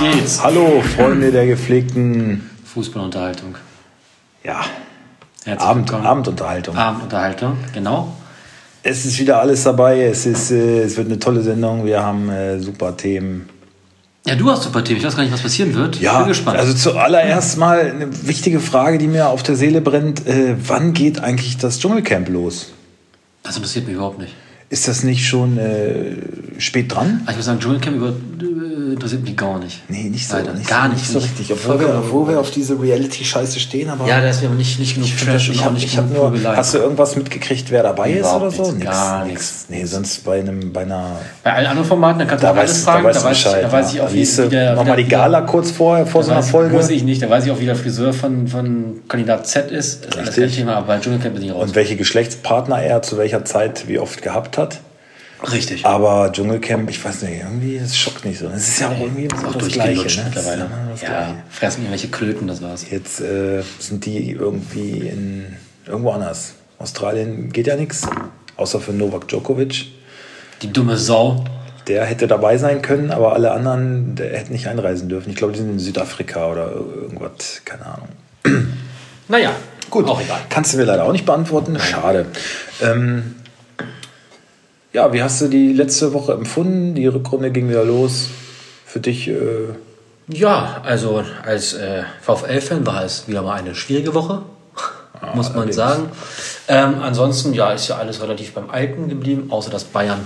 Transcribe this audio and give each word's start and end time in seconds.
Los 0.00 0.14
geht's. 0.14 0.42
Hallo, 0.42 0.82
Freunde 0.96 1.30
der 1.30 1.46
gepflegten 1.46 2.48
Fußballunterhaltung. 2.64 3.54
ja, 4.44 4.60
Herzlich 5.44 5.68
Abend, 5.68 5.88
willkommen. 5.88 6.06
Abendunterhaltung. 6.06 6.76
Abendunterhaltung, 6.76 7.56
genau. 7.72 8.12
Es 8.82 9.04
ist 9.04 9.18
wieder 9.18 9.40
alles 9.40 9.62
dabei. 9.64 10.02
Es, 10.02 10.26
ist, 10.26 10.50
äh, 10.50 10.82
es 10.82 10.96
wird 10.96 11.06
eine 11.08 11.18
tolle 11.18 11.40
Sendung. 11.42 11.84
Wir 11.84 12.02
haben 12.02 12.28
äh, 12.28 12.58
super 12.60 12.96
Themen. 12.96 13.48
Ja, 14.26 14.34
du 14.34 14.50
hast 14.50 14.64
super 14.64 14.82
Themen. 14.82 14.98
Ich 15.00 15.06
weiß 15.06 15.14
gar 15.16 15.22
nicht, 15.22 15.32
was 15.32 15.42
passieren 15.42 15.74
wird. 15.74 15.96
ich 15.96 16.02
Ja, 16.02 16.18
bin 16.18 16.28
gespannt. 16.28 16.58
also 16.58 16.74
zuallererst 16.74 17.58
mal 17.58 17.80
eine 17.80 18.26
wichtige 18.26 18.60
Frage, 18.60 18.98
die 18.98 19.06
mir 19.06 19.28
auf 19.28 19.42
der 19.44 19.54
Seele 19.56 19.80
brennt. 19.80 20.26
Äh, 20.26 20.56
wann 20.66 20.92
geht 20.92 21.20
eigentlich 21.20 21.56
das 21.58 21.78
Dschungelcamp 21.78 22.28
los? 22.28 22.72
das 23.44 23.54
interessiert 23.56 23.86
mich 23.86 23.94
überhaupt 23.94 24.18
nicht. 24.18 24.34
Ist 24.68 24.88
das 24.88 25.04
nicht 25.04 25.26
schon 25.26 25.58
äh, 25.58 26.16
spät 26.58 26.92
dran? 26.94 27.20
Also 27.24 27.30
ich 27.32 27.36
muss 27.36 27.46
sagen, 27.46 27.60
Dschungelcamp 27.60 27.96
über, 27.98 28.08
äh, 28.08 28.92
interessiert 28.94 29.22
mich 29.22 29.36
gar 29.36 29.58
nicht. 29.60 29.82
Nee, 29.88 30.04
nicht 30.04 30.26
so, 30.26 30.36
Leider. 30.36 30.54
nicht 30.54 30.66
gar 30.68 30.86
so, 30.88 30.92
nicht, 30.94 31.06
so 31.06 31.18
nicht. 31.20 31.28
richtig. 31.38 31.52
Obwohl 31.52 31.78
wir, 31.78 31.88
obwohl 31.96 32.28
wir 32.28 32.40
auf 32.40 32.50
diese 32.50 32.80
Reality-Scheiße 32.80 33.60
stehen, 33.60 33.90
aber 33.90 34.08
Ja, 34.08 34.20
da 34.20 34.28
ist 34.28 34.40
mir 34.42 34.48
aber 34.48 34.56
nicht, 34.56 34.80
nicht 34.80 34.94
genug 34.96 35.08
Trash 35.24 35.48
und 35.50 35.54
ich 35.54 35.64
hab, 35.64 35.72
nicht 35.72 35.84
ich 35.84 35.94
genug 35.96 36.12
nur. 36.42 36.56
Hast 36.56 36.74
du 36.74 36.78
irgendwas 36.78 37.14
mitgekriegt, 37.14 37.70
wer 37.70 37.84
dabei 37.84 38.10
ist 38.12 38.26
oder 38.26 38.50
so? 38.50 38.72
nichts, 38.72 38.84
gar 38.84 39.24
nichts. 39.24 39.66
Nee, 39.68 39.84
sonst 39.84 40.24
bei 40.24 40.40
einem, 40.40 40.72
bei 40.72 40.82
einer. 40.82 41.20
Bei 41.44 41.52
allen 41.52 41.66
anderen 41.66 41.86
Formaten, 41.88 42.18
da 42.18 42.24
kannst 42.24 42.42
du 42.42 42.46
Da 42.48 42.52
auch 42.52 42.56
alles 42.56 42.72
weißt, 42.72 42.86
da 42.86 42.92
fragen. 42.92 43.04
weißt 43.04 43.20
da, 43.20 43.24
weiß 43.24 43.36
ich, 43.38 43.44
Bescheid. 43.44 43.64
da 43.64 43.72
weiß 43.72 43.94
ich 43.94 44.00
auch, 44.00 44.12
wie, 44.12 44.48
der... 44.48 44.74
Nochmal 44.74 44.96
die 44.96 45.04
Gala 45.08 45.40
kurz 45.42 45.70
vorher, 45.70 46.06
vor 46.06 46.24
so 46.24 46.32
einer 46.32 46.40
weiß, 46.40 46.50
Folge. 46.50 46.74
Muss 46.74 46.90
ich 46.90 47.04
nicht. 47.04 47.22
Da 47.22 47.30
weiß 47.30 47.44
ich 47.46 47.52
auch, 47.52 47.60
wie 47.60 47.66
der 47.66 47.76
Friseur 47.76 48.12
von, 48.12 48.48
von 48.48 48.96
Kandidat 49.08 49.46
Z 49.46 49.70
ist. 49.70 50.06
Das 50.06 50.10
ist 50.10 50.18
alles 50.18 50.34
kein. 50.36 50.50
Thema, 50.50 50.74
aber 50.76 50.86
bei 50.88 50.98
Dschungelcamp 50.98 51.34
bin 51.34 51.44
ich 51.44 51.52
raus. 51.52 51.62
Und 51.68 51.74
welche 51.76 51.94
Geschlechtspartner 51.96 52.82
er 52.82 53.02
zu 53.02 53.16
welcher 53.16 53.44
Zeit 53.44 53.86
wie 53.86 53.98
oft 54.00 54.22
gehabt 54.22 54.55
hat. 54.58 54.80
Richtig. 55.52 55.84
Aber 55.84 56.32
Dschungelcamp, 56.32 56.88
ich 56.88 57.04
weiß 57.04 57.22
nicht, 57.22 57.40
irgendwie, 57.40 57.78
das 57.78 57.96
schockt 57.96 58.24
nicht 58.24 58.38
so. 58.38 58.48
Es 58.48 58.68
ist 58.68 58.80
ja 58.80 58.88
auch 58.88 58.98
irgendwie 58.98 59.28
auch 59.30 59.54
das 59.54 59.68
Gleiche. 59.68 60.06
Ne? 60.18 60.24
mittlerweile. 60.24 60.70
Das 60.90 61.02
Ja, 61.02 61.08
Gleiche. 61.08 61.34
fressen 61.50 61.80
irgendwelche 61.82 62.08
Klöten, 62.08 62.46
das 62.48 62.62
war's. 62.62 62.86
Jetzt 62.90 63.20
äh, 63.20 63.62
sind 63.78 64.06
die 64.06 64.30
irgendwie 64.30 65.08
in 65.08 65.56
irgendwo 65.86 66.10
anders. 66.12 66.54
Australien 66.78 67.52
geht 67.52 67.66
ja 67.66 67.76
nichts, 67.76 68.06
außer 68.56 68.80
für 68.80 68.92
Novak 68.92 69.28
Djokovic. 69.28 69.86
Die 70.62 70.72
dumme 70.72 70.96
Sau. 70.96 71.44
Der 71.86 72.04
hätte 72.04 72.26
dabei 72.26 72.56
sein 72.58 72.82
können, 72.82 73.10
aber 73.12 73.34
alle 73.34 73.52
anderen 73.52 74.16
der 74.16 74.36
hätten 74.36 74.52
nicht 74.52 74.66
einreisen 74.66 75.08
dürfen. 75.08 75.30
Ich 75.30 75.36
glaube, 75.36 75.52
die 75.52 75.60
sind 75.60 75.70
in 75.70 75.78
Südafrika 75.78 76.50
oder 76.50 76.72
irgendwas, 76.72 77.60
keine 77.64 77.86
Ahnung. 77.86 78.08
Naja, 79.28 79.52
Gut, 79.88 80.08
Auch 80.08 80.20
egal. 80.20 80.40
kannst 80.50 80.72
du 80.72 80.78
mir 80.78 80.84
leider 80.84 81.04
auch 81.04 81.12
nicht 81.12 81.24
beantworten. 81.26 81.78
Schade. 81.78 82.26
Ähm, 82.82 83.36
ja, 84.96 85.12
wie 85.12 85.22
hast 85.22 85.42
du 85.42 85.48
die 85.48 85.74
letzte 85.74 86.14
Woche 86.14 86.32
empfunden? 86.32 86.94
Die 86.94 87.06
Rückrunde 87.06 87.50
ging 87.50 87.68
wieder 87.68 87.84
los. 87.84 88.30
Für 88.86 88.98
dich, 88.98 89.28
äh, 89.28 89.34
Ja, 90.28 90.80
also 90.82 91.22
als 91.44 91.74
äh, 91.74 92.04
VfL-Fan 92.22 92.86
war 92.86 93.04
es 93.04 93.28
wieder 93.28 93.42
mal 93.42 93.56
eine 93.56 93.74
schwierige 93.74 94.14
Woche, 94.14 94.40
muss 95.34 95.48
man 95.50 95.56
allerdings. 95.58 95.76
sagen. 95.76 96.08
Ähm, 96.68 96.94
ansonsten, 97.02 97.52
ja, 97.52 97.72
ist 97.72 97.88
ja 97.88 97.98
alles 97.98 98.22
relativ 98.22 98.54
beim 98.54 98.70
Alten 98.70 99.10
geblieben, 99.10 99.48
außer 99.50 99.70
dass 99.70 99.84
Bayern 99.84 100.20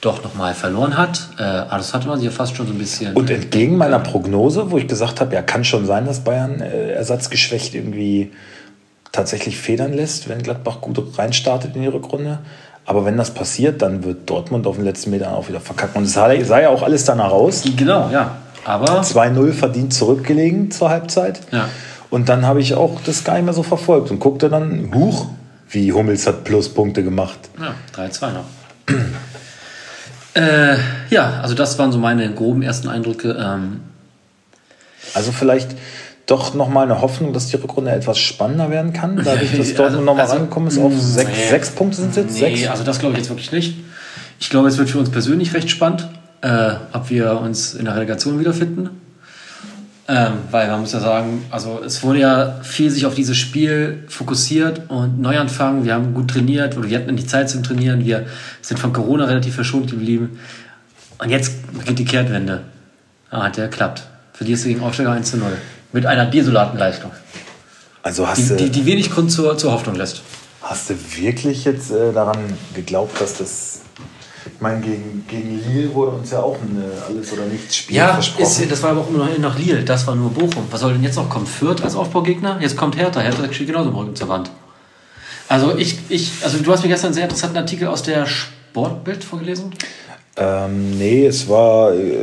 doch 0.00 0.24
nochmal 0.24 0.54
verloren 0.54 0.98
hat. 0.98 1.28
Äh, 1.38 1.44
aber 1.44 1.78
das 1.78 1.94
hatte 1.94 2.08
man 2.08 2.18
sich 2.18 2.26
ja 2.26 2.32
fast 2.32 2.56
schon 2.56 2.66
so 2.66 2.72
ein 2.72 2.78
bisschen. 2.78 3.14
und 3.14 3.30
entgegen 3.30 3.76
meiner 3.76 4.00
Prognose, 4.00 4.72
wo 4.72 4.78
ich 4.78 4.88
gesagt 4.88 5.20
habe, 5.20 5.32
ja, 5.32 5.42
kann 5.42 5.62
schon 5.62 5.86
sein, 5.86 6.06
dass 6.06 6.24
Bayern 6.24 6.60
äh, 6.60 6.90
ersatzgeschwächt 6.90 7.76
irgendwie 7.76 8.32
tatsächlich 9.12 9.56
federn 9.56 9.92
lässt, 9.92 10.28
wenn 10.28 10.42
Gladbach 10.42 10.80
gut 10.80 11.16
reinstartet 11.16 11.76
in 11.76 11.82
die 11.82 11.88
Rückrunde. 11.88 12.40
Aber 12.86 13.04
wenn 13.04 13.16
das 13.16 13.34
passiert, 13.34 13.82
dann 13.82 14.04
wird 14.04 14.30
Dortmund 14.30 14.66
auf 14.66 14.76
den 14.76 14.84
letzten 14.84 15.10
Metern 15.10 15.34
auch 15.34 15.48
wieder 15.48 15.60
verkacken. 15.60 15.98
Und 15.98 16.04
es 16.04 16.12
sah, 16.12 16.30
sah 16.44 16.60
ja 16.60 16.68
auch 16.68 16.82
alles 16.82 17.04
danach 17.04 17.32
aus. 17.32 17.64
genau, 17.76 18.08
ja. 18.12 18.36
Aber 18.64 19.00
2-0 19.02 19.52
verdient 19.52 19.92
zurückgelegen 19.92 20.70
zur 20.70 20.90
Halbzeit. 20.90 21.40
Ja. 21.52 21.68
Und 22.10 22.28
dann 22.28 22.46
habe 22.46 22.60
ich 22.60 22.74
auch 22.74 23.00
das 23.04 23.24
gar 23.24 23.34
nicht 23.34 23.44
mehr 23.44 23.54
so 23.54 23.62
verfolgt 23.62 24.10
und 24.10 24.20
guckte 24.20 24.48
dann, 24.48 24.92
huch, 24.94 25.26
wie 25.68 25.92
Hummels 25.92 26.26
hat 26.26 26.44
Pluspunkte 26.44 27.02
gemacht. 27.02 27.38
ja, 27.60 27.74
3-2 27.96 28.32
noch. 28.32 28.44
äh, 30.34 30.76
ja, 31.10 31.40
also 31.42 31.54
das 31.54 31.78
waren 31.78 31.90
so 31.92 31.98
meine 31.98 32.32
groben 32.32 32.62
ersten 32.62 32.88
Eindrücke. 32.88 33.36
Ähm, 33.38 33.80
Also 35.14 35.32
vielleicht 35.32 35.70
doch 36.26 36.54
nochmal 36.54 36.84
eine 36.84 37.00
Hoffnung, 37.00 37.32
dass 37.32 37.46
die 37.46 37.56
Rückrunde 37.56 37.92
etwas 37.92 38.18
spannender 38.18 38.70
werden 38.70 38.92
kann, 38.92 39.16
dadurch, 39.16 39.56
dass 39.56 39.58
Also, 39.68 39.74
Dortmund 39.74 40.04
nochmal 40.04 40.24
also, 40.24 40.36
rangekommen 40.36 40.68
ist 40.68 40.78
auf 40.78 40.92
sechs, 40.98 41.30
nee. 41.30 41.50
sechs 41.50 41.70
Punkte 41.70 41.96
sind 41.98 42.10
es 42.10 42.16
jetzt? 42.16 42.34
Nee, 42.34 42.56
Sechs? 42.56 42.68
also 42.68 42.82
das 42.82 42.98
glaube 42.98 43.14
ich 43.14 43.18
jetzt 43.20 43.28
wirklich 43.30 43.52
nicht. 43.52 43.76
Ich 44.40 44.50
glaube, 44.50 44.68
es 44.68 44.76
wird 44.76 44.90
für 44.90 44.98
uns 44.98 45.10
persönlich 45.10 45.54
recht 45.54 45.70
spannend, 45.70 46.08
äh, 46.42 46.72
ob 46.92 47.10
wir 47.10 47.40
uns 47.40 47.74
in 47.74 47.84
der 47.84 47.94
Relegation 47.94 48.38
wiederfinden. 48.40 48.90
Ähm, 50.08 50.34
weil 50.52 50.68
man 50.68 50.80
muss 50.80 50.92
ja 50.92 51.00
sagen, 51.00 51.44
also 51.50 51.80
es 51.84 52.04
wurde 52.04 52.20
ja 52.20 52.60
viel 52.62 52.90
sich 52.90 53.06
auf 53.06 53.14
dieses 53.14 53.36
Spiel 53.36 54.04
fokussiert 54.06 54.82
und 54.88 55.20
Neuanfang. 55.20 55.84
Wir 55.84 55.94
haben 55.94 56.14
gut 56.14 56.30
trainiert 56.30 56.76
oder 56.76 56.88
wir 56.88 56.98
hatten 56.98 57.12
nicht 57.14 57.28
Zeit 57.28 57.50
zum 57.50 57.64
Trainieren. 57.64 58.04
Wir 58.04 58.26
sind 58.62 58.78
von 58.78 58.92
Corona 58.92 59.24
relativ 59.24 59.56
verschont 59.56 59.90
geblieben. 59.90 60.38
Und 61.18 61.30
jetzt 61.30 61.72
beginnt 61.76 61.98
die 61.98 62.04
Kehrtwende. 62.04 62.62
Ah, 63.30 63.44
hat 63.44 63.56
der 63.56 63.66
geklappt. 63.66 64.02
Verlierst 64.32 64.64
du 64.64 64.68
gegen 64.68 64.80
Aufsteiger 64.80 65.10
1 65.10 65.30
zu 65.30 65.38
0. 65.38 65.50
Mit 65.92 66.06
einer 66.06 66.26
desolaten 66.26 66.78
Leistung. 66.78 67.10
Also 68.02 68.26
hast, 68.28 68.50
Die, 68.50 68.56
die, 68.56 68.70
die 68.70 68.86
wenig 68.86 69.10
Grund 69.10 69.30
zur, 69.32 69.56
zur 69.58 69.72
Hoffnung 69.72 69.96
lässt. 69.96 70.22
hast 70.62 70.90
du 70.90 70.94
wirklich 71.16 71.64
jetzt 71.64 71.90
äh, 71.90 72.12
daran 72.12 72.38
geglaubt, 72.74 73.20
dass 73.20 73.38
das... 73.38 73.80
Ich 74.54 74.60
meine, 74.60 74.80
gegen, 74.80 75.24
gegen 75.28 75.60
Lille 75.72 75.92
wurde 75.92 76.12
uns 76.12 76.30
ja 76.30 76.38
auch 76.38 76.56
ein 76.62 76.80
alles 77.08 77.32
oder 77.32 77.46
nichts 77.46 77.76
Spiel 77.76 77.96
Ja, 77.96 78.12
versprochen. 78.14 78.42
ist, 78.62 78.70
das 78.70 78.82
war 78.82 78.90
aber 78.90 79.00
auch 79.00 79.08
immer 79.08 79.26
noch 79.26 79.38
nach 79.38 79.58
Lille, 79.58 79.82
das 79.82 80.06
war 80.06 80.14
nur 80.14 80.30
Bochum. 80.30 80.66
Was 80.70 80.80
soll 80.80 80.92
denn 80.92 81.02
jetzt 81.02 81.16
noch 81.16 81.28
kommen? 81.28 81.46
Fürth 81.46 81.82
als 81.82 81.96
Aufbaugegner? 81.96 82.58
Jetzt 82.60 82.76
kommt 82.76 82.96
Hertha. 82.96 83.20
Hertha 83.20 83.52
steht 83.52 83.66
genauso 83.66 83.90
im 83.90 83.96
Rücken 83.96 84.14
zur 84.14 84.28
Wand. 84.28 84.50
Also 85.48 85.76
ich, 85.76 85.98
ich, 86.08 86.30
also 86.44 86.58
du 86.58 86.72
hast 86.72 86.82
mir 86.84 86.88
gestern 86.88 87.06
einen 87.08 87.14
sehr 87.14 87.24
interessanten 87.24 87.56
Artikel 87.56 87.88
aus 87.88 88.04
der 88.04 88.26
Sportbild 88.26 89.24
vorgelesen. 89.24 89.72
ähm, 90.36 90.96
nee, 90.96 91.26
es 91.26 91.48
war... 91.48 91.92
Äh? 91.92 92.14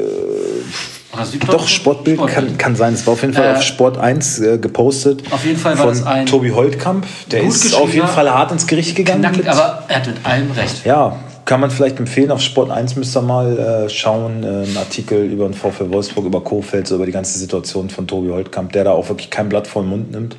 Doch, 1.47 1.67
Sportbild, 1.67 2.19
Kann, 2.27 2.57
kann 2.57 2.75
sein. 2.75 2.93
Es 2.93 3.05
war 3.05 3.13
auf 3.13 3.21
jeden 3.21 3.33
Fall 3.33 3.45
Äh, 3.53 3.55
auf 3.57 3.61
Sport 3.61 3.97
1 3.97 4.39
äh, 4.39 4.57
gepostet. 4.57 5.23
Auf 5.31 5.45
jeden 5.45 5.57
Fall 5.59 5.77
war 5.77 5.85
von 5.85 5.93
das 5.93 6.05
ein 6.05 6.25
Tobi 6.25 6.51
Holtkamp. 6.51 7.05
Der 7.31 7.43
ist 7.43 7.73
auf 7.75 7.93
jeden 7.93 8.07
Fall 8.07 8.29
hart 8.29 8.51
ins 8.51 8.65
Gericht 8.67 8.95
gegangen. 8.95 9.21
Knackig, 9.21 9.39
mit- 9.39 9.47
aber 9.47 9.83
er 9.87 9.95
hat 9.97 10.07
mit 10.07 10.25
allem 10.25 10.51
recht. 10.51 10.85
ja, 10.85 11.15
kann 11.45 11.59
man 11.59 11.69
vielleicht 11.71 11.99
empfehlen. 11.99 12.31
Auf 12.31 12.41
Sport 12.41 12.71
1 12.71 12.95
müsst 12.95 13.15
ihr 13.15 13.21
mal 13.21 13.57
äh, 13.85 13.89
schauen. 13.89 14.43
Äh, 14.43 14.47
einen 14.47 14.77
Artikel 14.77 15.23
über 15.25 15.45
den 15.45 15.53
VfL 15.53 15.91
Wolfsburg, 15.91 16.25
über 16.25 16.41
Kofeld, 16.41 16.87
so 16.87 16.95
über 16.95 17.05
die 17.05 17.11
ganze 17.11 17.37
Situation 17.37 17.89
von 17.89 18.07
Tobi 18.07 18.29
Holtkamp, 18.29 18.71
der 18.73 18.85
da 18.85 18.91
auch 18.91 19.09
wirklich 19.09 19.29
kein 19.29 19.49
Blatt 19.49 19.67
vor 19.67 19.83
den 19.83 19.89
Mund 19.89 20.11
nimmt. 20.11 20.35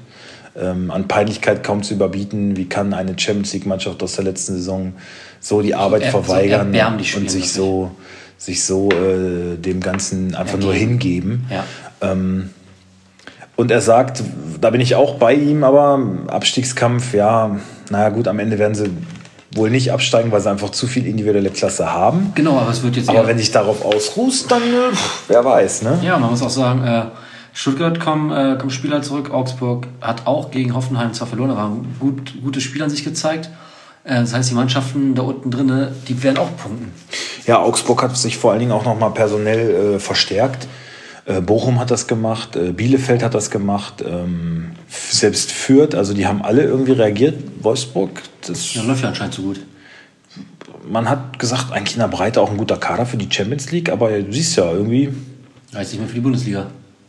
Ähm, 0.57 0.91
an 0.93 1.09
Peinlichkeit 1.09 1.63
kaum 1.65 1.83
zu 1.83 1.95
überbieten. 1.95 2.57
Wie 2.57 2.67
kann 2.69 2.95
eine 2.95 3.19
Champions 3.19 3.53
League-Mannschaft 3.53 4.03
aus 4.03 4.13
der 4.15 4.25
letzten 4.25 4.55
Saison 4.55 4.93
so 5.41 5.61
die 5.63 5.75
Arbeit 5.75 6.05
so 6.05 6.11
verweigern 6.23 6.69
spielen, 6.73 7.23
und 7.23 7.31
sich 7.31 7.43
wirklich. 7.43 7.53
so, 7.53 7.91
sich 8.37 8.65
so 8.65 8.91
äh, 8.91 9.57
dem 9.57 9.81
Ganzen 9.81 10.35
einfach 10.35 10.59
nur 10.59 10.73
Ergeben. 10.73 10.91
hingeben? 10.91 11.47
Ja. 11.51 11.65
Ähm, 12.01 12.51
und 13.57 13.71
er 13.71 13.81
sagt, 13.81 14.23
da 14.61 14.71
bin 14.71 14.81
ich 14.81 14.97
auch 14.97 15.15
bei 15.17 15.35
ihm, 15.35 15.63
aber 15.63 16.01
Abstiegskampf, 16.27 17.15
ja, 17.15 17.57
naja 17.91 18.09
gut, 18.09 18.27
am 18.27 18.39
Ende 18.41 18.59
werden 18.59 18.75
sie 18.75 18.91
wohl 19.55 19.71
nicht 19.71 19.93
absteigen, 19.93 20.33
weil 20.33 20.41
sie 20.41 20.51
einfach 20.51 20.71
zu 20.71 20.89
viel 20.89 21.07
individuelle 21.07 21.51
Klasse 21.51 21.93
haben. 21.93 22.33
Genau, 22.35 22.59
aber 22.59 22.71
es 22.71 22.83
wird 22.83 22.97
jetzt 22.97 23.09
Aber 23.09 23.27
wenn 23.29 23.39
sich 23.39 23.53
darauf 23.53 23.85
ausruhst, 23.85 24.51
dann, 24.51 24.63
äh, 24.63 24.97
wer 25.29 25.45
weiß, 25.45 25.83
ne? 25.83 26.01
Ja, 26.03 26.19
man 26.19 26.31
muss 26.31 26.43
auch 26.43 26.51
sagen, 26.51 26.85
äh, 26.85 27.05
Stuttgart 27.53 28.01
kommen, 28.01 28.33
äh, 28.33 28.59
kommen 28.59 28.71
Spieler 28.71 29.03
zurück. 29.03 29.31
Augsburg 29.33 29.87
hat 30.01 30.27
auch 30.27 30.51
gegen 30.51 30.75
Hoffenheim 30.75 31.15
zwar 31.15 31.29
verloren, 31.29 31.53
aber 31.53 31.63
haben 31.63 31.95
gut, 32.01 32.35
gute 32.43 32.61
Spieler 32.61 32.87
an 32.87 32.91
sich 32.91 33.05
gezeigt. 33.05 33.49
Äh, 34.03 34.17
das 34.17 34.35
heißt, 34.35 34.51
die 34.51 34.55
Mannschaften 34.55 35.15
da 35.15 35.23
unten 35.23 35.53
drin, 35.53 35.89
die 36.09 36.23
werden 36.25 36.39
auch 36.39 36.57
punkten. 36.57 36.93
Ja, 37.47 37.61
Augsburg 37.61 38.03
hat 38.03 38.17
sich 38.17 38.39
vor 38.39 38.51
allen 38.53 38.61
Dingen 38.61 38.73
auch 38.73 38.85
nochmal 38.85 39.11
personell 39.11 39.95
äh, 39.97 39.99
verstärkt. 39.99 40.67
Äh, 41.27 41.41
Bochum 41.41 41.79
hat 41.81 41.91
das 41.91 42.07
gemacht, 42.07 42.57
äh, 42.57 42.73
Bielefeld 42.73 43.23
hat 43.23 43.35
das 43.35 43.51
gemacht, 43.51 44.05
ähm, 44.07 44.73
selbst 44.89 45.53
Fürth, 45.53 45.95
also 45.95 46.13
die 46.15 46.27
haben 46.27 46.43
alle 46.43 46.63
irgendwie 46.63 46.93
reagiert. 46.93 47.37
Wolfsburg, 47.63 48.23
das 48.47 48.75
Ja, 48.75 48.83
läuft 48.83 49.03
ja 49.03 49.09
anscheinend 49.09 49.35
so 49.35 49.43
gut. 49.43 49.61
man 50.87 51.09
hat 51.09 51.39
gesagt, 51.39 51.73
eigentlich 51.73 51.95
in 51.97 52.01
der 52.01 52.09
Breite 52.09 52.41
auch 52.43 52.51
ein 52.51 52.59
guter 52.59 52.77
Kader 52.77 53.07
für 53.07 53.17
die 53.17 53.29
Champions 53.31 53.71
League, 53.73 53.91
aber 53.91 54.11
du 54.11 54.33
siehst 54.33 54.57
ja, 54.57 54.71
irgendwie 54.71 55.15
Reicht 55.73 55.91
nicht 55.93 56.01
mehr 56.01 56.09
für 56.09 56.15
die 56.15 56.21
Bundesliga. 56.21 56.67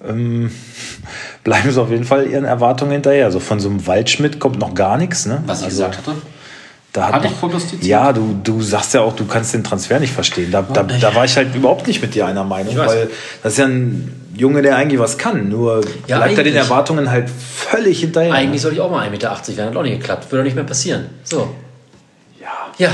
ähm, 0.07 0.49
bleiben 1.43 1.69
sie 1.71 1.81
auf 1.81 1.91
jeden 1.91 2.05
Fall 2.05 2.27
ihren 2.27 2.45
Erwartungen 2.45 2.91
hinterher. 2.93 3.25
Also 3.25 3.39
von 3.39 3.59
so 3.59 3.69
einem 3.69 3.85
Waldschmidt 3.85 4.39
kommt 4.39 4.59
noch 4.59 4.73
gar 4.73 4.97
nichts. 4.97 5.25
Ne? 5.25 5.43
Was 5.45 5.59
ich 5.59 5.65
also, 5.65 5.83
gesagt 5.83 5.97
hatte. 6.07 6.17
Da 6.95 7.07
hat 7.07 7.13
Hab 7.15 7.25
ich 7.25 7.37
prognostiziert? 7.37 7.83
Ja, 7.83 8.13
du, 8.13 8.39
du 8.41 8.61
sagst 8.61 8.93
ja 8.93 9.01
auch, 9.01 9.13
du 9.13 9.25
kannst 9.25 9.53
den 9.53 9.65
Transfer 9.65 9.99
nicht 9.99 10.13
verstehen. 10.13 10.49
Da, 10.49 10.61
da, 10.61 10.83
da 10.83 11.13
war 11.13 11.25
ich 11.25 11.35
halt 11.35 11.53
überhaupt 11.53 11.87
nicht 11.87 12.01
mit 12.01 12.15
dir 12.15 12.25
einer 12.25 12.45
Meinung, 12.45 12.77
weil 12.77 13.09
das 13.43 13.51
ist 13.51 13.59
ja 13.59 13.65
ein 13.65 14.29
Junge, 14.33 14.61
der 14.61 14.77
eigentlich 14.77 14.97
was 14.97 15.17
kann. 15.17 15.49
Nur 15.49 15.81
Ja, 16.07 16.19
bleibt 16.19 16.37
er 16.37 16.45
den. 16.45 16.55
Erwartungen 16.55 17.11
halt 17.11 17.29
völlig 17.29 17.99
hinterher. 17.99 18.33
Eigentlich 18.33 18.61
soll 18.61 18.71
ich 18.71 18.79
auch 18.79 18.89
mal 18.89 19.05
1,80 19.05 19.11
Meter 19.11 19.29
werden, 19.57 19.69
hat 19.71 19.75
auch 19.75 19.83
nicht 19.83 19.99
geklappt. 19.99 20.31
Würde 20.31 20.43
auch 20.43 20.45
nicht 20.45 20.55
mehr 20.55 20.63
passieren. 20.63 21.07
So. 21.25 21.53
ja. 22.39 22.47
Ja. 22.77 22.91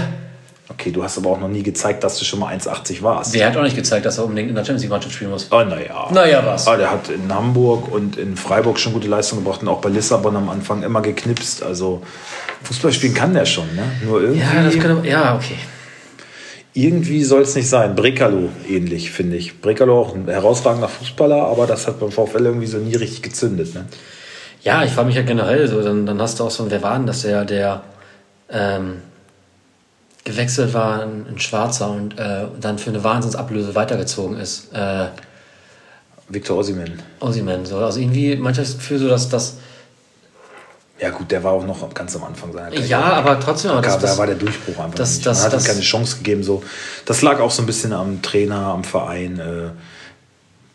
Okay, 0.74 0.92
du 0.92 1.04
hast 1.04 1.18
aber 1.18 1.30
auch 1.32 1.40
noch 1.40 1.48
nie 1.50 1.64
gezeigt, 1.64 2.04
dass 2.04 2.18
du 2.18 2.26
schon 2.26 2.40
mal 2.40 2.54
1,80 2.56 3.02
warst. 3.02 3.34
Der 3.36 3.48
hat 3.48 3.58
auch 3.58 3.64
nicht 3.64 3.76
gezeigt, 3.76 4.06
dass 4.06 4.18
er 4.18 4.24
unbedingt 4.26 4.50
in 4.50 4.56
der 4.56 4.64
Champions 4.64 4.84
League-Mannschaft 4.84 5.14
spielen 5.16 5.32
muss. 5.32 5.48
Oh, 5.52 5.62
naja. 5.64 6.08
Naja, 6.14 6.44
was? 6.46 6.68
Aber 6.68 6.78
der 6.78 6.92
hat 6.92 7.10
in 7.10 7.34
Hamburg 7.34 7.92
und 7.92 8.18
in 8.18 8.38
Freiburg 8.38 8.80
schon 8.80 8.94
gute 8.94 9.08
Leistung 9.08 9.40
gebracht 9.44 9.62
und 9.62 9.68
auch 9.68 9.82
bei 9.82 9.90
Lissabon 9.90 10.36
am 10.36 10.50
Anfang 10.50 10.84
immer 10.84 11.02
geknipst. 11.02 11.62
Also 11.64 12.02
Fußball 12.64 12.94
spielen 12.94 13.14
kann 13.14 13.34
der 13.34 13.46
schon, 13.46 13.66
ne? 13.76 13.84
Nur 14.06 14.22
irgendwie, 14.22 14.40
Ja, 14.42 14.64
das 14.64 14.78
könnte, 14.80 15.08
ja, 15.08 15.36
okay. 15.36 15.56
irgendwie 16.74 17.24
soll 17.24 17.42
es 17.42 17.56
nicht 17.56 17.68
sein. 17.68 17.96
Brekalo 17.96 18.50
ähnlich, 18.70 19.12
finde 19.12 19.36
ich. 19.38 19.60
Brekalo 19.62 20.00
auch 20.00 20.16
ein 20.16 20.28
herausragender 20.28 20.88
Fußballer, 20.88 21.48
aber 21.48 21.68
das 21.68 21.88
hat 21.88 22.00
beim 22.00 22.12
VfL 22.12 22.46
irgendwie 22.46 22.68
so 22.68 22.78
nie 22.78 22.96
richtig 22.96 23.22
gezündet. 23.24 23.74
Ne? 23.74 23.86
Ja, 24.64 24.84
ich 24.84 24.92
frage 24.92 25.08
mich 25.08 25.16
ja 25.16 25.24
generell 25.24 25.68
so, 25.68 25.82
dann, 25.82 26.06
dann 26.06 26.22
hast 26.22 26.40
du 26.40 26.44
auch 26.46 26.52
so, 26.52 26.70
wer 26.70 26.82
war 26.84 26.96
denn 26.98 27.08
das, 27.08 27.24
der, 27.24 27.46
der 27.46 27.82
ähm, 28.50 29.02
gewechselt 30.24 30.74
war, 30.74 31.02
ein, 31.02 31.26
ein 31.28 31.40
Schwarzer 31.40 31.90
und 31.90 32.18
äh, 32.20 32.46
dann 32.60 32.78
für 32.78 32.90
eine 32.92 33.04
Wahnsinnsablöse 33.04 33.74
weitergezogen 33.76 34.38
ist. 34.40 34.72
Äh, 34.74 35.08
Victor 36.30 36.58
Osimhen. 36.58 37.02
Osimhen, 37.20 37.66
so. 37.66 37.78
Also 37.80 38.00
irgendwie 38.00 38.36
manchmal 38.36 38.66
das 38.66 38.76
Gefühl 38.78 39.00
so, 39.00 39.08
dass 39.10 39.28
das. 39.30 39.56
Ja 41.00 41.10
gut, 41.10 41.32
der 41.32 41.44
war 41.44 41.54
auch 41.54 41.66
noch 41.66 41.92
ganz 41.96 42.16
am 42.16 42.24
Anfang 42.24 42.54
seiner 42.54 42.68
Karriere. 42.68 42.86
Ja, 42.86 43.02
aber 43.02 43.40
trotzdem, 43.40 43.72
aber 43.72 43.82
das, 43.82 43.96
da 43.96 44.02
das, 44.02 44.18
war 44.20 44.28
der 44.28 44.36
Durchbruch 44.36 44.78
einfach 44.78 44.96
das- 44.96 45.16
nicht. 45.16 45.26
das- 45.26 45.38
Man 45.40 45.46
hat 45.48 45.54
ihm 45.54 45.56
das- 45.58 45.66
keine 45.68 45.82
Chance 45.82 46.18
gegeben. 46.18 46.44
So. 46.44 46.64
Das 47.06 47.22
lag 47.24 47.40
auch 47.40 47.50
so 47.50 47.64
ein 47.64 47.66
bisschen 47.66 47.92
am 47.92 48.22
Trainer, 48.22 48.68
am 48.68 48.84
Verein. 48.84 49.40
Äh, 49.40 49.70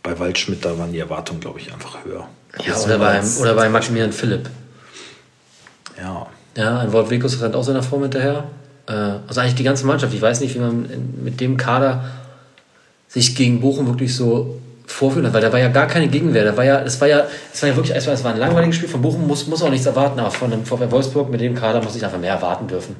bei 0.03 0.19
Waldschmidt, 0.19 0.65
da 0.65 0.77
waren 0.79 0.93
die 0.93 0.99
Erwartungen, 1.01 1.41
glaube 1.41 1.59
ich, 1.61 1.73
einfach 1.73 2.05
höher. 2.05 2.29
ja, 2.59 2.65
Jetzt 2.65 2.69
oder, 2.69 2.77
sind 2.79 2.89
wir 2.91 2.99
bei, 2.99 3.15
jetzt- 3.17 3.41
oder 3.41 3.55
bei 3.55 3.69
Maximilian 3.69 4.13
Philipp. 4.13 4.51
Ja, 6.01 6.27
Ja, 6.57 6.79
ein 6.81 6.93
Wort 6.93 7.09
Wekus 7.11 7.41
rennt 7.41 7.55
auch 7.55 7.63
seiner 7.65 7.83
Form 7.83 8.03
hinterher. 8.03 8.45
Äh, 8.89 8.93
also 9.27 9.41
eigentlich 9.41 9.55
die 9.55 9.65
ganze 9.65 9.87
Mannschaft. 9.87 10.15
Ich 10.15 10.23
weiß 10.23 10.41
nicht, 10.41 10.55
wie 10.55 10.61
man 10.61 10.89
mit 11.23 11.41
dem 11.41 11.57
Kader 11.57 12.05
sich 13.09 13.35
gegen 13.35 13.61
Bochum 13.61 13.87
wirklich 13.87 14.15
so 14.15 14.59
vorführt 14.87 15.27
hat, 15.27 15.35
weil 15.35 15.41
da 15.41 15.53
war 15.53 15.59
ja 15.59 15.69
gar 15.69 15.87
keine 15.87 16.09
Gegenwehr. 16.09 16.45
Da 16.45 16.57
war 16.57 16.65
ja, 16.65 16.81
es 16.81 17.01
war 17.01 17.09
ja, 17.09 17.25
es 17.53 17.63
war 17.63 17.69
ja 17.69 17.77
wirklich, 17.77 17.97
es 17.97 18.07
war, 18.07 18.15
es 18.15 18.23
war 18.23 18.33
ein 18.33 18.39
langweiliges 18.39 18.77
Spiel. 18.77 18.89
Von 18.89 19.03
Bochum 19.03 19.27
muss, 19.27 19.47
muss 19.47 19.63
auch 19.63 19.71
nichts 19.71 19.87
erwarten, 19.87 20.21
aber 20.21 20.31
von 20.31 20.51
dem 20.51 20.65
VfL 20.65 20.91
Wolfsburg 20.91 21.31
mit 21.31 21.41
dem 21.41 21.55
Kader 21.55 21.83
muss 21.83 21.97
ich 21.97 22.05
einfach 22.05 22.19
mehr 22.19 22.35
erwarten 22.35 22.69
dürfen. 22.69 22.97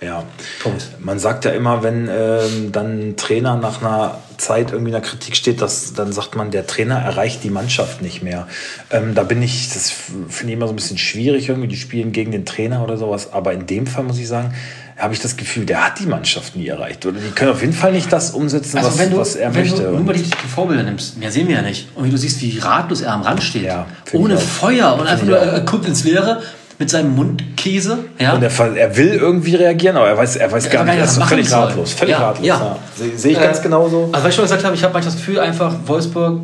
ja. 0.00 0.24
Punkt. 0.62 0.88
Man 0.98 1.18
sagt 1.18 1.44
ja 1.44 1.52
immer, 1.52 1.82
wenn 1.82 2.08
ähm, 2.08 2.72
dann 2.72 3.10
ein 3.10 3.16
Trainer 3.16 3.56
nach 3.56 3.80
einer 3.80 4.18
Zeit 4.36 4.72
irgendwie 4.72 4.90
in 4.90 5.00
der 5.00 5.02
Kritik 5.02 5.36
steht, 5.36 5.60
dass, 5.60 5.92
dann 5.94 6.12
sagt 6.12 6.36
man, 6.36 6.50
der 6.50 6.66
Trainer 6.66 6.96
erreicht 6.98 7.44
die 7.44 7.50
Mannschaft 7.50 8.02
nicht 8.02 8.22
mehr. 8.22 8.46
Ähm, 8.90 9.14
da 9.14 9.22
bin 9.22 9.42
ich, 9.42 9.72
das 9.72 9.90
finde 9.90 10.52
ich 10.52 10.56
immer 10.56 10.66
so 10.66 10.72
ein 10.72 10.76
bisschen 10.76 10.98
schwierig 10.98 11.48
irgendwie, 11.48 11.68
die 11.68 11.76
spielen 11.76 12.12
gegen 12.12 12.32
den 12.32 12.44
Trainer 12.46 12.82
oder 12.82 12.96
sowas. 12.96 13.32
Aber 13.32 13.52
in 13.52 13.66
dem 13.66 13.86
Fall 13.86 14.04
muss 14.04 14.18
ich 14.18 14.28
sagen, 14.28 14.54
habe 14.96 15.12
ich 15.12 15.20
das 15.20 15.36
Gefühl, 15.36 15.66
der 15.66 15.84
hat 15.84 15.98
die 15.98 16.06
Mannschaft 16.06 16.56
nie 16.56 16.68
erreicht. 16.68 17.04
Oder 17.04 17.18
die 17.20 17.30
können 17.30 17.50
auf 17.50 17.60
jeden 17.60 17.74
Fall 17.74 17.92
nicht 17.92 18.10
das 18.12 18.30
umsetzen, 18.30 18.78
was, 18.78 18.98
was 18.98 19.36
er 19.36 19.48
Also 19.48 19.58
wenn 19.58 19.62
möchte. 19.62 19.82
du 19.82 19.90
nur 19.90 20.00
mal 20.00 20.14
die, 20.14 20.22
die 20.22 20.48
Vorbilder 20.48 20.82
nimmst, 20.84 21.18
mehr 21.18 21.30
sehen 21.30 21.48
wir 21.48 21.56
ja 21.56 21.62
nicht. 21.62 21.88
Und 21.94 22.04
wie 22.06 22.10
du 22.10 22.16
siehst, 22.16 22.40
wie 22.40 22.58
ratlos 22.58 23.02
er 23.02 23.12
am 23.12 23.22
Rand 23.22 23.42
steht. 23.42 23.64
Ja, 23.64 23.86
Ohne. 24.12 24.38
Feuer 24.38 24.96
und 24.98 25.06
einfach 25.06 25.26
nur, 25.26 25.36
er 25.36 25.60
guckt 25.60 25.86
ins 25.86 26.04
Leere 26.04 26.42
mit 26.78 26.90
seinem 26.90 27.14
Mundkäse. 27.14 27.98
Ja. 28.18 28.34
Und 28.34 28.42
er, 28.42 28.76
er 28.76 28.96
will 28.96 29.14
irgendwie 29.14 29.54
reagieren, 29.54 29.96
aber 29.96 30.08
er 30.08 30.16
weiß, 30.18 30.36
er 30.36 30.52
weiß 30.52 30.66
Er 30.66 30.72
gar 30.72 30.84
nicht. 30.84 30.96
Er 30.98 31.04
ist 31.04 31.20
was 31.20 31.28
völlig 31.28 31.48
soll. 31.48 31.58
ratlos. 31.60 31.92
Völlig 31.92 32.12
Ja, 32.12 32.18
ratlos. 32.28 32.46
ja. 32.46 32.58
Ja. 32.58 32.78
Sehe 32.96 33.16
sehe 33.18 33.32
ich 33.32 33.40
ganz 33.40 33.58
Äh, 33.58 33.62
genauso. 33.62 34.08
Also, 34.12 34.22
weil 34.24 34.28
ich 34.30 34.34
schon 34.36 34.44
gesagt 34.44 34.64
habe, 34.64 34.74
ich 34.74 34.82
habe 34.82 34.92
manchmal 34.92 35.12
das 35.14 35.20
Gefühl, 35.20 35.40
einfach 35.40 35.74
Wolfsburg 35.86 36.40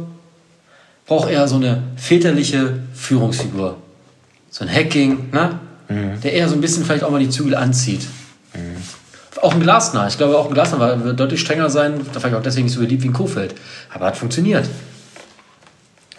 braucht 1.06 1.30
eher 1.30 1.46
so 1.48 1.56
eine 1.56 1.82
väterliche 1.96 2.78
Führungsfigur. 2.94 3.76
So 4.50 4.64
ein 4.64 4.70
Hacking, 4.72 5.30
ne? 5.32 5.58
Mhm. 5.88 6.20
der 6.22 6.32
eher 6.32 6.48
so 6.48 6.54
ein 6.54 6.60
bisschen 6.60 6.84
vielleicht 6.84 7.04
auch 7.04 7.10
mal 7.10 7.20
die 7.20 7.28
Zügel 7.28 7.54
anzieht. 7.54 8.06
Auch 9.40 9.54
ein 9.54 9.60
Glasner. 9.60 10.06
Ich 10.08 10.16
glaube, 10.16 10.38
auch 10.38 10.46
ein 10.46 10.54
Glasner 10.54 11.04
wird 11.04 11.18
deutlich 11.18 11.40
strenger 11.40 11.68
sein, 11.68 11.94
da 12.12 12.20
vielleicht 12.20 12.36
auch 12.36 12.42
deswegen 12.42 12.66
nicht 12.66 12.74
so 12.74 12.80
beliebt 12.80 13.02
wie 13.02 13.08
ein 13.08 13.12
Kofeld. 13.12 13.54
Aber 13.92 14.06
hat 14.06 14.16
funktioniert. 14.16 14.66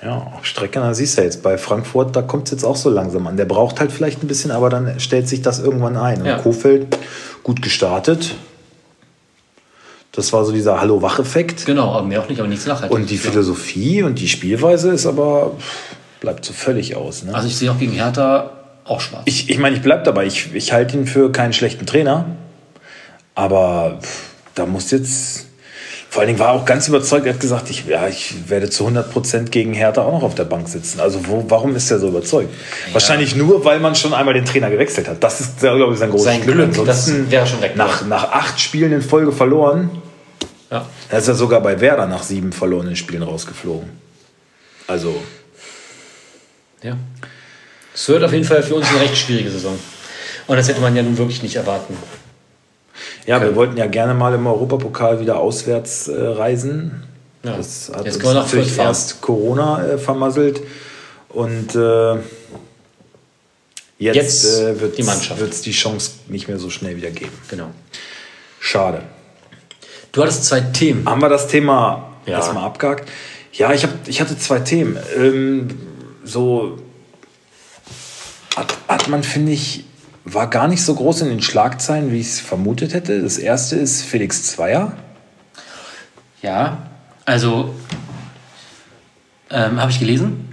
Ja, 0.04 0.32
da 0.74 0.94
siehst 0.94 1.18
du 1.18 1.22
ja 1.22 1.26
jetzt 1.26 1.44
bei 1.44 1.58
Frankfurt, 1.58 2.16
da 2.16 2.22
kommt 2.22 2.46
es 2.46 2.52
jetzt 2.52 2.64
auch 2.66 2.76
so 2.76 2.90
langsam 2.90 3.26
an. 3.28 3.38
Der 3.38 3.46
braucht 3.46 3.80
halt 3.80 3.92
vielleicht 3.92 4.24
ein 4.24 4.28
bisschen, 4.28 4.52
aber 4.52 4.70
dann 4.70 5.00
stellt 5.00 5.30
sich 5.30 5.42
das 5.42 5.60
irgendwann 5.60 5.98
ein. 5.98 6.22
Und 6.22 6.26
Ja. 6.26 6.38
Kofeld 6.38 6.98
gut 7.44 7.62
gestartet. 7.62 8.36
Das 10.12 10.32
war 10.32 10.46
so 10.46 10.52
dieser 10.52 10.80
Hallo-Wach-Effekt. 10.80 11.66
Genau, 11.66 11.92
aber 11.92 12.06
mehr 12.06 12.22
auch 12.22 12.30
nicht, 12.30 12.40
aber 12.40 12.48
nichts 12.48 12.66
nachhaltig. 12.68 12.96
Und 12.96 13.10
die 13.10 13.18
Philosophie 13.18 14.04
und 14.04 14.20
die 14.20 14.28
Spielweise 14.28 14.92
ist 14.92 15.06
aber, 15.08 15.54
bleibt 16.20 16.46
so 16.46 16.54
völlig 16.54 16.96
aus. 16.96 17.24
Ne? 17.24 17.34
Also 17.34 17.48
ich 17.48 17.56
sehe 17.56 17.72
auch 17.72 17.80
gegen 17.80 17.94
Hertha 17.94 18.52
auch 18.86 19.02
schwarz. 19.02 19.24
Ich, 19.26 19.50
ich 19.50 19.58
meine, 19.58 19.76
ich 19.76 19.82
bleib 19.82 20.04
dabei. 20.04 20.26
Ich, 20.26 20.54
ich 20.54 20.72
halte 20.72 20.98
ihn 20.98 21.08
für 21.08 21.32
keinen 21.32 21.54
schlechten 21.54 21.86
Trainer. 21.86 22.26
Aber 23.36 24.00
da 24.56 24.66
muss 24.66 24.92
jetzt. 24.92 25.48
Vor 26.14 26.20
allen 26.20 26.28
Dingen 26.28 26.38
war 26.38 26.50
er 26.50 26.54
auch 26.54 26.66
ganz 26.66 26.88
überzeugt. 26.88 27.26
Er 27.26 27.34
hat 27.34 27.40
gesagt, 27.40 27.72
ich, 27.72 27.88
ja, 27.88 28.08
ich 28.08 28.48
werde 28.48 28.70
zu 28.70 28.88
100% 28.88 29.50
gegen 29.50 29.74
Hertha 29.74 30.04
auch 30.04 30.12
noch 30.12 30.22
auf 30.22 30.36
der 30.36 30.44
Bank 30.44 30.70
sitzen. 30.70 31.00
Also 31.00 31.26
wo, 31.26 31.44
warum 31.48 31.76
ist 31.76 31.90
er 31.90 31.98
so 31.98 32.08
überzeugt? 32.10 32.54
Wahrscheinlich 32.92 33.36
nur, 33.36 33.66
weil 33.66 33.80
man 33.80 33.96
schon 33.96 34.14
einmal 34.14 34.36
den 34.36 34.46
Trainer 34.46 34.70
gewechselt 34.70 35.08
hat. 35.08 35.24
Das 35.24 35.42
ist, 35.42 35.58
glaube 35.58 35.92
ich, 35.92 36.00
sein 36.00 36.12
großes 36.12 36.26
Sein 36.26 36.42
Glück, 36.44 36.70
das 36.70 36.78
Ansonsten 36.78 37.32
wäre 37.32 37.48
schon 37.48 37.62
weg. 37.62 37.76
Nach, 37.76 38.06
nach 38.06 38.32
acht 38.32 38.62
Spielen 38.62 38.94
in 38.94 39.02
Folge 39.02 39.32
verloren. 39.32 39.90
ja. 40.70 40.86
Er 41.10 41.18
ist 41.18 41.28
ja 41.28 41.34
sogar 41.34 41.62
bei 41.62 41.82
Werder 41.82 42.06
nach 42.06 42.22
sieben 42.22 42.52
verlorenen 42.52 42.96
Spielen 42.96 43.24
rausgeflogen. 43.24 43.90
Also, 44.86 45.16
Ja. 46.84 46.96
Es 47.96 48.08
wird 48.08 48.24
auf 48.24 48.34
jeden 48.34 48.46
Fall 48.46 48.62
für 48.62 48.76
uns 48.76 48.88
eine 48.88 49.00
recht 49.00 49.18
schwierige 49.18 49.50
Saison. 49.50 49.80
Und 50.46 50.58
das 50.58 50.68
hätte 50.68 50.80
man 50.80 50.96
ja 50.96 51.02
nun 51.02 51.18
wirklich 51.18 51.42
nicht 51.42 51.56
erwarten. 51.56 51.98
Ja, 53.26 53.42
wir 53.42 53.56
wollten 53.56 53.78
ja 53.78 53.88
gerne 53.88 54.14
mal 54.14 54.34
im 54.34 54.46
Europapokal 54.48 55.20
wieder 55.20 55.40
auswärts 55.40 56.08
äh, 56.08 56.20
reisen. 56.20 57.04
Ja. 57.44 57.58
Das 57.58 57.92
hat 57.94 58.06
Jetzt 58.06 58.24
uns 58.24 58.34
natürlich 58.34 58.72
fahren. 58.72 58.88
erst 58.88 59.22
Corona 59.22 59.86
äh, 59.86 59.98
vermasselt. 59.98 60.62
Und 61.30 61.76
äh, 61.76 62.16
jetzt, 63.98 64.16
Jetzt 64.16 64.60
äh, 64.60 64.80
wird 64.80 64.98
die 64.98 65.02
es 65.02 65.62
die 65.62 65.72
Chance 65.72 66.12
nicht 66.28 66.48
mehr 66.48 66.60
so 66.60 66.70
schnell 66.70 66.96
wieder 66.96 67.12
geben. 67.12 67.34
Genau. 67.50 67.68
Schade. 68.60 69.02
Du 70.12 70.22
hattest 70.22 70.46
zwei 70.46 70.62
Themen. 70.62 71.08
Haben 71.10 71.22
wir 71.22 71.30
das 71.30 71.48
Thema 71.48 72.14
Ja. 72.26 72.38
erstmal 72.38 72.64
abgehakt? 72.64 73.10
Ja, 73.52 73.74
ich, 73.74 73.84
hab, 73.84 74.08
ich 74.08 74.22
hatte 74.22 74.38
zwei 74.38 74.60
Themen. 74.60 74.98
Ähm, 75.18 75.68
so 76.24 76.78
hat, 78.56 78.74
hat 78.88 79.08
man, 79.10 79.24
finde 79.24 79.52
ich, 79.52 79.86
war 80.26 80.50
gar 80.50 80.68
nicht 80.68 80.84
so 80.84 80.96
groß 80.96 81.22
in 81.22 81.30
den 81.30 81.42
Schlagzeilen, 81.42 82.12
wie 82.12 82.20
ich 82.20 82.28
es 82.28 82.40
vermutet 82.40 82.94
hätte. 82.94 83.22
Das 83.22 83.38
erste 83.38 83.76
ist 83.76 84.04
Felix 84.04 84.44
Zweier. 84.44 84.94
Ja, 86.42 86.78
also 87.26 87.74
ähm, 89.50 89.80
habe 89.80 89.92
ich 89.92 90.00
gelesen. 90.00 90.50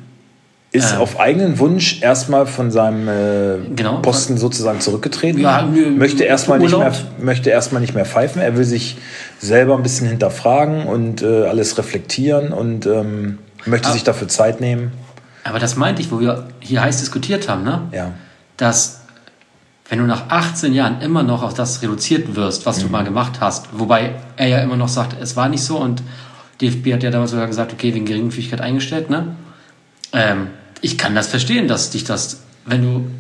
Ist 0.73 0.93
Ähm. 0.93 1.01
auf 1.01 1.19
eigenen 1.19 1.59
Wunsch 1.59 2.01
erstmal 2.01 2.47
von 2.47 2.71
seinem 2.71 3.09
äh, 3.09 3.75
Genau. 3.75 3.97
Posten 4.03 4.39
sozusagen 4.39 4.81
zurückgetreten. 4.81 5.41
Ja, 5.41 5.63
möchte 5.63 6.23
erstmal 6.23 6.61
nicht 6.61 6.77
mehr, 6.77 6.93
möchte 7.19 7.51
erstmal 7.51 7.81
nicht 7.81 7.95
mehr 7.95 8.05
pfeifen. 8.05 8.41
Er 8.41 8.57
will 8.57 8.65
sich 8.65 8.97
selber 9.41 9.75
ein 9.77 9.83
bisschen 9.83 10.07
hinterfragen 10.07 10.87
und 10.87 11.23
äh, 11.23 11.47
alles 11.47 11.77
reflektieren 11.77 12.53
und 12.53 12.87
ähm, 12.87 13.39
möchte 13.67 13.89
Ah. 13.89 13.93
sich 13.93 14.05
dafür 14.05 14.29
Zeit 14.29 14.61
nehmen. 14.61 14.93
Aber 15.43 15.59
das 15.59 15.75
meinte 15.75 16.03
ich, 16.03 16.13
wo 16.13 16.21
wir 16.21 16.47
hier 16.61 16.83
heiß 16.83 16.99
diskutiert 17.01 17.49
haben, 17.49 17.65
ne? 17.65 17.89
Ja. 17.93 18.13
dass 18.57 19.00
wenn 19.91 19.99
du 19.99 20.07
nach 20.07 20.29
18 20.31 20.73
Jahren 20.73 21.03
immer 21.03 21.23
noch 21.25 21.43
auf 21.43 21.53
das 21.53 21.83
reduziert 21.83 22.37
wirst, 22.37 22.65
was 22.65 22.79
du 22.79 22.87
Mhm. 22.87 22.93
mal 22.93 23.05
gemacht 23.05 23.41
hast, 23.41 23.67
wobei 23.73 24.15
er 24.37 24.47
ja 24.49 24.59
immer 24.59 24.77
noch 24.77 24.89
sagt, 24.89 25.17
es 25.21 25.37
war 25.37 25.49
nicht 25.49 25.63
so 25.63 25.77
und 25.79 26.03
DFB 26.61 26.95
hat 26.95 27.03
ja 27.03 27.11
damals 27.11 27.33
sogar 27.33 27.47
gesagt, 27.49 27.73
okay, 27.73 27.93
wegen 27.93 28.05
Geringfügigkeit 28.07 28.61
eingestellt, 28.61 29.11
ne? 29.11 29.35
Ähm, 30.13 30.47
ich 30.81 30.97
kann 30.97 31.15
das 31.15 31.27
verstehen, 31.27 31.69
dass 31.69 31.91
dich 31.91 32.05
das, 32.05 32.41
wenn 32.65 32.83
du 32.83 33.11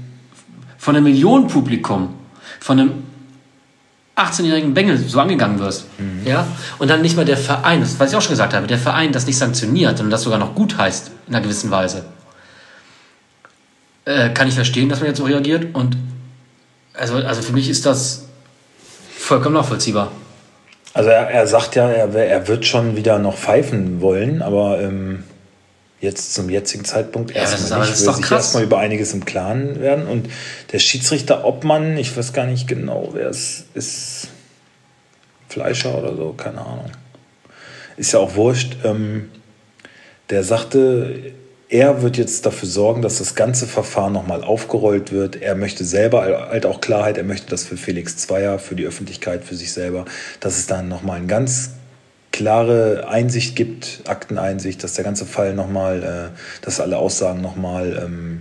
von 0.79 0.95
einem 0.97 1.05
Millionenpublikum, 1.05 2.15
von 2.61 2.79
einem 2.81 2.93
18-jährigen 4.17 4.73
Bengel 4.75 4.97
so 4.99 5.19
angegangen 5.19 5.59
wirst, 5.59 5.87
ja, 6.25 6.47
und 6.79 6.89
dann 6.89 7.01
nicht 7.03 7.17
mal 7.17 7.25
der 7.25 7.37
Verein, 7.39 7.81
das 7.81 7.99
was 7.99 8.11
ich 8.11 8.17
auch 8.17 8.23
schon 8.23 8.33
gesagt 8.33 8.55
habe, 8.55 8.67
der 8.67 8.79
Verein 8.79 9.13
das 9.13 9.27
nicht 9.27 9.39
sanktioniert 9.39 10.01
und 10.01 10.11
das 10.11 10.23
sogar 10.23 10.39
noch 10.39 10.55
gut 10.55 10.77
heißt 10.79 11.11
in 11.27 11.35
einer 11.35 11.43
gewissen 11.43 11.71
Weise, 11.71 12.05
äh, 14.05 14.29
kann 14.31 14.47
ich 14.49 14.55
verstehen, 14.55 14.89
dass 14.89 15.01
man 15.01 15.09
jetzt 15.09 15.19
so 15.19 15.25
reagiert 15.25 15.75
und 15.75 15.97
also, 17.01 17.15
also 17.17 17.43
für 17.43 17.53
mich 17.53 17.69
ist 17.69 17.87
das 17.87 18.25
vollkommen 19.17 19.55
nachvollziehbar. 19.55 20.13
Also 20.93 21.09
er, 21.09 21.31
er 21.31 21.47
sagt 21.47 21.75
ja, 21.77 21.89
er, 21.89 22.15
er 22.15 22.49
wird 22.49 22.67
schon 22.67 22.97
wieder 22.97 23.19
noch 23.19 23.37
pfeifen 23.37 24.01
wollen, 24.01 24.43
aber 24.43 24.81
ähm, 24.81 25.25
jetzt 26.01 26.35
zum 26.35 26.51
jetzigen 26.51 26.85
Zeitpunkt 26.85 27.31
Ja, 27.31 27.43
erstmal 27.43 27.81
nicht. 27.81 27.93
ist 27.93 28.07
will 28.07 28.15
sich 28.15 28.31
erstmal 28.31 28.65
über 28.65 28.79
einiges 28.79 29.15
im 29.15 29.25
Klaren 29.25 29.81
werden. 29.81 30.07
Und 30.07 30.29
der 30.73 30.79
Schiedsrichter 30.79 31.45
Obmann, 31.45 31.97
ich 31.97 32.17
weiß 32.17 32.33
gar 32.33 32.47
nicht 32.47 32.69
genau, 32.69 33.11
wer 33.13 33.29
es 33.29 33.65
ist, 33.75 34.29
Fleischer 35.49 35.97
oder 35.99 36.15
so, 36.15 36.33
keine 36.33 36.61
Ahnung. 36.61 36.91
Ist 37.97 38.13
ja 38.13 38.21
auch 38.21 38.37
wurscht. 38.37 38.77
Ähm, 38.85 39.31
der 40.29 40.45
sagte 40.45 41.33
er 41.71 42.03
wird 42.03 42.17
jetzt 42.17 42.45
dafür 42.47 42.69
sorgen, 42.69 43.01
dass 43.01 43.19
das 43.19 43.37
ganze 43.37 43.67
Verfahren 43.67 44.13
nochmal 44.13 44.43
aufgerollt 44.43 45.13
wird. 45.13 45.41
Er 45.41 45.55
möchte 45.55 45.85
selber 45.85 46.49
halt 46.51 46.67
auch 46.67 46.81
Klarheit, 46.81 47.17
er 47.17 47.23
möchte 47.23 47.49
das 47.49 47.65
für 47.65 47.77
Felix 47.77 48.17
Zweier, 48.17 48.59
für 48.59 48.75
die 48.75 48.85
Öffentlichkeit, 48.85 49.45
für 49.45 49.55
sich 49.55 49.73
selber, 49.73 50.05
dass 50.41 50.59
es 50.59 50.67
dann 50.67 50.89
nochmal 50.89 51.19
eine 51.19 51.29
ganz 51.29 51.71
klare 52.33 53.07
Einsicht 53.09 53.55
gibt, 53.55 54.03
Akteneinsicht, 54.07 54.83
dass 54.83 54.95
der 54.95 55.05
ganze 55.05 55.27
Fall 55.27 55.55
nochmal, 55.55 56.03
äh, 56.33 56.65
dass 56.65 56.81
alle 56.81 56.99
Aussagen 56.99 57.41
nochmal 57.41 58.03
ähm, 58.05 58.41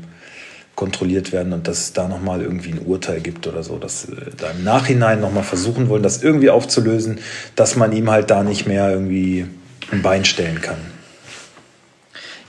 kontrolliert 0.74 1.31
werden 1.31 1.53
und 1.53 1.67
dass 1.67 1.79
es 1.79 1.93
da 1.93 2.07
nochmal 2.07 2.41
irgendwie 2.41 2.71
ein 2.71 2.79
Urteil 2.79 3.19
gibt 3.19 3.45
oder 3.45 3.62
so, 3.62 3.77
dass 3.77 4.05
äh, 4.05 4.31
da 4.38 4.50
im 4.51 4.63
Nachhinein 4.63 5.21
nochmal 5.21 5.43
versuchen 5.43 5.88
wollen, 5.89 6.01
das 6.01 6.24
irgendwie 6.24 6.50
aufzulösen, 6.50 7.19
dass 7.55 7.75
man 7.75 7.91
ihm 7.91 8.09
halt 8.09 8.31
da 8.31 8.43
nicht 8.43 8.65
mehr 8.65 8.89
irgendwie 8.89 9.45
ein 9.91 10.01
Bein 10.01 10.25
stellen 10.25 10.62
kann. 10.62 10.77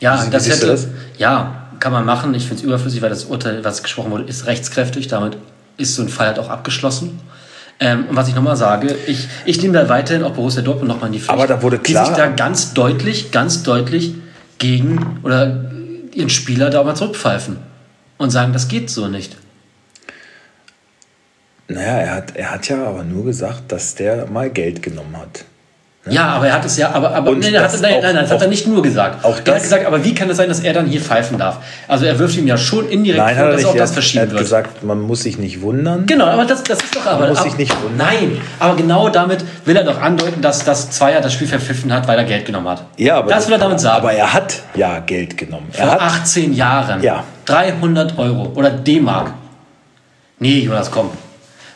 Ja, 0.01 0.25
das 0.27 0.49
hätte, 0.49 0.67
das? 0.67 0.89
ja, 1.19 1.69
kann 1.79 1.93
man 1.93 2.05
machen. 2.05 2.35
Ich 2.35 2.45
finde 2.45 2.57
es 2.57 2.63
überflüssig, 2.63 3.03
weil 3.03 3.11
das 3.11 3.25
Urteil, 3.25 3.65
was 3.65 3.83
gesprochen 3.83 4.11
wurde, 4.11 4.25
ist 4.25 4.47
rechtskräftig. 4.47 5.09
Damit 5.09 5.37
ist 5.77 5.95
so 5.95 6.03
ein 6.03 6.09
Fall 6.09 6.29
halt 6.29 6.39
auch 6.39 6.49
abgeschlossen. 6.49 7.21
Ähm, 7.83 8.07
und 8.09 8.17
was 8.17 8.29
ich 8.29 8.35
nochmal 8.35 8.57
sage, 8.57 8.95
ich, 9.07 9.29
ich 9.47 9.63
nehme 9.63 9.75
da 9.75 9.89
weiterhin 9.89 10.23
auch 10.23 10.33
Borussia 10.33 10.63
Dortmund 10.63 10.89
nochmal 10.89 11.07
in 11.07 11.15
die 11.15 11.19
Pflicht. 11.19 11.33
Aber 11.33 11.47
da 11.47 11.63
wurde 11.63 11.79
klar. 11.79 12.05
Die 12.05 12.09
sich 12.11 12.17
da 12.17 12.29
ganz 12.29 12.75
deutlich, 12.75 13.31
ganz 13.31 13.63
deutlich 13.63 14.15
gegen 14.59 15.21
oder 15.23 15.71
ihren 16.15 16.29
Spieler 16.29 16.69
da 16.69 16.83
mal 16.83 16.95
zurückpfeifen 16.95 17.57
und 18.19 18.31
sagen, 18.31 18.53
das 18.53 18.69
geht 18.69 18.91
so 18.91 19.09
nicht. 19.09 19.37
Naja, 21.69 21.99
er 21.99 22.15
hat, 22.15 22.37
er 22.37 22.51
hat 22.51 22.69
ja 22.69 22.85
aber 22.85 23.05
nur 23.05 23.25
gesagt, 23.25 23.73
dass 23.73 23.95
der 23.95 24.27
mal 24.27 24.51
Geld 24.51 24.83
genommen 24.83 25.17
hat. 25.17 25.45
Ne? 26.11 26.17
Ja, 26.17 26.27
aber 26.29 26.49
er 26.49 26.55
hat 26.55 26.65
es 26.65 26.77
ja, 26.77 26.91
aber, 26.93 27.15
aber 27.15 27.31
nein, 27.35 27.57
hat, 27.59 27.73
nein, 27.81 27.95
nein, 28.03 28.03
nein, 28.03 28.17
das 28.17 28.31
hat 28.31 28.43
er 28.43 28.49
nicht 28.49 28.67
nur 28.67 28.83
gesagt. 28.83 29.25
Auch 29.25 29.39
er 29.45 29.55
hat 29.55 29.63
gesagt, 29.63 29.87
aber 29.87 30.05
wie 30.05 30.15
kann 30.15 30.29
es 30.29 30.37
sein, 30.37 30.49
dass 30.49 30.61
er 30.61 30.73
dann 30.73 30.87
hier 30.87 31.01
pfeifen 31.01 31.39
darf? 31.39 31.59
Also 31.89 32.05
er 32.05 32.19
wirft 32.19 32.37
ihm 32.37 32.47
ja 32.47 32.59
schon 32.59 32.89
indirekt 32.89 33.25
nein, 33.25 33.37
vor, 33.37 33.51
dass 33.51 33.65
auch 33.65 33.77
das 33.77 33.93
verschieben 33.93 34.23
wird. 34.23 34.33
Er 34.33 34.37
hat 34.37 34.45
gesagt, 34.45 34.83
man 34.83 35.01
muss 35.01 35.23
sich 35.23 35.39
nicht 35.39 35.63
wundern. 35.63 36.07
Genau, 36.07 36.27
aber 36.27 36.45
das, 36.45 36.63
das 36.65 36.81
ist 36.83 36.95
doch 36.95 37.07
aber. 37.07 37.21
Man 37.21 37.29
muss 37.31 37.43
sich 37.45 37.57
nicht 37.57 37.75
wundern. 37.83 37.97
Nein, 37.97 38.41
aber 38.59 38.77
genau 38.77 39.09
damit 39.09 39.45
will 39.65 39.77
er 39.77 39.85
doch 39.85 40.01
andeuten, 40.01 40.43
dass 40.43 40.65
das 40.65 40.91
Zweier 40.91 41.21
das 41.21 41.33
Spiel 41.33 41.47
verpfiffen 41.47 41.93
hat, 41.93 42.09
weil 42.09 42.19
er 42.19 42.25
Geld 42.25 42.45
genommen 42.45 42.69
hat. 42.69 42.85
Ja, 42.97 43.19
aber 43.19 43.31
das 43.31 43.47
will 43.47 43.55
er 43.55 43.61
damit 43.61 43.81
sagen. 43.81 43.99
Aber 43.99 44.13
er 44.13 44.33
hat 44.33 44.63
ja 44.75 44.99
Geld 44.99 45.37
genommen. 45.37 45.69
Er 45.73 45.87
Vor 45.87 45.93
hat 45.93 46.01
18 46.01 46.53
Jahren. 46.53 47.03
Ja. 47.03 47.25
300 47.47 48.19
Euro 48.19 48.53
oder 48.55 48.71
D-Mark. 48.71 49.33
Nee, 50.39 50.61
Jonas, 50.61 50.91
komm. 50.91 51.11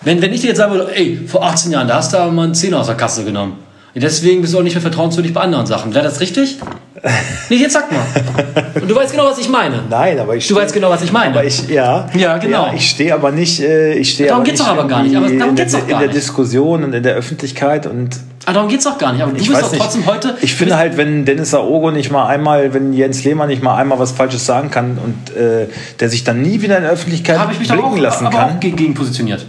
Wenn, 0.02 0.20
wenn 0.20 0.32
ich 0.32 0.42
dir 0.42 0.48
jetzt 0.48 0.58
sagen 0.58 0.72
würde, 0.72 0.94
ey, 0.94 1.18
vor 1.26 1.42
18 1.44 1.72
Jahren, 1.72 1.88
da 1.88 1.96
hast 1.96 2.12
du 2.12 2.18
aber 2.18 2.30
mal 2.30 2.44
einen 2.44 2.54
Zehner 2.54 2.80
aus 2.80 2.86
der 2.86 2.96
Kasse 2.96 3.24
genommen. 3.24 3.63
Deswegen 3.94 4.40
bist 4.40 4.52
du 4.52 4.58
auch 4.58 4.62
nicht 4.62 4.74
mehr 4.74 4.82
vertrauenswürdig 4.82 5.32
bei 5.32 5.40
anderen 5.40 5.66
Sachen. 5.66 5.94
Wäre 5.94 6.04
das 6.04 6.20
richtig? 6.20 6.58
nee, 7.50 7.56
jetzt 7.56 7.74
sag 7.74 7.92
mal. 7.92 8.00
Und 8.80 8.90
du 8.90 8.94
weißt 8.94 9.12
genau, 9.12 9.26
was 9.26 9.38
ich 9.38 9.48
meine. 9.48 9.82
Nein, 9.88 10.18
aber 10.18 10.36
ich. 10.36 10.48
Du 10.48 10.54
weißt 10.54 10.72
genau, 10.72 10.90
was 10.90 11.02
ich 11.02 11.12
meine. 11.12 11.30
Aber 11.30 11.44
ich, 11.44 11.68
ja. 11.68 12.06
Ja, 12.14 12.38
genau. 12.38 12.66
Ja, 12.66 12.72
ich 12.74 12.88
stehe 12.90 13.14
aber 13.14 13.30
nicht. 13.30 13.60
Äh, 13.60 13.94
ich 13.94 14.12
stehe 14.12 14.30
darum 14.30 14.42
geht 14.42 14.54
es 14.54 14.60
doch 14.60 14.68
aber 14.68 14.86
gar 14.88 15.02
nicht. 15.02 15.14
Aber 15.14 15.28
darum 15.28 15.54
geht's 15.54 15.72
doch 15.72 15.86
gar 15.86 16.00
in 16.00 16.06
der 16.06 16.14
Diskussion 16.14 16.82
und 16.82 16.92
in 16.92 17.02
der 17.02 17.14
Öffentlichkeit 17.14 17.86
und. 17.86 18.16
Aber 18.46 18.50
ah, 18.50 18.52
darum 18.54 18.68
geht 18.68 18.78
es 18.78 18.84
doch 18.84 18.98
gar 18.98 19.12
nicht. 19.12 19.22
Aber 19.22 19.32
du 19.32 19.38
ich 19.38 19.48
bist 19.48 19.62
doch 19.62 19.72
trotzdem 19.72 20.00
nicht. 20.02 20.10
heute. 20.10 20.36
Ich 20.40 20.54
finde 20.54 20.76
halt, 20.76 20.96
wenn 20.96 21.24
Dennis 21.24 21.54
Aogo 21.54 21.90
nicht 21.90 22.10
mal 22.10 22.26
einmal, 22.26 22.74
wenn 22.74 22.92
Jens 22.92 23.24
Lehmann 23.24 23.48
nicht 23.48 23.62
mal 23.62 23.76
einmal 23.76 23.98
was 23.98 24.12
Falsches 24.12 24.44
sagen 24.44 24.70
kann 24.70 24.98
und 24.98 25.36
äh, 25.36 25.68
der 26.00 26.08
sich 26.08 26.24
dann 26.24 26.42
nie 26.42 26.62
wieder 26.62 26.76
in 26.76 26.82
der 26.82 26.92
Öffentlichkeit 26.92 27.38
blicken 27.48 27.80
auch, 27.80 27.96
lassen 27.96 28.26
aber 28.26 28.36
kann. 28.36 28.56
Auch 28.56 28.60
gegen 28.60 28.94
positioniert. 28.94 29.46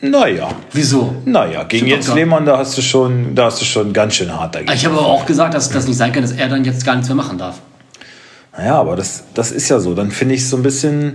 Naja. 0.00 0.48
Wieso? 0.72 1.14
Naja, 1.24 1.64
gegen 1.64 1.86
Jens 1.86 2.12
Lehmann, 2.12 2.44
da 2.44 2.58
hast 2.58 2.76
du 2.76 2.82
schon, 2.82 3.34
da 3.34 3.46
hast 3.46 3.60
du 3.60 3.64
schon 3.64 3.92
ganz 3.92 4.14
schön 4.14 4.32
hart 4.32 4.54
dagegen. 4.54 4.72
Ich 4.72 4.84
habe 4.84 4.96
aber 4.96 5.06
auch 5.06 5.24
gesagt, 5.24 5.54
dass 5.54 5.70
das 5.70 5.86
nicht 5.86 5.96
sein 5.96 6.12
kann, 6.12 6.22
dass 6.22 6.32
er 6.32 6.48
dann 6.48 6.64
jetzt 6.64 6.84
gar 6.84 6.94
nichts 6.94 7.08
mehr 7.08 7.16
machen 7.16 7.38
darf. 7.38 7.60
Naja, 8.56 8.74
aber 8.74 8.96
das, 8.96 9.24
das 9.34 9.52
ist 9.52 9.68
ja 9.68 9.80
so. 9.80 9.94
Dann 9.94 10.10
finde 10.10 10.34
ich 10.34 10.48
so 10.48 10.56
ein 10.56 10.62
bisschen, 10.62 11.14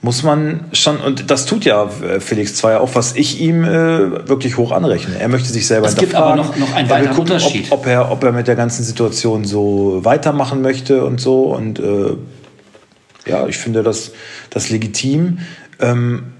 muss 0.00 0.22
man 0.22 0.64
schon, 0.72 0.98
und 0.98 1.30
das 1.30 1.46
tut 1.46 1.64
ja 1.64 1.84
äh, 1.84 2.20
Felix 2.20 2.54
Zweier 2.56 2.80
auch, 2.80 2.94
was 2.94 3.16
ich 3.16 3.40
ihm 3.40 3.64
äh, 3.64 4.28
wirklich 4.28 4.56
hoch 4.56 4.72
anrechne. 4.72 5.18
Er 5.18 5.28
möchte 5.28 5.48
sich 5.48 5.66
selber 5.66 5.86
Es 5.86 5.96
gibt 5.96 6.14
aber 6.14 6.34
noch, 6.34 6.56
noch 6.56 6.74
einen 6.74 6.88
weiteren 6.88 7.14
gucken, 7.14 7.32
Unterschied. 7.32 7.70
Ob, 7.70 7.80
ob, 7.80 7.86
er, 7.86 8.10
ob 8.10 8.24
er 8.24 8.32
mit 8.32 8.48
der 8.48 8.56
ganzen 8.56 8.82
Situation 8.82 9.44
so 9.44 10.00
weitermachen 10.04 10.62
möchte 10.62 11.04
und 11.04 11.20
so. 11.20 11.54
Und 11.54 11.78
äh, 11.78 12.16
ja, 13.26 13.46
ich 13.46 13.58
finde 13.58 13.82
das, 13.82 14.12
das 14.50 14.70
legitim. 14.70 15.38
Ähm, 15.80 16.32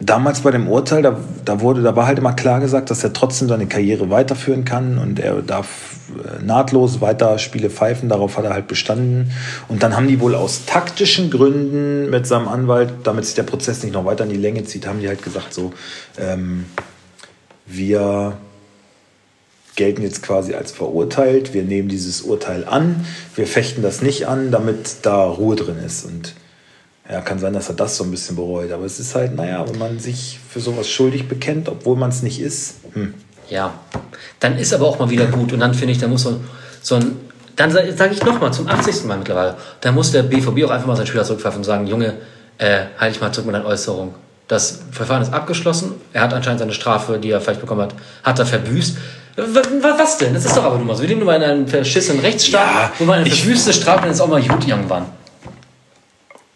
damals 0.00 0.42
bei 0.42 0.50
dem 0.50 0.68
Urteil, 0.68 1.02
da, 1.02 1.18
da, 1.44 1.60
wurde, 1.60 1.82
da 1.82 1.96
war 1.96 2.06
halt 2.06 2.18
immer 2.18 2.32
klar 2.32 2.60
gesagt, 2.60 2.90
dass 2.90 3.02
er 3.02 3.12
trotzdem 3.12 3.48
seine 3.48 3.66
Karriere 3.66 4.10
weiterführen 4.10 4.64
kann 4.64 4.98
und 4.98 5.18
er 5.18 5.42
darf 5.42 5.96
äh, 6.08 6.42
nahtlos 6.42 7.00
weiter 7.00 7.38
Spiele 7.38 7.68
pfeifen. 7.68 8.08
Darauf 8.08 8.36
hat 8.36 8.44
er 8.44 8.52
halt 8.52 8.68
bestanden. 8.68 9.32
Und 9.68 9.82
dann 9.82 9.96
haben 9.96 10.06
die 10.06 10.20
wohl 10.20 10.34
aus 10.34 10.66
taktischen 10.66 11.30
Gründen 11.30 12.10
mit 12.10 12.26
seinem 12.26 12.48
Anwalt, 12.48 12.92
damit 13.04 13.24
sich 13.24 13.34
der 13.34 13.42
Prozess 13.42 13.82
nicht 13.82 13.92
noch 13.92 14.04
weiter 14.04 14.24
in 14.24 14.30
die 14.30 14.36
Länge 14.36 14.64
zieht, 14.64 14.86
haben 14.86 15.00
die 15.00 15.08
halt 15.08 15.22
gesagt, 15.22 15.52
so, 15.52 15.72
ähm, 16.18 16.66
wir 17.66 18.36
gelten 19.74 20.02
jetzt 20.02 20.22
quasi 20.22 20.54
als 20.54 20.72
verurteilt, 20.72 21.54
wir 21.54 21.62
nehmen 21.62 21.88
dieses 21.88 22.22
Urteil 22.22 22.64
an, 22.64 23.04
wir 23.36 23.46
fechten 23.46 23.80
das 23.80 24.02
nicht 24.02 24.26
an, 24.26 24.50
damit 24.50 24.96
da 25.02 25.24
Ruhe 25.24 25.54
drin 25.54 25.76
ist. 25.84 26.04
Und 26.04 26.34
ja, 27.10 27.22
kann 27.22 27.38
sein, 27.38 27.54
dass 27.54 27.68
er 27.68 27.74
das 27.74 27.96
so 27.96 28.04
ein 28.04 28.10
bisschen 28.10 28.36
bereut. 28.36 28.70
Aber 28.70 28.84
es 28.84 29.00
ist 29.00 29.14
halt, 29.14 29.34
naja, 29.34 29.64
wenn 29.66 29.78
man 29.78 29.98
sich 29.98 30.38
für 30.48 30.60
sowas 30.60 30.88
schuldig 30.90 31.28
bekennt, 31.28 31.68
obwohl 31.68 31.96
man 31.96 32.10
es 32.10 32.22
nicht 32.22 32.40
ist. 32.40 32.76
Hm. 32.92 33.14
Ja, 33.48 33.72
dann 34.40 34.58
ist 34.58 34.74
aber 34.74 34.86
auch 34.86 34.98
mal 34.98 35.08
wieder 35.08 35.26
gut. 35.26 35.52
Und 35.52 35.60
dann 35.60 35.72
finde 35.72 35.92
ich, 35.92 35.98
da 35.98 36.08
muss 36.08 36.22
so, 36.22 36.40
so 36.82 36.96
ein. 36.96 37.16
Dann 37.56 37.72
sage 37.72 37.92
sag 37.96 38.12
ich 38.12 38.22
nochmal, 38.22 38.52
zum 38.52 38.68
80. 38.68 39.04
Mal 39.04 39.18
mittlerweile, 39.18 39.56
da 39.80 39.90
muss 39.90 40.12
der 40.12 40.22
BVB 40.22 40.64
auch 40.64 40.70
einfach 40.70 40.86
mal 40.86 40.96
seinen 40.96 41.06
Spieler 41.06 41.24
zurückpfeifen 41.24 41.58
und 41.58 41.64
sagen: 41.64 41.86
Junge, 41.86 42.14
äh, 42.58 42.84
halte 42.98 43.16
ich 43.16 43.20
mal 43.20 43.32
zurück 43.32 43.46
mit 43.46 43.54
deiner 43.54 43.66
Äußerung. 43.66 44.14
Das 44.46 44.80
Verfahren 44.92 45.22
ist 45.22 45.32
abgeschlossen. 45.32 45.94
Er 46.12 46.22
hat 46.22 46.34
anscheinend 46.34 46.60
seine 46.60 46.72
Strafe, 46.72 47.18
die 47.18 47.30
er 47.30 47.40
vielleicht 47.40 47.60
bekommen 47.60 47.82
hat, 47.82 47.94
hat 48.22 48.38
er 48.38 48.46
verbüßt. 48.46 48.96
Was 49.36 50.18
denn? 50.18 50.34
Das 50.34 50.44
ist 50.44 50.56
doch 50.56 50.64
aber 50.64 50.76
nur 50.76 50.86
mal 50.86 50.96
so. 50.96 51.02
Wir 51.02 51.08
leben 51.08 51.20
nur 51.20 51.34
in 51.34 51.42
einem 51.42 51.68
verschissenen 51.68 52.20
Rechtsstaat, 52.20 52.66
ja, 52.66 52.92
wo 52.98 53.04
man 53.04 53.20
eine 53.20 53.30
verbüßte 53.30 53.72
Strafe 53.72 54.02
dann 54.02 54.10
ist 54.10 54.20
auch 54.20 54.28
mal 54.28 54.42
gut 54.42 54.66
irgendwann. 54.66 55.06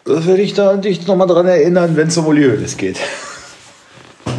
Das 0.05 0.27
werde 0.27 0.41
ich 0.41 0.53
da 0.53 0.75
dich 0.75 1.07
nochmal 1.07 1.27
dran 1.27 1.47
erinnern, 1.47 1.95
wenn 1.95 2.09
es 2.09 2.17
um 2.17 2.25
Hoeneß 2.25 2.77
geht. 2.77 2.97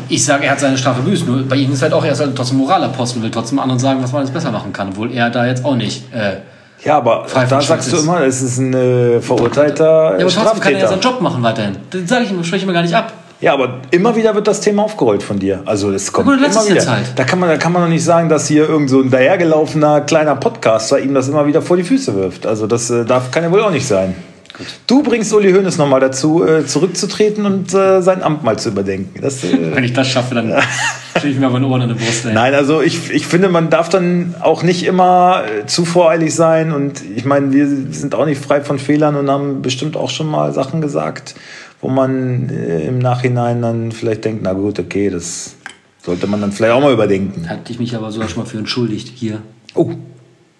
Ich 0.09 0.23
sage, 0.25 0.45
er 0.45 0.53
hat 0.53 0.61
seine 0.61 0.77
Strafe 0.77 1.01
büßen. 1.01 1.27
Nur 1.27 1.43
bei 1.45 1.57
ihm 1.57 1.73
ist 1.73 1.81
halt 1.81 1.95
auch, 1.95 2.05
er 2.05 2.13
ist 2.13 2.21
halt 2.21 2.37
trotzdem 2.37 2.59
Moralapostel, 2.59 3.23
will 3.23 3.31
trotzdem 3.31 3.59
anderen 3.59 3.81
sagen, 3.81 4.03
was 4.03 4.13
man 4.13 4.21
alles 4.21 4.31
besser 4.31 4.51
machen 4.51 4.73
kann, 4.73 4.91
obwohl 4.91 5.11
er 5.13 5.31
da 5.31 5.47
jetzt 5.47 5.65
auch 5.65 5.77
nicht. 5.77 6.13
Äh, 6.13 6.41
ja, 6.85 6.99
aber 6.99 7.27
da 7.33 7.61
sagst 7.63 7.91
du 7.91 7.97
immer, 7.97 8.21
es 8.21 8.43
ist 8.43 8.59
ein 8.59 8.75
äh, 8.75 9.21
verurteilter. 9.21 10.19
Ja, 10.19 10.27
aber 10.27 10.29
trotzdem 10.29 10.61
kann 10.61 10.75
er 10.75 10.81
ja 10.81 10.89
seinen 10.89 11.01
Job 11.01 11.23
machen 11.23 11.43
weiterhin. 11.43 11.77
Das 11.91 12.03
sage 12.07 12.25
ich 12.25 12.31
ihm, 12.31 12.45
spreche 12.45 12.63
ich 12.63 12.67
mir 12.67 12.75
gar 12.75 12.83
nicht 12.83 12.95
ab. 12.95 13.15
Ja, 13.41 13.55
aber 13.55 13.81
immer 13.91 14.15
wieder 14.17 14.35
wird 14.35 14.47
das 14.47 14.61
Thema 14.61 14.83
aufgerollt 14.83 15.23
von 15.23 15.39
dir. 15.39 15.63
Also 15.65 15.91
es 15.91 16.13
kommt 16.13 16.27
gut, 16.27 16.37
immer 16.37 16.67
wieder. 16.67 16.87
Halt. 16.87 17.13
Da 17.17 17.25
kann 17.25 17.39
man, 17.39 17.49
da 17.49 17.57
kann 17.57 17.73
man 17.73 17.83
doch 17.83 17.89
nicht 17.89 18.05
sagen, 18.05 18.29
dass 18.29 18.47
hier 18.47 18.69
irgend 18.69 18.91
so 18.91 19.01
ein 19.01 19.11
dahergelaufener 19.11 20.03
kleiner 20.03 20.37
Podcaster 20.37 20.99
ihm 20.99 21.15
das 21.15 21.29
immer 21.29 21.47
wieder 21.47 21.63
vor 21.63 21.77
die 21.79 21.85
Füße 21.85 22.15
wirft. 22.15 22.47
Also 22.47 22.67
das 22.67 22.91
äh, 22.91 23.05
darf 23.05 23.31
kann 23.31 23.43
ja 23.43 23.51
wohl 23.51 23.63
auch 23.63 23.71
nicht 23.71 23.87
sein. 23.87 24.15
Gut. 24.57 24.67
Du 24.87 25.03
bringst 25.03 25.33
Uli 25.35 25.53
Hoeneß 25.53 25.79
nochmal 25.79 25.99
dazu, 25.99 26.45
äh, 26.45 26.65
zurückzutreten 26.65 27.45
und 27.45 27.75
äh, 27.75 28.01
sein 28.03 28.23
Amt 28.23 28.45
mal 28.45 28.57
zu 28.57 28.69
überdenken. 28.69 29.21
Das, 29.21 29.43
äh, 29.43 29.75
Wenn 29.75 29.83
ich 29.83 29.93
das 29.93 30.07
schaffe, 30.07 30.37
dann 30.37 30.55
stehe 31.19 31.33
ich 31.33 31.41
mir 31.41 31.51
meine 31.51 31.67
Ohren 31.67 31.83
in 31.83 31.89
der 31.89 31.97
Brust. 31.97 32.25
Ey. 32.25 32.35
Nein, 32.35 32.55
also 32.55 32.81
ich, 32.81 33.11
ich 33.11 33.27
finde, 33.27 33.49
man 33.49 33.69
darf 33.69 33.89
dann 33.89 34.37
auch 34.41 34.63
nicht 34.63 34.85
immer 34.85 35.43
äh, 35.45 35.67
zu 35.67 35.85
voreilig 35.85 36.33
sein. 36.37 36.71
Und 36.71 37.03
ich 37.17 37.25
meine, 37.25 37.53
wir 37.53 37.67
sind 37.67 38.15
auch 38.15 38.27
nicht 38.27 38.41
frei 38.41 38.61
von 38.61 38.79
Fehlern 38.79 39.17
und 39.17 39.29
haben 39.29 39.61
bestimmt 39.61 39.97
auch 39.97 40.11
schon 40.11 40.29
mal 40.29 40.53
Sachen 40.53 40.81
gesagt, 40.81 41.35
wo 41.81 41.89
man 41.89 42.49
äh, 42.49 42.87
im 42.87 43.01
Nachhinein 43.01 43.61
dann 43.61 43.91
vielleicht 43.91 44.25
denkt, 44.25 44.43
na 44.45 44.53
gut, 44.53 44.79
okay, 44.79 45.11
das 45.11 45.57
sollte 46.01 46.29
man 46.29 46.41
dann 46.41 46.53
vielleicht 46.53 46.75
auch 46.75 46.81
mal 46.81 46.93
überdenken. 46.93 47.49
Hatte 47.49 47.73
ich 47.73 47.81
mich 47.81 47.97
aber 47.97 48.13
sogar 48.13 48.29
schon 48.29 48.45
mal 48.45 48.49
für 48.49 48.59
entschuldigt 48.59 49.09
hier. 49.17 49.43
Oh. 49.75 49.91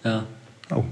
Ja. 0.03 0.25
Oh. 0.75 0.83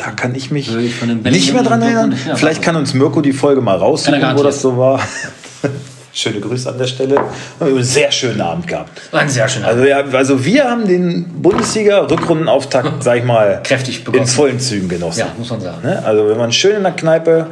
Da 0.00 0.12
kann 0.12 0.34
ich 0.34 0.50
mich 0.50 0.74
ich 0.74 1.02
nicht 1.02 1.52
mehr 1.52 1.62
dran 1.62 1.82
erinnern. 1.82 2.14
Vielleicht 2.34 2.62
kann 2.62 2.74
uns 2.74 2.94
Mirko 2.94 3.20
die 3.20 3.34
Folge 3.34 3.60
mal 3.60 3.76
raussuchen, 3.76 4.22
wo 4.34 4.42
das 4.42 4.62
so 4.62 4.76
war. 4.78 5.00
Schöne 6.12 6.40
Grüße 6.40 6.68
an 6.68 6.78
der 6.78 6.86
Stelle. 6.86 7.16
Wir 7.16 7.20
haben 7.60 7.74
einen 7.74 7.84
sehr 7.84 8.10
schönen 8.10 8.40
Abend 8.40 8.66
gehabt. 8.66 9.00
War 9.12 9.20
ein 9.20 9.28
sehr 9.28 9.48
schöner 9.48 9.68
Abend. 9.68 9.80
Also, 9.80 9.90
ja, 9.90 10.18
also 10.18 10.44
wir 10.44 10.64
haben 10.64 10.88
den 10.88 11.26
Bundesliga-Rückrundenauftakt, 11.40 12.94
sag 13.04 13.18
ich 13.18 13.24
mal, 13.24 13.60
kräftig 13.62 14.02
begonnen. 14.02 14.24
in 14.24 14.28
vollen 14.28 14.58
Zügen 14.58 14.88
genossen. 14.88 15.20
Ja, 15.20 15.26
muss 15.38 15.50
man 15.50 15.60
sagen. 15.60 15.82
Ne? 15.84 16.02
Also 16.04 16.26
wir 16.26 16.36
waren 16.36 16.50
schön 16.50 16.76
in 16.76 16.82
der 16.82 16.92
Kneipe. 16.92 17.48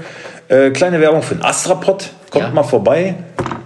Äh, 0.48 0.70
kleine 0.70 1.00
Werbung 1.00 1.22
für 1.22 1.34
den 1.34 1.44
Astrapod. 1.44 2.08
Kommt 2.30 2.46
ja. 2.46 2.50
mal 2.50 2.64
vorbei. 2.64 3.14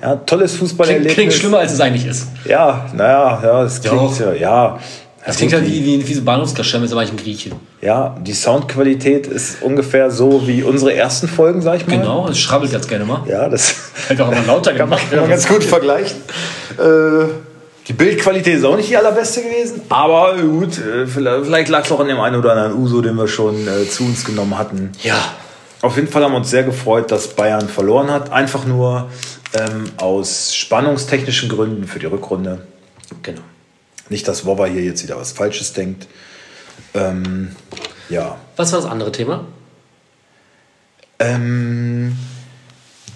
Ja, 0.03 0.17
tolles 0.17 0.57
Fußballerlebnis. 0.57 1.15
Klingt, 1.15 1.31
klingt 1.31 1.41
schlimmer, 1.41 1.59
als 1.59 1.73
es 1.73 1.81
eigentlich 1.81 2.07
ist. 2.07 2.27
Ja, 2.45 2.87
naja, 2.93 3.41
ja, 3.43 3.63
es 3.63 3.81
klingt 3.81 4.19
ja, 4.19 4.33
ja 4.33 4.79
das 5.25 5.37
klingt 5.37 5.53
halt 5.53 5.67
wie, 5.67 5.85
wie, 5.85 6.09
wie 6.09 6.15
so 6.15 6.23
Bahnhofskaschemme, 6.23 6.85
ist 6.85 6.93
aber 6.93 7.03
eigentlich 7.03 7.21
ein 7.21 7.25
Grieche. 7.25 7.51
Ja, 7.81 8.17
die 8.21 8.33
Soundqualität 8.33 9.27
ist 9.27 9.63
ungefähr 9.63 10.11
so 10.11 10.47
wie 10.49 10.63
unsere 10.65 10.95
ersten 10.95 11.29
Folgen, 11.29 11.63
sag 11.63 11.77
ich 11.77 11.87
mal. 11.87 11.99
Genau, 11.99 12.29
es 12.29 12.39
schrabbelt 12.39 12.73
ganz 12.73 12.89
gerne 12.89 13.05
mal. 13.05 13.23
Ja, 13.29 13.49
das 13.49 13.75
Hätte 14.09 14.25
auch 14.25 14.33
immer 14.33 14.43
lauter 14.47 14.73
man, 14.87 14.99
kann 14.99 15.21
man 15.21 15.29
ganz 15.29 15.47
gut 15.47 15.63
vergleichen. 15.63 16.17
Äh, 16.79 17.27
Die 17.87 17.93
Bildqualität 17.93 18.57
ist 18.57 18.65
auch 18.65 18.77
nicht 18.77 18.91
die 18.91 18.97
allerbeste 18.97 19.43
gewesen, 19.43 19.83
aber 19.89 20.37
gut, 20.39 20.79
äh, 20.79 21.07
vielleicht, 21.07 21.45
vielleicht 21.47 21.69
lag 21.69 21.85
es 21.85 21.93
auch 21.93 22.01
an 22.01 22.09
dem 22.09 22.19
einen 22.21 22.37
oder 22.37 22.53
anderen 22.53 22.75
Uso, 22.75 23.01
den 23.01 23.15
wir 23.15 23.29
schon 23.29 23.67
äh, 23.69 23.89
zu 23.89 24.05
uns 24.05 24.25
genommen 24.25 24.59
hatten. 24.59 24.91
Ja. 25.03 25.17
Auf 25.83 25.97
jeden 25.97 26.09
Fall 26.09 26.23
haben 26.25 26.33
wir 26.33 26.39
uns 26.39 26.51
sehr 26.51 26.63
gefreut, 26.63 27.11
dass 27.11 27.29
Bayern 27.29 27.69
verloren 27.69 28.11
hat. 28.11 28.31
Einfach 28.33 28.65
nur 28.67 29.09
ähm, 29.55 29.85
aus 29.99 30.55
spannungstechnischen 30.55 31.49
Gründen 31.49 31.87
für 31.87 31.99
die 31.99 32.07
Rückrunde. 32.07 32.63
Genau. 33.23 33.41
Nicht, 34.09 34.29
dass 34.29 34.45
Wova 34.45 34.67
hier 34.67 34.83
jetzt 34.83 35.03
wieder 35.03 35.19
was 35.19 35.33
Falsches 35.33 35.73
denkt. 35.73 36.07
Ähm, 36.95 37.57
ja. 38.09 38.37
Was 38.57 38.73
war 38.73 38.81
das 38.81 38.91
andere 38.91 39.13
Thema? 39.13 39.45
Ähm, 41.19 42.17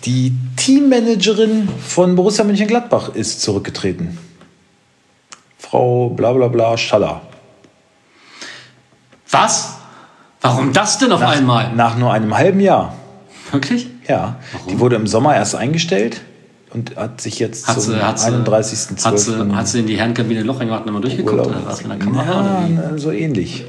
die 0.05 0.33
Teammanagerin 0.57 1.69
von 1.87 2.15
Borussia 2.15 2.45
Mönchengladbach 2.45 3.15
ist 3.15 3.43
zurückgetreten. 3.43 4.19
Frau 5.59 6.11
Blablabla 6.11 6.49
bla 6.49 6.67
bla 6.69 6.79
Schaller. 6.79 7.23
Was? 9.31 9.75
Warum 10.41 10.73
das 10.73 10.99
denn 10.99 11.11
auf 11.11 11.21
Nach, 11.21 11.33
einmal? 11.33 11.73
nach 11.75 11.97
nur 11.97 12.13
einem 12.13 12.37
halben 12.37 12.61
Jahr. 12.61 12.95
Wirklich? 13.51 13.89
Ja. 14.07 14.37
Die 14.71 14.79
wurde 14.79 14.97
im 14.97 15.07
Sommer 15.07 15.35
erst 15.35 15.57
eingestellt 15.57 16.21
und 16.77 16.97
hat 16.97 17.21
sich 17.21 17.39
jetzt 17.39 17.67
Hat 17.67 17.81
zum 17.81 17.95
sie, 17.95 18.03
hat, 18.03 18.21
sie, 18.21 18.31
31.12. 18.31 19.05
hat, 19.05 19.19
sie, 19.19 19.55
hat 19.55 19.69
sie 19.69 19.81
in 19.81 19.87
die 19.87 19.97
Herrenkabine 19.97 20.41
ein 20.41 20.47
Loch 20.47 20.61
reingemacht 20.61 20.83
und 20.83 20.87
nochmal 20.87 21.03
durchgeguckt? 21.03 21.33
Urlaub. 21.33 21.49
Oder 21.49 21.67
was 21.67 21.81
in 21.81 21.89
der 21.89 21.99
Kamera? 21.99 22.69
Ja, 22.69 22.99
so 22.99 23.11
ähnlich. 23.11 23.65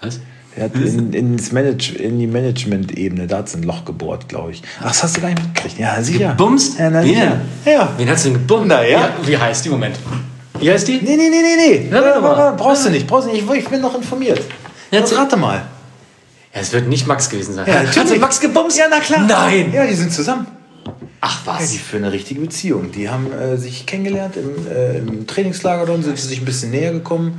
Was? 0.00 0.20
Er 0.54 0.64
hat 0.64 0.74
in, 0.74 1.12
ins 1.12 1.50
Manage, 1.50 1.94
in 1.94 2.18
die 2.18 2.26
Management-Ebene, 2.26 3.26
da 3.26 3.38
hat 3.38 3.48
sie 3.48 3.58
ein 3.58 3.62
Loch 3.62 3.84
gebohrt, 3.84 4.28
glaube 4.28 4.52
ich. 4.52 4.62
Ach, 4.80 4.88
das 4.88 5.02
hast 5.02 5.16
du 5.16 5.22
gar 5.22 5.28
nicht 5.28 5.42
mitgekriegt. 5.42 5.78
Ja, 5.78 6.02
sicher. 6.02 6.34
Bumst? 6.36 6.78
Ja, 6.78 6.90
na, 6.90 7.02
sicher. 7.02 7.40
denn? 7.64 7.72
Ja. 7.72 7.88
Wen 7.96 8.08
hast 8.10 8.24
du 8.24 8.28
denn 8.30 8.38
gebumst? 8.38 8.66
Na 8.68 8.84
ja. 8.84 9.08
Wie 9.24 9.36
heißt 9.36 9.64
die? 9.64 9.70
Moment. 9.70 9.96
Wie 10.60 10.70
heißt 10.70 10.86
die? 10.86 11.00
Nee, 11.02 11.16
nee, 11.16 11.30
nee, 11.30 11.42
nee, 11.42 11.56
nee. 11.56 11.88
Ja, 11.90 12.02
warte 12.02 12.20
mal. 12.20 12.52
brauchst 12.52 12.84
du 12.86 12.90
nicht, 12.90 13.06
brauchst 13.06 13.28
du 13.28 13.32
nicht. 13.32 13.44
Ich, 13.50 13.58
ich 13.58 13.68
bin 13.68 13.80
noch 13.80 13.94
informiert. 13.94 14.40
Ja, 14.90 15.00
Jetzt 15.00 15.16
rate 15.16 15.36
mal. 15.36 15.62
Ja, 16.54 16.60
es 16.60 16.72
wird 16.72 16.86
nicht 16.86 17.06
Max 17.06 17.30
gewesen 17.30 17.54
sein. 17.54 17.66
Ja, 17.66 17.86
hat 17.86 18.08
sie. 18.08 18.18
Max 18.18 18.38
gebumst? 18.38 18.78
Ja, 18.78 18.84
na 18.90 19.00
klar. 19.00 19.22
Nein. 19.26 19.72
Ja, 19.72 19.86
die 19.86 19.94
sind 19.94 20.12
zusammen. 20.12 20.46
Ach 21.24 21.46
Ja, 21.46 21.54
was. 21.60 21.70
die 21.70 21.78
führen 21.78 22.02
eine 22.04 22.12
richtige 22.12 22.40
Beziehung. 22.40 22.90
Die 22.90 23.08
haben 23.08 23.30
äh, 23.32 23.56
sich 23.56 23.86
kennengelernt 23.86 24.36
im, 24.36 24.66
äh, 24.70 24.98
im 24.98 25.26
Trainingslager, 25.26 25.86
dann 25.86 26.02
sind 26.02 26.18
sie 26.18 26.26
sich 26.26 26.40
ein 26.40 26.44
bisschen 26.44 26.70
näher 26.72 26.92
gekommen. 26.92 27.38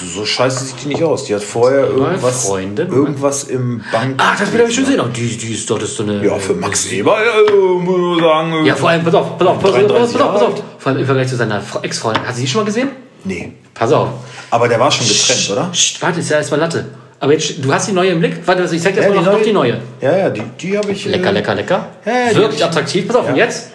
So, 0.00 0.20
so 0.20 0.26
scheiße 0.26 0.64
sieht 0.64 0.82
die 0.82 0.88
nicht 0.88 1.02
aus. 1.04 1.24
Die 1.24 1.34
hat 1.34 1.42
vorher 1.42 1.86
irgendwas, 1.86 2.46
Freunde, 2.46 2.84
Moment. 2.84 2.98
irgendwas 3.08 3.44
im 3.44 3.82
Bank. 3.92 4.14
Ach, 4.18 4.38
das 4.38 4.52
will 4.52 4.60
ich 4.68 4.74
schon 4.74 4.84
sehen. 4.86 5.00
Oh, 5.00 5.06
die, 5.08 5.36
die 5.36 5.54
ist 5.54 5.70
doch 5.70 5.78
das 5.78 5.90
ist 5.90 5.96
so 5.98 6.02
eine. 6.02 6.22
Ja, 6.26 6.36
für 6.38 6.54
Max 6.54 6.90
Weber, 6.90 7.16
äh, 7.22 7.52
muss 7.78 8.18
ich 8.18 8.22
sagen. 8.24 8.52
äh, 8.52 8.66
Ja, 8.68 8.74
vor 8.74 8.88
allem, 8.90 9.04
pass 9.04 9.14
auf, 9.14 9.38
pass 9.38 9.46
auf, 9.48 9.60
pass 9.60 9.70
auf, 9.72 9.76
pass 9.78 9.92
auf, 9.92 10.12
33 10.12 10.12
pass 10.12 10.22
auf, 10.22 10.32
pass 10.32 10.40
Jahre 10.42 10.52
auf. 10.54 10.62
Vor 10.78 10.90
allem 10.92 10.98
im 11.00 11.06
Vergleich 11.06 11.28
zu 11.28 11.36
seiner 11.36 11.62
Fre- 11.62 11.84
Ex-Freundin. 11.84 12.26
Hast 12.26 12.36
du 12.38 12.40
die 12.42 12.48
schon 12.48 12.60
mal 12.62 12.66
gesehen? 12.66 12.88
Nee. 13.24 13.52
Pass 13.72 13.92
auf. 13.92 14.08
Aber 14.50 14.68
der 14.68 14.80
war 14.80 14.90
schon 14.90 15.06
getrennt, 15.06 15.48
oder? 15.52 15.68
Psst, 15.72 16.02
warte, 16.02 16.20
ist 16.20 16.28
ja 16.28 16.38
erstmal 16.38 16.60
Latte. 16.60 16.86
Aber 17.22 17.32
jetzt, 17.34 17.64
du 17.64 17.72
hast 17.72 17.86
die 17.86 17.92
neue 17.92 18.10
im 18.10 18.18
Blick? 18.18 18.44
Warte, 18.44 18.64
ich 18.74 18.82
zeig 18.82 18.94
dir 18.94 19.00
erstmal 19.02 19.20
die 19.20 19.24
noch, 19.24 19.32
noch 19.38 19.42
die 19.44 19.52
neue. 19.52 19.80
Ja, 20.00 20.16
ja, 20.16 20.28
die, 20.30 20.42
die 20.60 20.76
habe 20.76 20.90
ich. 20.90 21.04
Lecker, 21.04 21.28
äh, 21.28 21.32
lecker, 21.34 21.54
lecker. 21.54 21.88
Ja, 22.04 22.12
ja, 22.32 22.42
hab 22.42 22.52
ich- 22.52 22.64
attraktiv. 22.64 23.06
Pass 23.06 23.14
auf, 23.14 23.28
und 23.28 23.36
Ja. 23.36 23.44
jetzt? 23.44 23.70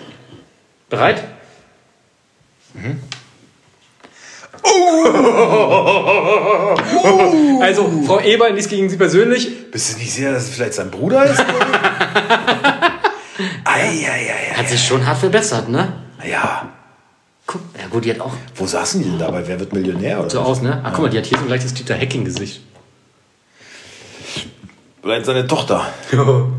Bereit? 0.89 1.23
Also, 7.61 7.89
Frau 8.05 8.19
Eber 8.19 8.49
liest 8.51 8.69
gegen 8.69 8.89
Sie 8.89 8.97
persönlich. 8.97 9.71
Bist 9.71 9.93
du 9.93 9.99
nicht 9.99 10.11
sicher, 10.13 10.31
dass 10.33 10.43
es 10.43 10.49
vielleicht 10.55 10.73
sein 10.73 10.91
Bruder 10.91 11.25
ist? 11.25 11.39
Eieiei. 13.63 14.53
Hat 14.55 14.67
sich 14.69 14.83
schon 14.83 15.05
hart 15.05 15.17
verbessert, 15.19 15.69
ne? 15.69 15.93
Ja. 16.27 16.69
Guck, 17.45 17.61
ja 17.79 17.87
gut, 17.89 18.03
die 18.03 18.09
hat 18.11 18.19
auch 18.19 18.33
Wo 18.55 18.65
saßen 18.65 19.01
die 19.01 19.09
denn 19.09 19.19
dabei? 19.19 19.41
Wer 19.45 19.59
wird 19.59 19.71
Millionär? 19.73 20.19
Oder? 20.19 20.29
so 20.29 20.39
aus, 20.41 20.61
ne? 20.61 20.81
Ach, 20.83 20.91
guck 20.93 21.03
mal, 21.03 21.09
die 21.09 21.17
hat 21.17 21.25
hier 21.25 21.37
so 21.37 21.45
ein 21.45 21.49
leichtes 21.49 21.73
Dieter 21.73 21.95
Hacking-Gesicht. 21.95 22.61
Vielleicht 25.07 25.25
seine 25.25 25.47
Tochter. 25.47 25.87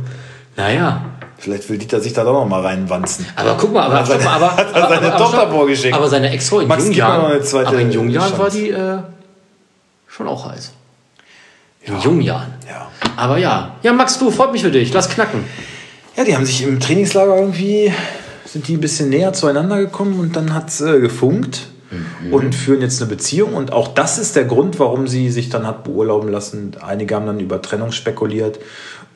Naja. 0.57 1.03
Vielleicht 1.37 1.71
will 1.71 1.79
Dieter 1.79 2.01
sich 2.01 2.13
da 2.15 2.25
doch 2.25 2.33
noch 2.33 2.49
mal 2.49 2.63
reinwanzen. 2.63 3.25
Aber 3.37 3.57
guck 3.57 3.73
mal, 3.73 3.85
aber, 3.85 4.01
Hat 4.01 4.09
er 4.09 4.19
seine- 4.19 4.31
aber, 4.31 4.57
hat 4.57 4.75
er 4.75 4.85
aber, 4.85 4.95
seine 4.95 5.13
aber, 5.13 5.17
Tochter 5.25 5.51
vorgeschickt. 5.53 5.95
Aber 5.95 6.09
seine 6.09 6.31
Ex-Frau 6.33 6.61
in 6.61 6.67
Max, 6.67 6.83
jungen 6.83 6.97
Jahren, 6.97 7.41
aber 7.65 7.79
in 7.79 7.93
jungen 7.93 8.11
Jahren 8.11 8.37
war 8.37 8.51
die 8.51 8.71
äh, 8.71 8.99
schon 10.09 10.27
auch 10.27 10.51
heiß. 10.51 10.73
In 11.83 12.01
jungen 12.01 12.23
Jahren. 12.23 12.55
Ja. 12.69 12.89
Aber 13.17 13.39
ja. 13.39 13.77
Ja, 13.85 13.93
Max, 13.93 14.19
du, 14.19 14.33
freut 14.33 14.51
mich 14.51 14.63
für 14.63 14.73
dich. 14.73 14.93
Lass 14.93 15.09
knacken. 15.09 15.45
Ja, 16.17 16.25
die 16.25 16.35
haben 16.35 16.45
sich 16.45 16.61
im 16.65 16.81
Trainingslager 16.81 17.37
irgendwie, 17.37 17.93
sind 18.47 18.67
die 18.67 18.75
ein 18.79 18.81
bisschen 18.81 19.11
näher 19.11 19.33
zueinander 19.33 19.79
gekommen 19.79 20.19
und 20.19 20.35
dann 20.35 20.55
hat 20.55 20.71
es 20.71 20.81
äh, 20.81 20.99
gefunkt 20.99 21.69
und 22.31 22.55
führen 22.55 22.83
jetzt 22.83 23.01
eine 23.01 23.09
Beziehung. 23.11 23.55
Und 23.55 23.73
auch 23.73 23.89
das 23.89 24.19
ist 24.19 24.37
der 24.37 24.45
Grund, 24.45 24.79
warum 24.79 25.09
sie 25.09 25.31
sich 25.31 25.49
dann 25.49 25.67
hat 25.67 25.85
beurlauben 25.85 26.29
lassen. 26.29 26.73
Einige 26.81 27.15
haben 27.15 27.27
dann 27.27 27.41
über 27.41 27.63
Trennung 27.63 27.93
spekuliert. 27.93 28.59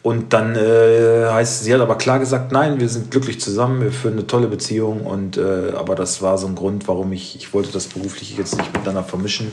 Und 0.03 0.33
dann 0.33 0.57
äh, 0.57 1.29
heißt, 1.31 1.63
sie 1.63 1.73
hat 1.73 1.81
aber 1.81 1.97
klar 1.97 2.19
gesagt, 2.19 2.51
nein, 2.51 2.81
wir 2.81 2.89
sind 2.89 3.13
glücklich 3.13 3.41
zusammen, 3.41 3.83
wir 3.83 3.93
führen 3.93 4.15
eine 4.15 4.27
tolle 4.27 4.49
Beziehung. 4.49 5.03
Und 5.03 5.37
äh, 5.37 5.73
aber 5.77 5.95
das 5.95 6.23
war 6.23 6.39
so 6.39 6.47
ein 6.47 6.55
Grund, 6.55 6.89
warum 6.89 7.13
ich, 7.13 7.37
ich 7.37 7.55
wollte 7.55 7.71
das 7.73 7.87
beruflich 7.87 8.37
jetzt 8.37 8.57
nicht 8.57 8.73
miteinander 8.73 9.05
vermischen, 9.05 9.53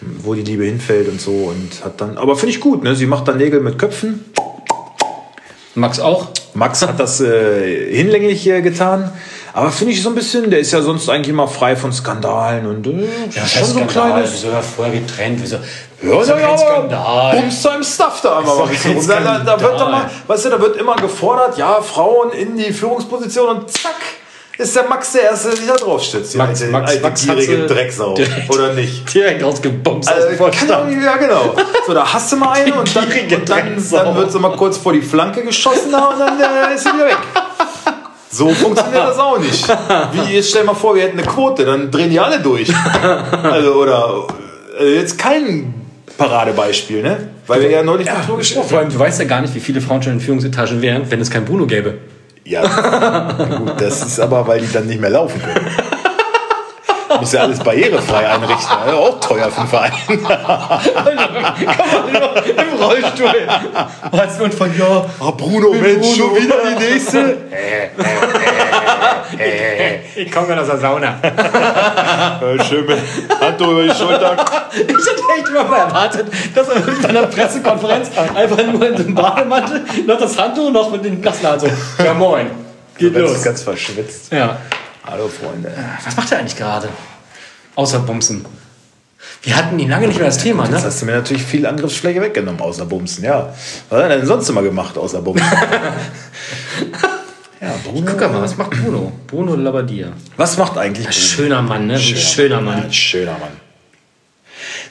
wo 0.00 0.34
die 0.34 0.42
Liebe 0.42 0.64
hinfällt 0.64 1.08
und 1.08 1.20
so. 1.20 1.30
Und 1.30 1.84
hat 1.84 2.00
dann, 2.00 2.18
aber 2.18 2.36
finde 2.36 2.54
ich 2.54 2.60
gut, 2.60 2.82
ne? 2.82 2.96
Sie 2.96 3.06
macht 3.06 3.28
dann 3.28 3.36
Nägel 3.36 3.60
mit 3.60 3.78
Köpfen. 3.78 4.24
Max 5.76 6.00
auch? 6.00 6.28
Max 6.54 6.82
hat 6.82 6.98
das 6.98 7.20
äh, 7.20 7.94
hinlänglich 7.94 8.48
äh, 8.48 8.60
getan. 8.60 9.12
Aber 9.56 9.70
finde 9.70 9.92
ich 9.92 10.02
so 10.02 10.08
ein 10.08 10.16
bisschen, 10.16 10.50
der 10.50 10.58
ist 10.58 10.72
ja 10.72 10.82
sonst 10.82 11.08
eigentlich 11.08 11.28
immer 11.28 11.46
frei 11.46 11.76
von 11.76 11.92
Skandalen 11.92 12.66
und 12.66 12.86
äh, 12.88 13.06
schon 13.46 13.64
so 13.66 13.78
ein 13.78 13.86
kleines. 13.86 14.32
Wieso 14.32 14.48
ja 14.48 14.60
vorher 14.60 14.98
getrennt? 15.00 15.38
Wieso? 15.40 15.58
Ja, 16.02 16.20
ist 16.20 16.28
ja, 16.28 16.36
ja, 16.38 16.46
kein 16.48 16.48
aber 16.48 16.58
Skandal. 16.58 17.36
bumst 17.40 17.62
seinem 17.62 17.84
Stuff 17.84 18.20
da 18.22 18.38
einmal 18.40 18.56
mal 18.56 18.64
richtig 18.64 18.82
kein 18.82 18.96
rum. 18.96 19.06
Da, 19.06 19.38
da, 19.38 19.60
wird 19.60 19.78
mal, 19.78 20.10
weißt 20.26 20.44
du, 20.46 20.50
da 20.50 20.60
wird 20.60 20.76
immer 20.76 20.96
gefordert, 20.96 21.56
ja, 21.56 21.80
Frauen 21.80 22.32
in 22.32 22.56
die 22.56 22.72
Führungsposition 22.72 23.48
und 23.56 23.70
zack, 23.70 23.94
ist 24.58 24.74
der 24.74 24.84
Max 24.88 25.12
der 25.12 25.22
Erste, 25.22 25.48
der 25.50 25.56
sich 25.56 25.66
da 25.68 25.74
drauf 25.76 26.02
stützt. 26.02 26.34
Max- 26.34 26.60
alte, 26.60 26.72
Max- 26.72 26.90
alte 26.90 27.02
Max 27.02 27.22
gierige 27.22 27.66
Drecksau. 27.66 28.14
direkt- 28.14 28.50
Oder 28.52 28.72
nicht? 28.72 29.14
Direkt 29.14 29.42
rausgebumst 29.44 30.08
aus 30.08 30.14
dem 30.16 30.22
Also, 30.24 30.28
kann 30.28 30.36
Vorstand. 30.52 30.70
doch 30.70 30.84
nicht, 30.86 31.02
ja, 31.04 31.16
genau. 31.16 31.54
So, 31.86 31.94
da 31.94 32.12
hast 32.12 32.32
du 32.32 32.36
mal 32.36 32.50
eine 32.52 32.74
und 32.74 32.94
dann, 32.96 33.04
und 33.04 33.48
dann, 33.48 33.82
dann 33.90 34.16
wird 34.16 34.32
sie 34.32 34.38
mal 34.40 34.56
kurz 34.56 34.76
vor 34.78 34.92
die 34.92 35.00
Flanke 35.02 35.42
geschossen 35.44 35.92
da 35.92 36.06
und 36.06 36.18
dann 36.18 36.40
äh, 36.40 36.74
ist 36.74 36.82
sie 36.82 36.90
wieder 36.92 37.06
weg. 37.06 37.18
So 38.34 38.48
funktioniert 38.48 39.04
das 39.04 39.18
auch 39.18 39.38
nicht. 39.38 39.68
Wie, 40.12 40.34
jetzt 40.34 40.50
stell 40.50 40.64
mal 40.64 40.74
vor, 40.74 40.96
wir 40.96 41.02
hätten 41.02 41.18
eine 41.18 41.26
Quote, 41.26 41.64
dann 41.64 41.90
drehen 41.90 42.10
die 42.10 42.18
alle 42.18 42.40
durch. 42.40 42.68
Also, 43.42 43.74
oder 43.74 44.26
äh, 44.80 44.96
jetzt 44.96 45.18
kein 45.18 45.72
Paradebeispiel, 46.18 47.02
ne? 47.02 47.28
Weil 47.46 47.62
wir 47.62 47.70
ja 47.70 47.82
neulich 47.82 48.06
ja, 48.06 48.24
nur 48.26 48.38
gesprochen 48.38 48.68
Vor 48.68 48.78
allem, 48.78 48.90
du 48.90 48.98
weißt 48.98 49.20
ja 49.20 49.26
gar 49.26 49.40
nicht, 49.40 49.54
wie 49.54 49.60
viele 49.60 49.80
Frauen 49.80 50.02
schon 50.02 50.14
in 50.14 50.20
Führungsetagen 50.20 50.82
wären, 50.82 51.08
wenn 51.10 51.20
es 51.20 51.30
kein 51.30 51.44
Bruno 51.44 51.66
gäbe. 51.66 51.98
Ja, 52.44 53.32
gut, 53.58 53.80
das 53.80 54.02
ist 54.02 54.18
aber, 54.20 54.46
weil 54.46 54.60
die 54.60 54.72
dann 54.72 54.86
nicht 54.86 55.00
mehr 55.00 55.10
laufen 55.10 55.40
können. 55.40 55.66
Muss 57.20 57.32
ja 57.32 57.42
alles 57.42 57.58
barrierefrei 57.58 58.28
einrichten. 58.28 58.76
Also 58.84 58.98
auch 58.98 59.20
teuer 59.20 59.50
für 59.50 59.60
den 59.60 59.68
Verein. 59.68 59.92
Im 62.56 62.82
Rollstuhl. 62.82 63.48
Was 64.10 64.40
und 64.40 64.54
von 64.54 64.78
ja. 64.78 65.04
Ah, 65.20 65.30
Bruno, 65.30 65.72
Mensch, 65.72 66.16
schon 66.16 66.34
wieder 66.36 66.56
die 66.68 66.74
nächste. 66.84 67.36
Ich 70.16 70.30
komme 70.30 70.60
aus 70.60 70.68
der 70.68 70.78
Sauna. 70.78 71.18
Ja, 71.22 72.64
schön 72.64 72.86
mit 72.86 72.98
Handtuch 73.40 73.68
über 73.68 73.82
die 73.82 73.90
Schulter. 73.90 74.36
Ich 74.72 74.86
hätte 74.86 75.22
echt 75.36 75.48
immer 75.48 75.64
mal 75.64 75.78
erwartet, 75.78 76.26
dass 76.54 76.68
er 76.68 76.80
bei 76.80 77.08
einer 77.08 77.26
Pressekonferenz 77.26 78.10
einfach 78.34 78.66
nur 78.66 78.88
in 78.88 78.96
dem 78.96 79.14
Bademantel 79.14 79.82
noch 80.06 80.18
das 80.18 80.38
Handtuch 80.38 80.70
noch 80.70 80.90
mit 80.92 81.04
den 81.04 81.20
Nassen 81.20 81.46
so. 81.58 81.68
Ja 82.02 82.14
moin. 82.14 82.50
Geht 82.96 83.16
los. 83.16 83.42
ganz 83.42 83.62
verschwitzt. 83.62 84.32
Ja. 84.32 84.56
Hallo, 85.06 85.28
Freunde. 85.28 85.70
Was 86.02 86.16
macht 86.16 86.32
er 86.32 86.38
eigentlich 86.38 86.56
gerade? 86.56 86.88
Außer 87.74 87.98
Bumsen. 88.00 88.44
Wir 89.42 89.54
hatten 89.54 89.78
ihn 89.78 89.90
lange 89.90 90.06
nicht 90.08 90.16
mehr 90.16 90.28
das 90.28 90.38
Thema, 90.38 90.66
ne? 90.66 90.82
hast 90.82 91.02
du 91.02 91.06
mir 91.06 91.12
natürlich 91.12 91.42
viel 91.42 91.66
Angriffsfläche 91.66 92.22
weggenommen, 92.22 92.60
außer 92.60 92.86
Bumsen. 92.86 93.22
Ja. 93.24 93.52
Was 93.90 94.02
hat 94.02 94.10
er 94.10 94.16
denn 94.16 94.26
sonst 94.26 94.48
immer 94.48 94.62
gemacht, 94.62 94.96
außer 94.96 95.20
Bumsen? 95.20 95.46
ja, 97.60 97.74
Bruno. 97.84 98.06
Guck 98.10 98.20
mal, 98.32 98.40
was 98.40 98.56
macht 98.56 98.70
Bruno? 98.70 99.12
Bruno 99.26 99.54
Labbadia. 99.56 100.08
Was 100.38 100.56
macht 100.56 100.78
eigentlich 100.78 101.06
Ein 101.06 101.12
Bruno? 101.12 101.26
schöner 101.26 101.60
Mann, 101.62 101.86
ne? 101.86 101.94
Ein 101.94 102.00
schöner 102.00 102.62
Mann. 102.62 102.84
Ein 102.84 102.92
schöner 102.92 103.32
Mann. 103.32 103.52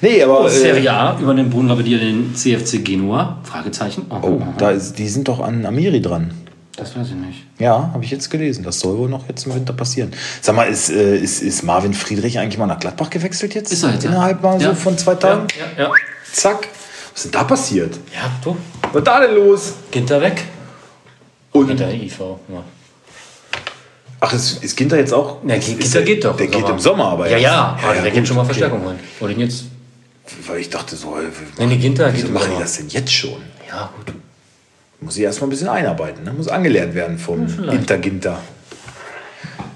Nee, 0.02 0.22
aber. 0.22 0.42
Oh, 0.42 0.48
äh, 0.48 0.52
Serie 0.52 0.92
A 0.94 1.18
übernimmt 1.20 1.50
Bruno 1.50 1.70
Labbadia 1.70 1.98
den 1.98 2.36
CFC 2.36 2.84
Genua? 2.84 3.40
Fragezeichen. 3.44 4.06
Oh, 4.10 4.20
oh, 4.22 4.42
da 4.60 4.70
ist, 4.72 5.00
die 5.00 5.08
sind 5.08 5.28
doch 5.28 5.40
an 5.40 5.66
Amiri 5.66 6.02
dran. 6.02 6.43
Das 6.76 6.96
weiß 6.98 7.08
ich 7.10 7.14
nicht. 7.16 7.44
Ja, 7.60 7.92
habe 7.94 8.04
ich 8.04 8.12
jetzt 8.12 8.30
gelesen. 8.30 8.64
Das 8.64 8.80
soll 8.80 8.98
wohl 8.98 9.10
noch 9.10 9.28
jetzt 9.28 9.46
im 9.46 9.54
Winter 9.56 9.74
passieren. 9.74 10.12
Sag 10.42 10.56
mal, 10.56 10.64
ist, 10.64 10.90
äh, 10.90 11.18
ist, 11.18 11.42
ist 11.42 11.64
Marvin 11.64 11.94
Friedrich 11.94 12.40
eigentlich 12.40 12.58
mal 12.58 12.66
nach 12.68 12.80
Gladbach 12.80 13.10
gewechselt 13.10 13.54
jetzt? 13.54 13.72
Ist 13.72 13.84
er 13.84 13.92
jetzt, 13.94 14.04
ja. 14.04 14.10
Innerhalb 14.10 14.42
mal 14.42 14.60
Ja. 14.62 14.70
so 14.70 14.76
von 14.76 14.98
zwei 14.98 15.16
Tagen? 15.16 15.48
Ja, 15.78 15.84
ja. 15.86 15.92
Zack. 16.32 16.68
Was 17.14 17.26
ist 17.26 17.26
denn 17.26 17.32
da 17.40 17.44
passiert? 17.44 17.96
Ja, 18.14 18.32
du. 18.44 18.58
Was 18.92 18.96
ist 19.02 19.08
da 19.08 19.20
denn 19.20 19.36
los? 19.36 19.74
Ginter 19.92 20.20
weg. 20.22 20.44
Und 21.52 21.68
Ginter 21.68 21.92
IV. 21.94 22.20
Ja. 22.20 22.64
Ach, 24.20 24.34
ist, 24.34 24.64
ist 24.64 24.76
Ginter 24.76 24.98
jetzt 24.98 25.14
auch? 25.14 25.38
Ja, 25.46 25.56
ist, 25.56 25.66
Ginter 25.68 25.84
ist 25.84 25.94
der, 25.94 26.02
geht 26.04 26.26
doch 26.26 26.36
Der 26.38 26.48
geht 26.48 26.62
Sommer. 26.62 26.70
im 26.74 26.80
Sommer, 26.80 27.06
aber 27.10 27.26
Ja, 27.30 27.34
erst. 27.38 27.44
ja, 27.44 27.78
aber 27.84 27.94
der 27.94 28.04
gut, 28.06 28.14
geht 28.14 28.28
schon 28.28 28.36
mal 28.38 28.42
okay. 28.44 28.48
Verstärkung 28.54 28.84
holen. 28.86 29.00
Oder 29.20 29.32
jetzt? 29.34 29.66
Weil 30.48 30.60
ich 30.60 30.70
dachte 30.70 30.96
so, 30.96 31.18
äh, 31.18 31.24
Nee, 31.60 31.66
nee, 31.68 31.78
Ginter 31.78 32.06
geht 32.08 32.16
wieso 32.16 32.28
im 32.30 32.34
machen 32.34 32.52
die 32.56 32.60
das 32.62 32.78
denn 32.78 32.88
jetzt 32.90 33.12
schon? 33.14 33.42
Ja, 33.70 33.92
gut. 33.96 34.14
Muss 35.04 35.18
ich 35.18 35.24
erstmal 35.24 35.48
ein 35.48 35.52
bisschen 35.52 35.68
einarbeiten, 35.68 36.24
ne? 36.24 36.32
muss 36.34 36.48
angelernt 36.48 36.96
werden 36.96 37.18
vom 37.18 37.48
vielleicht. 37.48 37.74
Interginter. 37.74 38.40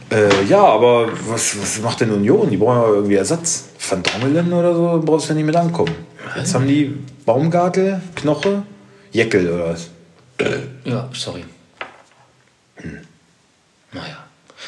Äh, 0.10 0.46
ja, 0.46 0.64
aber 0.64 1.10
was, 1.28 1.60
was 1.62 1.82
macht 1.82 2.00
denn 2.02 2.12
Union? 2.12 2.50
Die 2.50 2.58
brauchen 2.58 2.82
ja 2.82 2.88
irgendwie 2.88 3.16
Ersatz. 3.16 3.66
Van 3.90 4.04
Drongelen 4.04 4.52
oder 4.54 4.74
so 4.74 5.02
brauchst 5.04 5.28
du 5.28 5.34
ja 5.34 5.36
nicht 5.36 5.46
mit 5.46 5.56
ankommen. 5.56 5.96
Jetzt 6.36 6.54
haben 6.54 6.68
die 6.68 6.96
Baumgartel, 7.26 8.02
Knoche, 8.16 8.64
Jeckel 9.12 9.50
oder 9.50 9.70
was? 9.70 9.90
Ja, 10.84 11.10
sorry. 11.14 11.44
Hm. 12.78 13.00
Naja. 13.92 14.18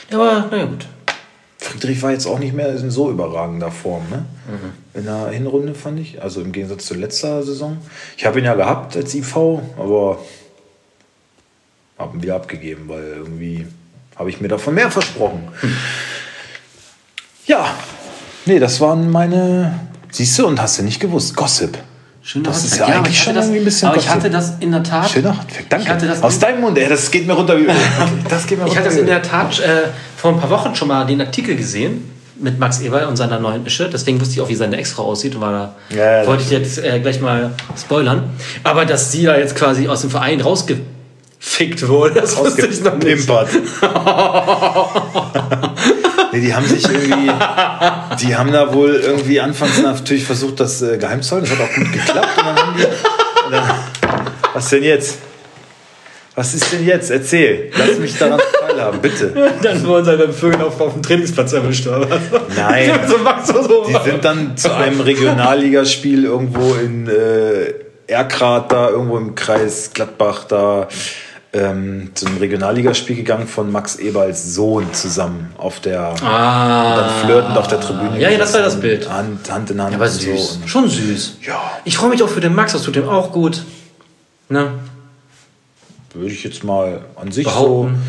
Ja, 0.09 0.17
aber, 0.17 0.47
naja, 0.49 0.65
gut. 0.65 0.87
Friedrich 1.57 2.01
war 2.01 2.11
jetzt 2.11 2.25
auch 2.25 2.39
nicht 2.39 2.53
mehr 2.53 2.73
in 2.75 2.89
so 2.89 3.11
überragender 3.11 3.69
Form, 3.71 4.03
ne? 4.09 4.25
In 4.93 5.05
der 5.05 5.27
Hinrunde 5.29 5.75
fand 5.75 5.99
ich, 5.99 6.21
also 6.21 6.41
im 6.41 6.51
Gegensatz 6.51 6.85
zur 6.85 6.97
letzter 6.97 7.43
Saison. 7.43 7.77
Ich 8.17 8.25
habe 8.25 8.39
ihn 8.39 8.45
ja 8.45 8.55
gehabt 8.55 8.95
als 8.95 9.13
IV, 9.13 9.35
aber 9.77 10.19
habe 11.99 12.17
ihn 12.17 12.23
wieder 12.23 12.35
abgegeben, 12.35 12.85
weil 12.87 13.03
irgendwie 13.17 13.67
habe 14.15 14.29
ich 14.29 14.39
mir 14.41 14.47
davon 14.47 14.73
mehr 14.73 14.89
versprochen. 14.89 15.47
Ja, 17.45 17.67
nee, 18.45 18.59
das 18.59 18.79
waren 18.81 19.09
meine. 19.11 19.79
Siehst 20.11 20.39
du, 20.39 20.47
und 20.47 20.59
hast 20.61 20.79
du 20.79 20.83
nicht 20.83 20.99
gewusst, 20.99 21.35
Gossip. 21.35 21.77
Schön, 22.21 22.43
Das 22.43 22.63
dass 22.63 22.71
ist 22.73 22.77
ja 22.79 22.85
aber 22.85 22.95
eigentlich 22.95 23.15
ich 23.15 23.23
schon 23.23 23.35
das, 23.35 23.45
irgendwie 23.45 23.59
ein 23.61 23.65
bisschen 23.65 23.87
Aber 23.89 23.97
ich 23.97 24.03
Gossip. 24.05 24.19
hatte 24.21 24.29
das 24.31 24.53
in 24.59 24.71
der 24.71 24.83
Tat. 24.83 25.09
Schöner 25.09 25.37
Handwerk, 25.37 25.69
danke. 25.69 25.85
Ich 25.85 25.89
hatte 25.91 26.07
das 26.07 26.23
Aus 26.23 26.35
in- 26.35 26.39
deinem 26.41 26.61
Mund, 26.61 26.77
ey, 26.77 26.89
das 26.89 27.09
geht 27.11 27.27
mir 27.27 27.33
runter 27.33 27.57
wie 27.57 27.63
Öl. 27.63 27.71
Das 28.29 28.45
geht 28.47 28.57
mir 28.59 28.65
Ich 28.65 28.71
runter 28.71 28.79
hatte 28.81 28.89
das 28.89 28.97
in 28.99 29.05
der 29.05 29.21
Tat 29.21 29.59
äh, 29.59 29.87
vor 30.17 30.33
ein 30.33 30.39
paar 30.39 30.49
Wochen 30.49 30.75
schon 30.75 30.87
mal 30.89 31.05
den 31.05 31.21
Artikel 31.21 31.55
gesehen 31.55 32.11
mit 32.39 32.57
Max 32.59 32.79
Eberl 32.81 33.05
und 33.07 33.17
seiner 33.17 33.39
neuen 33.39 33.65
Ische. 33.65 33.89
Deswegen 33.89 34.19
wusste 34.19 34.35
ich 34.35 34.41
auch, 34.41 34.49
wie 34.49 34.55
seine 34.55 34.77
Ex-Frau 34.77 35.03
aussieht 35.05 35.35
und 35.35 35.41
war 35.41 35.51
da, 35.89 35.95
Ja, 35.95 36.21
ja, 36.21 36.27
wollte 36.27 36.43
ich 36.43 36.49
jetzt 36.51 36.77
äh, 36.79 36.99
gleich 36.99 37.19
mal 37.21 37.51
spoilern. 37.77 38.29
Aber 38.63 38.85
dass 38.85 39.11
sie 39.11 39.23
da 39.23 39.37
jetzt 39.37 39.55
quasi 39.55 39.87
aus 39.87 40.01
dem 40.01 40.09
Verein 40.09 40.41
rausgefickt 41.39 41.87
wurde, 41.87 42.21
das 42.21 42.37
wusste 42.37 42.67
ich 42.67 42.83
noch 42.83 42.97
nicht. 42.97 43.29
Nee, 46.31 46.41
die 46.41 46.53
haben 46.53 46.67
sich 46.67 46.83
irgendwie, 46.83 47.31
die 48.21 48.35
haben 48.35 48.51
da 48.51 48.71
wohl 48.71 49.01
irgendwie 49.03 49.39
anfangs 49.39 49.81
natürlich 49.81 50.25
versucht, 50.25 50.59
das 50.59 50.79
äh, 50.83 50.99
geheim 50.99 51.23
zu 51.23 51.33
halten. 51.33 51.47
Das 51.49 51.57
hat 51.57 51.67
auch 51.67 51.73
gut 51.73 51.91
geklappt. 51.91 52.37
Und 52.37 52.45
dann 52.45 52.55
haben 52.55 52.77
die, 52.77 52.83
dann, 53.51 53.63
was 54.53 54.69
denn 54.69 54.83
jetzt? 54.83 55.17
Was 56.35 56.53
ist 56.53 56.71
denn 56.71 56.85
jetzt? 56.85 57.09
Erzähl. 57.09 57.71
Lass 57.75 57.97
mich 57.97 58.15
daran 58.15 58.39
teilhaben, 58.61 59.01
bitte. 59.01 59.33
Dann 59.63 59.83
wurden 59.87 60.05
sie 60.05 60.17
beim 60.17 60.31
Vögel 60.31 60.61
auf, 60.61 60.79
auf 60.79 60.93
dem 60.93 61.01
Trainingsplatz 61.01 61.53
erwischt. 61.53 61.87
Oder 61.87 62.07
was? 62.07 62.21
Nein. 62.55 62.91
so, 63.45 63.63
so. 63.63 63.85
Die 63.87 64.07
sind 64.07 64.23
dann 64.23 64.55
zu 64.55 64.71
einem 64.71 65.01
Regionalligaspiel 65.01 66.25
irgendwo 66.25 66.75
in 66.75 67.07
äh, 67.07 67.73
Erkrath, 68.05 68.71
da 68.71 68.89
irgendwo 68.89 69.17
im 69.17 69.33
Kreis 69.33 69.91
Gladbach, 69.95 70.43
da 70.43 70.87
ähm, 71.51 72.11
zu 72.13 72.27
einem 72.27 72.37
Regionalligaspiel 72.37 73.15
gegangen 73.15 73.47
von 73.47 73.71
Max 73.71 73.95
Eberls 73.95 74.53
Sohn 74.53 74.93
zusammen 74.93 75.51
auf 75.57 75.79
der 75.79 76.13
ah, 76.23 76.95
dann 76.95 77.25
flirtend 77.25 77.57
auf 77.57 77.67
der 77.67 77.79
Tribüne. 77.79 78.19
Ja, 78.19 78.29
ja, 78.29 78.37
das 78.37 78.53
war 78.53 78.61
das 78.61 78.79
Bild. 78.79 79.09
Hand, 79.09 79.51
Hand 79.51 79.71
in 79.71 79.81
Hand. 79.81 79.95
aber 79.95 80.05
und 80.05 80.11
süß. 80.11 80.59
So. 80.61 80.67
Schon 80.67 80.89
süß. 80.89 81.37
Ja. 81.41 81.59
Ich 81.85 81.97
freue 81.97 82.09
mich 82.09 82.21
auch 82.21 82.29
für 82.29 82.41
den 82.41 82.53
Max, 82.53 82.73
das 82.73 82.83
tut 82.83 82.95
ihm 82.95 83.09
auch 83.09 83.31
gut. 83.31 83.63
Ne? 84.47 84.73
Würde 86.13 86.31
ich 86.31 86.43
jetzt 86.43 86.63
mal 86.63 87.01
an 87.15 87.31
sich 87.31 87.45
so, 87.45 87.51
Behaupten. 87.51 88.01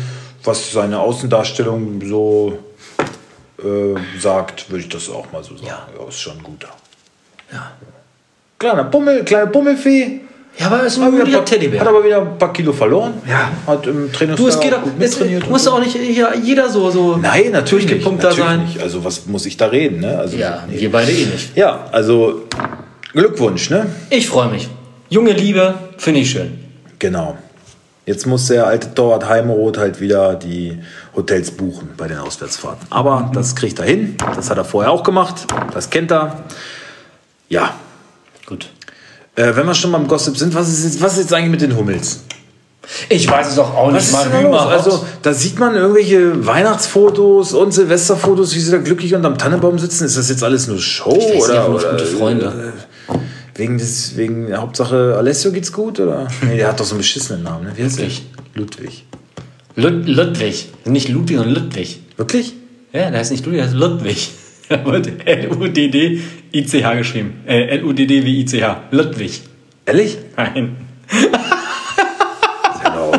was 0.43 0.71
seine 0.71 0.99
Außendarstellung 0.99 2.01
so 2.05 2.59
äh, 3.59 4.19
sagt, 4.19 4.69
würde 4.69 4.83
ich 4.83 4.89
das 4.89 5.09
auch 5.09 5.31
mal 5.31 5.43
so 5.43 5.55
sagen. 5.55 5.67
Ja. 5.67 5.87
Ja, 5.97 6.07
ist 6.07 6.19
schon 6.19 6.37
ein 6.37 6.43
guter. 6.43 6.69
Ja. 7.51 7.71
Kleiner 8.59 8.83
Bummel, 8.83 9.23
kleine 9.23 9.47
Bummelfee. 9.47 10.21
Ja, 10.57 10.67
aber 10.67 10.79
er 10.79 10.85
ist 10.85 10.97
ein 10.99 11.03
Hat, 11.17 11.25
wieder 11.27 11.45
Teddybär. 11.45 11.79
hat 11.79 11.87
aber 11.87 12.03
wieder 12.03 12.21
ein 12.21 12.37
paar 12.37 12.51
Kilo 12.53 12.73
verloren. 12.73 13.13
Ja. 13.27 13.49
Hat 13.65 13.87
im 13.87 14.11
Trainingslager 14.11 14.35
Du, 14.35 14.47
es 14.47 15.17
geht 15.17 15.31
gut 15.33 15.43
Es 15.43 15.49
muss 15.49 15.67
auch 15.67 15.79
nicht 15.79 15.95
ja, 15.95 16.33
jeder 16.35 16.69
so. 16.69 16.91
so 16.91 17.15
Nein, 17.17 17.51
natürlich 17.51 17.89
nicht. 17.89 18.05
da 18.05 18.11
Natürlich 18.11 18.37
sein. 18.37 18.63
nicht. 18.65 18.79
Also 18.81 19.03
was 19.03 19.25
muss 19.25 19.45
ich 19.45 19.55
da 19.57 19.67
reden? 19.67 20.01
Ne? 20.01 20.17
Also, 20.17 20.37
Ja, 20.37 20.63
nee. 20.69 20.79
wir 20.79 20.91
beide 20.91 21.11
eh 21.11 21.25
nicht. 21.25 21.55
ja, 21.55 21.85
also 21.91 22.43
Glückwunsch, 23.13 23.69
ne? 23.69 23.87
Ich 24.09 24.27
freue 24.27 24.49
mich. 24.49 24.69
Junge 25.09 25.31
Liebe, 25.33 25.73
finde 25.97 26.19
ich 26.19 26.31
schön. 26.31 26.59
Genau. 26.99 27.37
Jetzt 28.05 28.25
muss 28.27 28.47
der 28.47 28.67
alte 28.67 28.93
Torwart 28.93 29.27
Heimeroth 29.29 29.77
halt 29.77 29.99
wieder 30.01 30.35
die 30.35 30.77
Hotels 31.15 31.51
buchen 31.51 31.91
bei 31.97 32.07
den 32.07 32.17
Auswärtsfahrten. 32.17 32.87
Aber 32.89 33.31
das 33.33 33.55
kriegt 33.55 33.79
er 33.79 33.85
hin. 33.85 34.15
Das 34.35 34.49
hat 34.49 34.57
er 34.57 34.65
vorher 34.65 34.91
auch 34.91 35.03
gemacht. 35.03 35.45
Das 35.73 35.89
kennt 35.89 36.11
er. 36.11 36.43
Ja. 37.47 37.73
Gut. 38.45 38.69
Äh, 39.41 39.55
wenn 39.55 39.65
wir 39.65 39.73
schon 39.73 39.91
beim 39.91 40.07
Gossip 40.07 40.37
sind, 40.37 40.53
was 40.53 40.69
ist, 40.69 40.83
jetzt, 40.83 41.01
was 41.01 41.13
ist 41.13 41.19
jetzt 41.23 41.33
eigentlich 41.33 41.51
mit 41.51 41.61
den 41.61 41.75
Hummels? 41.75 42.19
Ich 43.09 43.29
weiß 43.29 43.49
es 43.49 43.55
doch 43.55 43.73
auch 43.73 43.91
Was 43.93 44.11
denn 44.11 44.31
da 44.31 44.41
los? 44.41 44.61
Also, 44.61 45.05
da 45.21 45.33
sieht 45.33 45.57
man 45.57 45.75
irgendwelche 45.75 46.45
Weihnachtsfotos 46.45 47.53
und 47.53 47.71
Silvesterfotos, 47.71 48.53
wie 48.55 48.59
sie 48.59 48.71
da 48.71 48.77
glücklich 48.77 49.15
unterm 49.15 49.37
Tannenbaum 49.37 49.79
sitzen. 49.79 50.05
Ist 50.05 50.17
das 50.17 50.29
jetzt 50.29 50.43
alles 50.43 50.67
nur 50.67 50.79
Show? 50.79 51.11
weiß 51.11 51.33
nicht, 51.33 51.43
oder, 51.43 51.67
nur 51.67 51.79
oder 51.79 51.91
gute 51.91 52.05
Freunde. 52.05 52.73
Äh, 53.09 53.17
wegen 53.55 53.77
des, 53.77 54.17
wegen 54.17 54.55
Hauptsache 54.55 55.15
Alessio 55.17 55.51
geht's 55.51 55.71
gut? 55.71 55.99
Oder? 55.99 56.27
Nee, 56.41 56.57
der 56.57 56.67
hat 56.67 56.79
doch 56.79 56.85
so 56.85 56.93
einen 56.93 56.99
beschissenen 56.99 57.43
Namen. 57.43 57.65
Ne? 57.65 57.73
Wie 57.75 57.83
heißt 57.83 57.99
der? 57.99 58.09
Ludwig. 58.53 59.05
Ludwig. 59.75 60.07
Lud 60.07 60.07
Ludwig. 60.07 60.69
Nicht 60.85 61.09
Ludwig, 61.09 61.37
sondern 61.37 61.53
Ludwig. 61.55 62.01
Wirklich? 62.17 62.53
Ja, 62.93 63.09
der 63.09 63.19
heißt 63.19 63.31
nicht 63.31 63.45
Ludwig, 63.45 63.61
der 63.61 63.67
heißt 63.67 63.77
Ludwig. 63.77 64.29
Er 64.71 64.85
wird 64.85 65.27
L-U-D-D-I-C-H 65.27 66.93
geschrieben. 66.95 67.43
Äh, 67.45 67.67
L-U-D-D 67.77 68.23
wie 68.25 68.39
I-C-H. 68.41 68.83
Ludwig. 68.91 69.41
Ehrlich? 69.85 70.17
Nein. 70.37 70.77
Genau. 72.83 73.11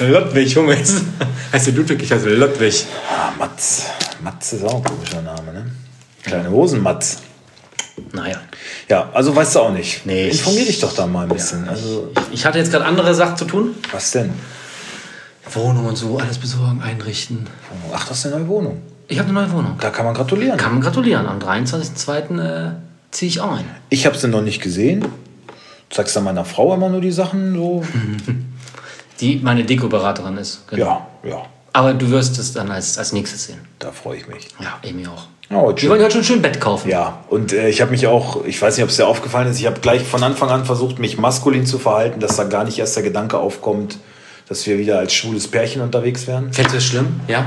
Ludwig, 0.00 0.52
Junge. 0.54 0.76
Heißt 0.76 1.66
der 1.66 1.74
Ludwig, 1.74 2.02
ich 2.02 2.12
heiße 2.12 2.28
Ludwig. 2.34 2.84
ah, 3.10 3.32
Matz. 3.38 3.86
Matz 4.22 4.52
ist 4.52 4.64
auch 4.64 4.76
ein 4.76 4.84
komischer 4.84 5.22
Name, 5.22 5.52
ne? 5.52 5.66
Kleine 6.22 6.50
Hosenmatz. 6.50 7.18
Naja. 8.12 8.36
Ja, 8.88 9.10
also 9.12 9.34
weißt 9.34 9.56
du 9.56 9.60
auch 9.60 9.72
nicht. 9.72 10.06
Nee, 10.06 10.28
ich- 10.28 10.38
Informier 10.38 10.66
dich 10.66 10.78
doch 10.80 10.94
da 10.94 11.06
mal 11.06 11.22
ein 11.24 11.28
bisschen. 11.30 11.68
also, 11.68 12.12
Ich 12.30 12.46
hatte 12.46 12.58
jetzt 12.58 12.70
gerade 12.70 12.84
andere 12.84 13.14
Sachen 13.14 13.36
zu 13.36 13.44
tun. 13.44 13.74
was 13.92 14.12
denn? 14.12 14.30
Wohnung 15.52 15.86
und 15.86 15.96
so, 15.96 16.18
alles 16.18 16.38
besorgen, 16.38 16.80
einrichten. 16.82 17.46
Ach, 17.92 18.06
das 18.06 18.18
ist 18.18 18.26
eine 18.26 18.36
neue 18.36 18.48
Wohnung. 18.48 18.82
Ich 19.08 19.18
habe 19.18 19.30
eine 19.30 19.40
neue 19.40 19.52
Wohnung. 19.52 19.76
Da 19.80 19.90
kann 19.90 20.04
man 20.04 20.14
gratulieren. 20.14 20.56
Kann 20.58 20.72
man 20.72 20.80
gratulieren. 20.82 21.26
Am 21.26 21.38
23.02. 21.38 22.40
Äh, 22.68 22.72
ziehe 23.10 23.28
ich 23.28 23.40
auch 23.40 23.52
ein. 23.52 23.64
Ich 23.88 24.06
habe 24.06 24.16
sie 24.16 24.28
noch 24.28 24.42
nicht 24.42 24.62
gesehen. 24.62 25.04
Zeigst 25.90 26.14
du 26.14 26.20
meiner 26.20 26.44
Frau 26.44 26.74
immer 26.74 26.90
nur 26.90 27.00
die 27.00 27.12
Sachen 27.12 27.54
so? 27.54 27.82
Die 29.20 29.40
meine 29.42 29.64
Dekoberaterin 29.64 30.36
ist. 30.36 30.68
Genau. 30.68 31.06
Ja, 31.24 31.28
ja, 31.30 31.42
Aber 31.72 31.92
du 31.94 32.08
wirst 32.10 32.38
es 32.38 32.52
dann 32.52 32.70
als, 32.70 32.98
als 32.98 33.12
nächstes 33.12 33.46
sehen. 33.46 33.58
da 33.80 33.90
freue 33.90 34.18
ich 34.18 34.28
mich. 34.28 34.46
Ja, 34.60 34.78
Amy 34.88 35.06
auch. 35.08 35.26
Oh, 35.50 35.72
Die 35.72 35.88
wollen 35.88 36.00
ja 36.00 36.10
schon 36.10 36.22
schön 36.22 36.40
Bett 36.42 36.60
kaufen. 36.60 36.88
Ja, 36.88 37.24
und 37.30 37.52
äh, 37.52 37.68
ich 37.68 37.80
habe 37.80 37.90
mich 37.90 38.06
auch, 38.06 38.44
ich 38.44 38.60
weiß 38.60 38.76
nicht, 38.76 38.84
ob 38.84 38.90
es 38.90 38.96
dir 38.96 39.06
aufgefallen 39.08 39.48
ist, 39.48 39.58
ich 39.58 39.66
habe 39.66 39.80
gleich 39.80 40.04
von 40.04 40.22
Anfang 40.22 40.50
an 40.50 40.64
versucht, 40.66 40.98
mich 40.98 41.18
maskulin 41.18 41.64
zu 41.66 41.78
verhalten, 41.78 42.20
dass 42.20 42.36
da 42.36 42.44
gar 42.44 42.64
nicht 42.64 42.78
erst 42.78 42.94
der 42.96 43.02
Gedanke 43.02 43.38
aufkommt, 43.38 43.98
dass 44.48 44.66
wir 44.66 44.78
wieder 44.78 44.98
als 44.98 45.14
schwules 45.14 45.48
Pärchen 45.48 45.80
unterwegs 45.80 46.26
wären. 46.26 46.50
Du 46.52 46.62
das 46.62 46.84
schlimm? 46.84 47.18
Ja. 47.26 47.46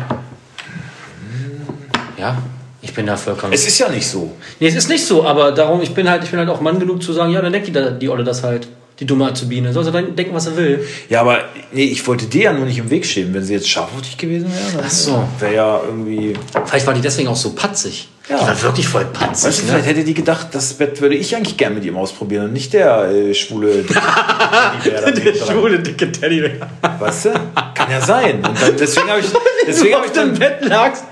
Ja, 2.22 2.38
ich 2.84 2.94
bin 2.94 3.06
da 3.08 3.18
vollkommen. 3.18 3.52
Es 3.54 3.66
ist 3.68 3.80
ja 3.80 3.90
nicht 3.90 4.08
so. 4.08 4.32
nee, 4.60 4.68
es 4.68 4.76
ist 4.76 4.90
nicht 4.90 5.06
so, 5.06 5.26
aber 5.26 5.52
darum, 5.52 5.82
ich 5.82 5.94
bin 5.94 6.08
halt, 6.10 6.24
ich 6.24 6.30
bin 6.30 6.40
halt 6.40 6.50
auch 6.50 6.62
Mann 6.62 6.80
genug 6.80 7.02
zu 7.04 7.14
sagen, 7.14 7.32
ja, 7.32 7.42
dann 7.42 7.52
denkt 7.52 7.68
die, 7.68 7.72
da- 7.72 7.90
die 7.92 8.10
Olle 8.10 8.24
das 8.24 8.44
halt. 8.44 8.68
Die 9.00 9.06
dumme 9.08 9.26
Azubine. 9.32 9.74
Soll 9.74 9.84
sie 9.84 9.92
dann 9.92 10.16
denken, 10.16 10.32
was 10.36 10.44
sie 10.44 10.56
will. 10.56 10.86
Ja, 11.10 11.22
aber 11.22 11.40
nee, 11.72 11.86
ich 11.86 12.06
wollte 12.06 12.28
dir 12.28 12.44
ja 12.44 12.54
nur 12.54 12.66
nicht 12.68 12.78
im 12.78 12.92
Weg 12.92 13.04
stehen. 13.04 13.34
Wenn 13.34 13.44
sie 13.44 13.54
jetzt 13.54 13.68
scharfhütig 13.68 14.16
gewesen 14.16 14.52
wäre, 14.54 14.84
Ach 14.86 14.92
so. 14.92 15.24
wäre 15.40 15.56
ja 15.56 15.82
irgendwie. 15.88 16.36
Vielleicht 16.68 16.86
war 16.86 16.94
die 16.94 17.02
deswegen 17.02 17.28
auch 17.30 17.36
so 17.36 17.54
patzig. 17.56 18.10
Ja. 18.30 18.38
Die 18.38 18.46
war 18.46 18.62
wirklich 18.62 18.88
voll 18.88 19.06
patzig. 19.06 19.48
Weißt 19.48 19.60
du, 19.62 19.64
ne? 19.66 19.70
vielleicht 19.72 19.88
hätte 19.88 20.04
die 20.04 20.14
gedacht, 20.14 20.50
das 20.52 20.76
Bett 20.76 21.02
würde 21.02 21.16
ich 21.16 21.36
eigentlich 21.36 21.58
gern 21.58 21.74
mit 21.74 21.84
ihm 21.84 21.98
ausprobieren 21.98 22.46
und 22.46 22.54
nicht 22.54 22.74
der 22.74 23.06
äh, 23.10 23.34
schwule. 23.34 23.84
Teddybär 23.88 25.02
da 25.02 25.12
Der 25.12 25.34
schwule, 25.34 25.80
dicke 25.80 26.12
Teddybär. 26.12 26.70
Weißt 27.00 27.26
du? 27.26 27.30
Kann 27.74 27.90
ja 27.90 28.02
sein. 28.02 28.36
Und 28.36 28.62
dann, 28.62 28.78
deswegen 28.80 29.10
habe 29.10 29.22
ich, 29.22 29.26
deswegen 29.68 29.96
hab 29.96 30.06
ich 30.06 30.12
dann. 30.12 30.34
Bett 30.38 30.64
lagst. 30.66 31.06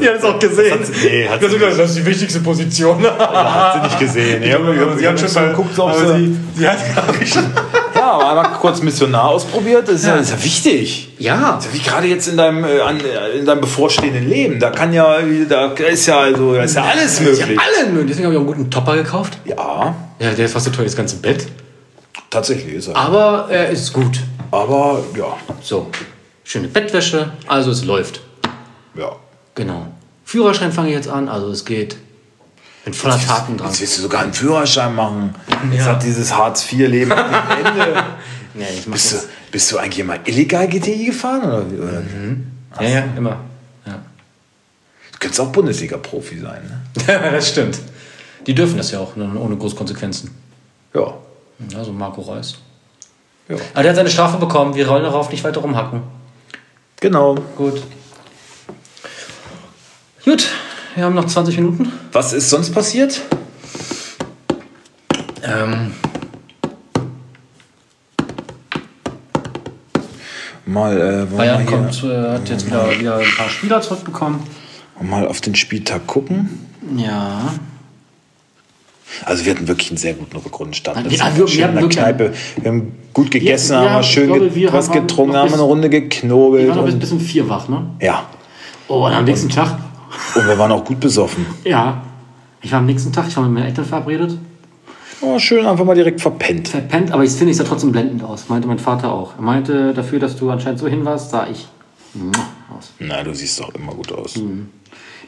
Die 0.00 0.08
hat 0.08 0.16
es 0.16 0.24
auch 0.24 0.38
gesehen. 0.38 0.72
Hat 0.72 0.86
sie- 0.86 1.06
nee, 1.08 1.28
hat 1.28 1.42
das, 1.42 1.50
sie 1.50 1.56
ist, 1.56 1.78
das 1.78 1.90
ist 1.90 1.98
die 1.98 2.06
wichtigste 2.06 2.40
Position. 2.40 3.02
Hat 3.04 3.74
sie 3.74 3.80
nicht 3.82 3.98
gesehen. 3.98 4.42
Hab- 4.52 4.74
ich 4.74 4.80
hab- 4.80 4.98
sie 4.98 5.08
hat 5.08 5.20
schon 5.20 5.34
mal 5.34 5.48
geguckt, 5.50 5.78
ob 5.78 5.90
aber 5.90 6.14
sie- 6.18 6.26
sie, 6.54 6.60
sie 6.60 6.68
hat 6.68 6.78
Ja, 7.94 8.12
aber 8.12 8.28
einmal 8.30 8.52
kurz 8.60 8.80
Missionar 8.82 9.28
ausprobiert, 9.28 9.86
das 9.86 9.96
ist 9.96 10.06
ja, 10.06 10.16
das 10.16 10.30
ist 10.30 10.38
ja 10.38 10.44
wichtig. 10.44 11.08
Ja. 11.18 11.52
Das 11.56 11.66
ist 11.66 11.74
ja 11.74 11.78
Wie 11.80 11.84
gerade 11.88 12.06
jetzt 12.06 12.28
in 12.28 12.36
deinem, 12.36 12.64
äh, 12.64 12.80
an, 12.80 12.98
äh, 13.00 13.38
in 13.38 13.44
deinem 13.44 13.60
bevorstehenden 13.60 14.26
Leben. 14.28 14.58
Da 14.58 14.70
kann 14.70 14.92
ja, 14.92 15.18
da 15.48 15.66
ist 15.72 16.06
ja, 16.06 16.18
also, 16.20 16.54
da 16.54 16.62
ist 16.62 16.76
ja 16.76 16.84
alles 16.84 17.18
Ja, 17.18 17.24
möglich. 17.26 17.58
alle 17.58 17.90
mögen. 17.92 18.06
Deswegen 18.08 18.24
habe 18.26 18.34
ich 18.34 18.38
auch 18.38 18.44
einen 18.46 18.56
guten 18.56 18.70
Topper 18.70 18.96
gekauft. 18.96 19.38
Ja, 19.44 19.94
Ja, 20.18 20.30
der 20.32 20.44
ist 20.46 20.52
fast 20.52 20.64
so 20.66 20.70
teuer, 20.70 20.84
das 20.86 20.96
ganze 20.96 21.16
Bett. 21.16 21.46
tatsächlich 22.30 22.74
ist 22.74 22.88
er. 22.88 22.96
Aber 22.96 23.48
er 23.50 23.68
ist 23.70 23.92
gut. 23.92 24.20
Aber 24.50 25.02
ja, 25.16 25.36
So. 25.62 25.88
schöne 26.44 26.68
Bettwäsche, 26.68 27.30
also 27.48 27.70
es 27.70 27.84
läuft. 27.84 28.20
Ja. 28.94 29.16
Genau. 29.54 29.86
Führerschein 30.24 30.72
fange 30.72 30.88
ich 30.88 30.94
jetzt 30.94 31.08
an, 31.08 31.28
also 31.28 31.50
es 31.50 31.64
geht. 31.64 31.96
Bin 32.84 32.94
voller 32.94 33.20
Taten 33.20 33.56
dran. 33.58 33.68
Jetzt 33.68 33.80
willst 33.80 33.98
du 33.98 34.02
sogar 34.02 34.22
einen 34.22 34.32
Führerschein 34.32 34.94
machen. 34.94 35.34
Jetzt 35.70 35.80
Ja. 35.86 35.92
hat 35.92 36.02
dieses 36.02 36.34
Hartz-IV-Leben 36.34 37.12
am 37.12 37.34
Ende. 37.64 38.04
Nee, 38.52 38.64
ich 38.76 38.84
mach 38.88 38.94
Bist 38.94 39.12
du, 39.12 39.16
bist 39.52 39.70
du 39.70 39.78
eigentlich 39.78 40.00
immer 40.00 40.26
illegal 40.26 40.66
GTI 40.66 41.04
gefahren? 41.06 41.42
Oder, 41.44 41.58
oder? 41.84 42.02
Ja, 42.80 42.88
ja, 42.88 43.04
immer. 43.16 43.36
Ja. 43.86 43.92
Du 45.12 45.18
könntest 45.20 45.40
auch 45.40 45.52
Bundesliga-Profi 45.52 46.40
sein. 46.40 46.60
Ne? 46.96 47.04
das 47.30 47.48
stimmt. 47.50 47.78
Die 48.48 48.52
dürfen 48.52 48.76
das 48.76 48.90
ja 48.90 48.98
auch, 48.98 49.14
ne, 49.14 49.30
ohne 49.38 49.56
Großkonsequenzen. 49.56 50.32
Ja. 50.94 51.14
Also 51.76 51.92
Marco 51.92 52.22
Reus. 52.22 52.58
ja. 53.48 53.54
Aber 53.72 53.82
der 53.84 53.90
hat 53.92 53.96
seine 53.96 54.10
Strafe 54.10 54.38
bekommen. 54.38 54.74
Wir 54.74 54.88
rollen 54.88 55.04
darauf 55.04 55.30
nicht 55.30 55.44
weiter 55.44 55.60
rumhacken. 55.60 56.02
Genau. 56.98 57.36
Gut. 57.56 57.80
Gut, 60.24 60.48
wir 60.94 61.04
haben 61.04 61.14
noch 61.14 61.26
20 61.26 61.56
Minuten. 61.56 61.92
Was 62.12 62.32
ist 62.32 62.50
sonst 62.50 62.72
passiert? 62.72 63.20
Ähm, 65.42 65.92
Mal, 70.66 70.96
äh, 71.00 71.30
wir 71.30 71.36
Bayern 71.36 71.58
hier 71.62 71.66
kommt, 71.66 72.04
äh, 72.04 72.28
hat 72.34 72.48
jetzt 72.48 72.66
wieder, 72.66 73.00
wieder 73.00 73.16
ein 73.16 73.26
paar 73.36 73.48
Spieler 73.48 73.80
zurückbekommen. 73.80 74.40
mal 75.02 75.26
auf 75.26 75.40
den 75.40 75.56
Spieltag 75.56 76.06
gucken. 76.06 76.68
Ja. 76.96 77.54
Also 79.24 79.44
wir 79.44 79.54
hatten 79.54 79.66
wirklich 79.66 79.90
einen 79.90 79.96
sehr 79.96 80.14
guten 80.14 80.36
Rückrundenstart. 80.36 80.96
Ja, 80.98 81.02
Das 81.02 81.12
wir- 81.12 81.18
wir- 81.18 81.36
wir 81.36 81.52
in 81.52 81.56
der 81.58 81.66
hatten 81.68 81.80
wirklich- 81.80 81.98
Kneipe. 81.98 82.32
Wir 82.60 82.70
haben 82.70 82.92
gut 83.12 83.30
gegessen, 83.32 83.70
wir 83.70 83.76
haben 83.78 83.88
haben- 83.88 83.96
wir 83.96 84.02
schön 84.04 84.26
glaube, 84.26 84.46
ge 84.50 84.54
wir 84.54 84.72
was 84.72 84.88
haben 84.90 85.00
getrunken, 85.08 85.36
haben 85.36 85.44
bis- 85.46 85.54
eine 85.54 85.62
Runde 85.62 85.90
Wir 85.90 86.00
geknobelt. 86.02 86.68
waren 86.68 86.76
noch 86.76 86.84
bis, 86.84 86.94
Und, 86.94 87.00
bis 87.00 87.12
um 87.12 87.20
vier 87.20 87.48
wach, 87.48 87.68
ne? 87.68 87.86
ja, 88.00 88.26
Oh, 88.86 89.06
und 89.06 89.12
am 89.12 89.24
nächsten 89.24 89.48
Tag. 89.48 89.76
Und 90.34 90.46
wir 90.46 90.58
waren 90.58 90.72
auch 90.72 90.84
gut 90.84 91.00
besoffen. 91.00 91.46
Ja. 91.64 92.02
Ich 92.62 92.72
war 92.72 92.80
am 92.80 92.86
nächsten 92.86 93.12
Tag, 93.12 93.28
ich 93.28 93.36
war 93.36 93.44
mit 93.44 93.52
meinen 93.52 93.66
Eltern 93.66 93.84
verabredet. 93.84 94.36
Oh, 95.22 95.38
schön 95.38 95.66
einfach 95.66 95.84
mal 95.84 95.94
direkt 95.94 96.20
verpennt. 96.20 96.68
Verpennt, 96.68 97.12
aber 97.12 97.24
ich 97.24 97.32
finde, 97.32 97.50
ich 97.50 97.56
sah 97.56 97.64
trotzdem 97.64 97.92
blendend 97.92 98.22
aus. 98.22 98.48
Meinte 98.48 98.68
mein 98.68 98.78
Vater 98.78 99.12
auch. 99.12 99.36
Er 99.36 99.42
meinte, 99.42 99.92
dafür, 99.92 100.18
dass 100.18 100.36
du 100.36 100.50
anscheinend 100.50 100.78
so 100.78 100.88
hin 100.88 101.04
warst, 101.04 101.30
sah 101.30 101.46
ich 101.46 101.68
muah 102.14 102.30
aus. 102.76 102.92
Na, 102.98 103.22
du 103.22 103.34
siehst 103.34 103.60
doch 103.60 103.74
immer 103.74 103.92
gut 103.92 104.12
aus. 104.12 104.34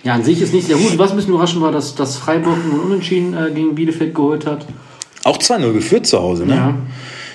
Ja, 0.03 0.15
an 0.15 0.25
sich 0.25 0.41
ist 0.41 0.55
nicht 0.55 0.67
sehr 0.67 0.77
gut. 0.77 0.99
Was 0.99 1.11
ein 1.11 1.17
bisschen 1.17 1.33
überraschend 1.33 1.63
war, 1.63 1.73
dass, 1.73 1.95
dass 1.95 2.17
Freiburg 2.17 2.57
einen 2.57 2.81
Unentschieden 2.81 3.35
äh, 3.37 3.51
gegen 3.51 3.75
Bielefeld 3.75 4.15
geholt 4.15 4.47
hat. 4.47 4.67
Auch 5.25 5.39
2-0 5.39 5.73
geführt 5.73 6.07
zu 6.07 6.19
Hause, 6.19 6.47
ne? 6.47 6.55
Ja. 6.57 6.75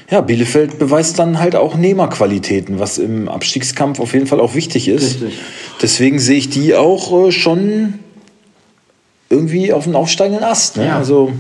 Ja, 0.10 0.22
Bielefeld 0.22 0.80
beweist 0.80 1.20
dann 1.20 1.38
halt 1.40 1.56
auch 1.56 1.76
Nehmerqualitäten, 1.76 2.80
was 2.80 2.98
im 2.98 3.28
Abstiegskampf 3.28 4.00
auf 4.00 4.14
jeden 4.14 4.26
Fall 4.28 4.40
auch 4.40 4.56
wichtig 4.56 4.88
ist. 4.88 5.22
Richtig. 5.22 5.40
Deswegen 5.82 6.20
sehe 6.20 6.38
ich 6.38 6.50
die 6.50 6.76
auch 6.76 7.28
äh, 7.28 7.32
schon 7.32 7.96
irgendwie 9.30 9.74
auf 9.74 9.84
dem 9.84 9.96
aufsteigenden 9.96 10.44
Ast. 10.46 10.78
Ne? 10.78 10.86
Ja. 10.86 10.98
Also 10.98 11.34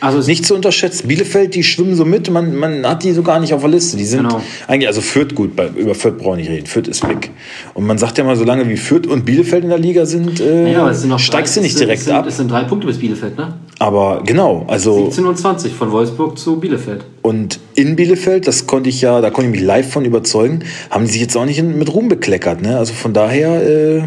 Also 0.00 0.18
nicht 0.28 0.44
zu 0.44 0.54
unterschätzen. 0.54 1.08
Bielefeld, 1.08 1.54
die 1.54 1.62
schwimmen 1.62 1.94
so 1.94 2.04
mit, 2.04 2.28
man, 2.30 2.54
man 2.54 2.86
hat 2.86 3.04
die 3.04 3.12
so 3.12 3.22
gar 3.22 3.40
nicht 3.40 3.54
auf 3.54 3.62
der 3.62 3.70
Liste. 3.70 3.96
Die 3.96 4.04
sind 4.04 4.24
Genau. 4.28 4.42
eigentlich, 4.68 4.88
also 4.88 5.00
Fürth 5.00 5.34
gut, 5.34 5.56
bei, 5.56 5.68
über 5.68 5.94
Fürth 5.94 6.18
brauche 6.18 6.38
ich 6.38 6.46
nicht 6.46 6.54
reden. 6.54 6.66
Fürth 6.66 6.88
ist 6.88 7.08
weg. 7.08 7.30
Und 7.72 7.86
man 7.86 7.96
sagt 7.96 8.18
ja 8.18 8.24
mal, 8.24 8.36
solange 8.36 8.68
wie 8.68 8.76
Fürth 8.76 9.06
und 9.06 9.24
Bielefeld 9.24 9.64
in 9.64 9.70
der 9.70 9.78
Liga 9.78 10.04
sind, 10.04 10.40
äh, 10.40 10.72
ja, 10.72 10.82
aber 10.82 10.90
es 10.90 11.00
sind 11.00 11.08
noch 11.08 11.18
steigst 11.18 11.56
drei, 11.56 11.60
du 11.60 11.64
nicht 11.64 11.78
sind, 11.78 11.86
direkt 11.86 12.02
sind, 12.02 12.12
ab. 12.14 12.26
Es 12.26 12.36
sind 12.36 12.50
drei 12.50 12.64
Punkte 12.64 12.86
bis 12.86 12.98
Bielefeld, 12.98 13.38
ne? 13.38 13.54
Aber 13.80 14.22
genau, 14.24 14.64
also 14.68 15.04
17 15.06 15.26
und 15.26 15.36
20 15.36 15.72
von 15.74 15.90
Wolfsburg 15.90 16.38
zu 16.38 16.60
Bielefeld. 16.60 17.04
Und 17.22 17.58
in 17.74 17.96
Bielefeld, 17.96 18.46
das 18.46 18.66
konnte 18.66 18.88
ich 18.88 19.00
ja, 19.00 19.20
da 19.20 19.30
konnte 19.30 19.50
ich 19.50 19.56
mich 19.56 19.66
live 19.66 19.90
von 19.90 20.04
überzeugen, 20.04 20.60
haben 20.90 21.04
die 21.06 21.10
sich 21.12 21.20
jetzt 21.20 21.36
auch 21.36 21.44
nicht 21.44 21.60
mit 21.62 21.92
Ruhm 21.92 22.08
bekleckert. 22.08 22.62
Ne? 22.62 22.78
Also 22.78 22.92
von 22.94 23.12
daher, 23.12 23.62
äh, 23.66 24.02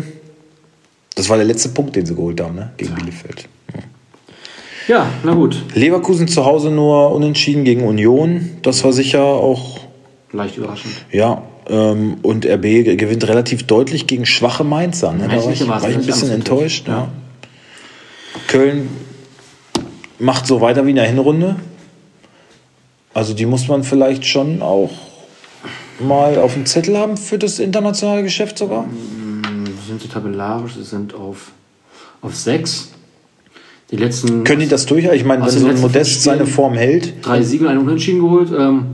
das 1.16 1.28
war 1.30 1.36
der 1.38 1.46
letzte 1.46 1.70
Punkt, 1.70 1.96
den 1.98 2.06
sie 2.06 2.16
geholt 2.16 2.40
haben, 2.40 2.56
ne? 2.56 2.72
gegen 2.78 2.96
Bielefeld. 2.96 3.48
Ja, 4.88 5.08
na 5.26 5.34
gut. 5.34 5.62
Leverkusen 5.74 6.30
zu 6.30 6.46
Hause 6.46 6.72
nur 6.72 7.12
unentschieden 7.12 7.66
gegen 7.66 7.84
Union. 7.84 8.52
Das 8.62 8.86
war 8.86 8.94
sicher 8.94 9.22
auch, 9.22 9.80
Leicht 10.32 10.58
überraschend. 10.58 10.94
ja. 11.12 11.42
Ähm, 11.70 12.16
und 12.22 12.46
RB 12.46 12.62
ge- 12.62 12.96
gewinnt 12.96 13.28
relativ 13.28 13.64
deutlich 13.64 14.08
gegen 14.08 14.26
schwache 14.26 14.64
Mainzer. 14.64 15.12
Ne? 15.12 15.28
Da 15.30 15.44
war 15.44 15.52
ich, 15.52 15.68
Mainz 15.68 15.84
war 15.84 15.90
ich 15.90 15.98
ein 15.98 16.06
bisschen 16.06 16.30
enttäuscht. 16.32 16.88
Ja. 16.88 17.10
Köln 18.48 18.88
macht 20.20 20.48
so 20.48 20.62
weiter 20.62 20.86
wie 20.86 20.92
in 20.92 20.96
der 20.96 21.08
Hinrunde. 21.08 21.56
Also 23.14 23.34
die 23.34 23.46
muss 23.46 23.68
man 23.68 23.84
vielleicht 23.84 24.26
schon 24.26 24.62
auch 24.62 24.92
mal 26.00 26.38
auf 26.38 26.54
dem 26.54 26.66
Zettel 26.66 26.98
haben 26.98 27.18
für 27.18 27.38
das 27.38 27.60
internationale 27.60 28.24
Geschäft 28.24 28.58
sogar. 28.58 28.86
Sind 29.88 30.02
sie 30.02 30.08
tabellarisch? 30.08 30.76
Sie 30.76 30.84
sind 30.84 31.14
auf, 31.14 31.52
auf 32.22 32.36
6. 32.36 32.92
Die 33.90 33.96
letzten 33.96 34.44
Können 34.44 34.60
die 34.60 34.68
das 34.68 34.86
durch? 34.86 35.06
Ich 35.06 35.24
meine, 35.24 35.44
wenn 35.44 35.50
so 35.50 35.68
ein 35.68 35.80
Modest 35.80 36.22
seine 36.22 36.46
Form 36.46 36.74
hält, 36.74 37.26
drei 37.26 37.42
Siege, 37.42 37.70
einen 37.70 37.80
Unentschieden 37.80 38.20
geholt. 38.20 38.52
Ähm, 38.52 38.86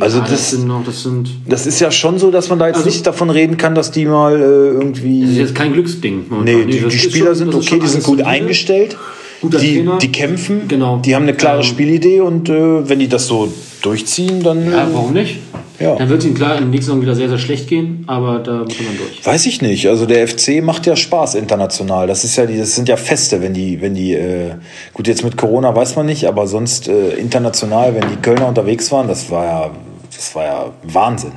Also 0.00 0.18
ja, 0.18 0.24
das- 0.28 0.50
sind 0.50 0.66
noch, 0.66 0.84
das 0.84 1.02
sind 1.02 1.28
das 1.48 1.66
ist 1.66 1.80
ja 1.80 1.90
schon 1.90 2.18
so, 2.18 2.30
dass 2.30 2.48
man 2.48 2.58
da 2.58 2.66
jetzt 2.66 2.76
Also- 2.76 2.88
nicht 2.88 3.06
davon 3.06 3.30
reden 3.30 3.56
kann, 3.56 3.74
dass 3.74 3.90
die 3.90 4.04
mal 4.06 4.34
äh, 4.34 4.38
das 4.38 4.48
ist 4.48 4.80
irgendwie. 4.80 5.36
jetzt 5.36 5.54
kein 5.54 5.72
Glücksding. 5.72 6.24
momentan. 6.28 6.54
Nee, 6.56 6.64
die, 6.72 6.80
die 6.80 6.98
Spieler 6.98 7.26
schon- 7.26 7.34
sind 7.36 7.54
okay, 7.54 7.78
die 7.82 7.86
sind 7.88 8.02
gut 8.04 8.22
eingestellt. 8.22 8.96
Guter 9.40 9.58
Die, 9.58 9.74
Trainer. 9.78 9.98
die 9.98 10.12
kämpfen, 10.12 10.68
Genau. 10.68 11.00
die 11.04 11.16
haben 11.16 11.24
eine 11.24 11.34
klare 11.34 11.58
Ähm, 11.58 11.64
Spielidee 11.64 12.20
und 12.20 12.48
äh, 12.48 12.88
wenn 12.88 13.00
die 13.00 13.08
das 13.08 13.26
so 13.26 13.52
durchziehen, 13.82 14.42
dann 14.44 14.70
Ja, 14.70 14.88
warum 14.92 15.12
nicht? 15.14 15.38
Ja. 15.78 15.96
Dann 15.96 16.08
wird 16.08 16.20
es 16.20 16.26
ihnen 16.26 16.34
klar 16.34 16.54
in 16.54 16.64
der 16.64 16.68
nächsten 16.68 16.86
Saison 16.86 17.02
wieder 17.02 17.14
sehr, 17.14 17.28
sehr 17.28 17.38
schlecht 17.38 17.68
gehen, 17.68 18.04
aber 18.06 18.38
da 18.38 18.58
muss 18.58 18.80
man 18.80 18.96
durch. 18.96 19.24
weiß 19.24 19.46
ich 19.46 19.62
nicht. 19.62 19.88
Also 19.88 20.06
der 20.06 20.28
FC 20.28 20.62
macht 20.62 20.86
ja 20.86 20.96
Spaß 20.96 21.34
international. 21.34 22.06
Das 22.06 22.24
ist 22.24 22.36
ja 22.36 22.46
die, 22.46 22.58
das 22.58 22.74
sind 22.74 22.88
ja 22.88 22.96
Feste, 22.96 23.40
wenn 23.40 23.54
die, 23.54 23.80
wenn 23.80 23.94
die, 23.94 24.12
äh, 24.12 24.52
gut 24.92 25.08
jetzt 25.08 25.24
mit 25.24 25.36
Corona 25.36 25.74
weiß 25.74 25.96
man 25.96 26.06
nicht, 26.06 26.26
aber 26.26 26.46
sonst 26.46 26.88
äh, 26.88 27.14
international, 27.14 27.94
wenn 27.94 28.08
die 28.10 28.16
Kölner 28.16 28.48
unterwegs 28.48 28.92
waren, 28.92 29.08
das 29.08 29.30
war 29.30 29.44
ja, 29.44 29.70
das 30.14 30.34
war 30.34 30.44
ja 30.44 30.72
Wahnsinn. 30.82 31.32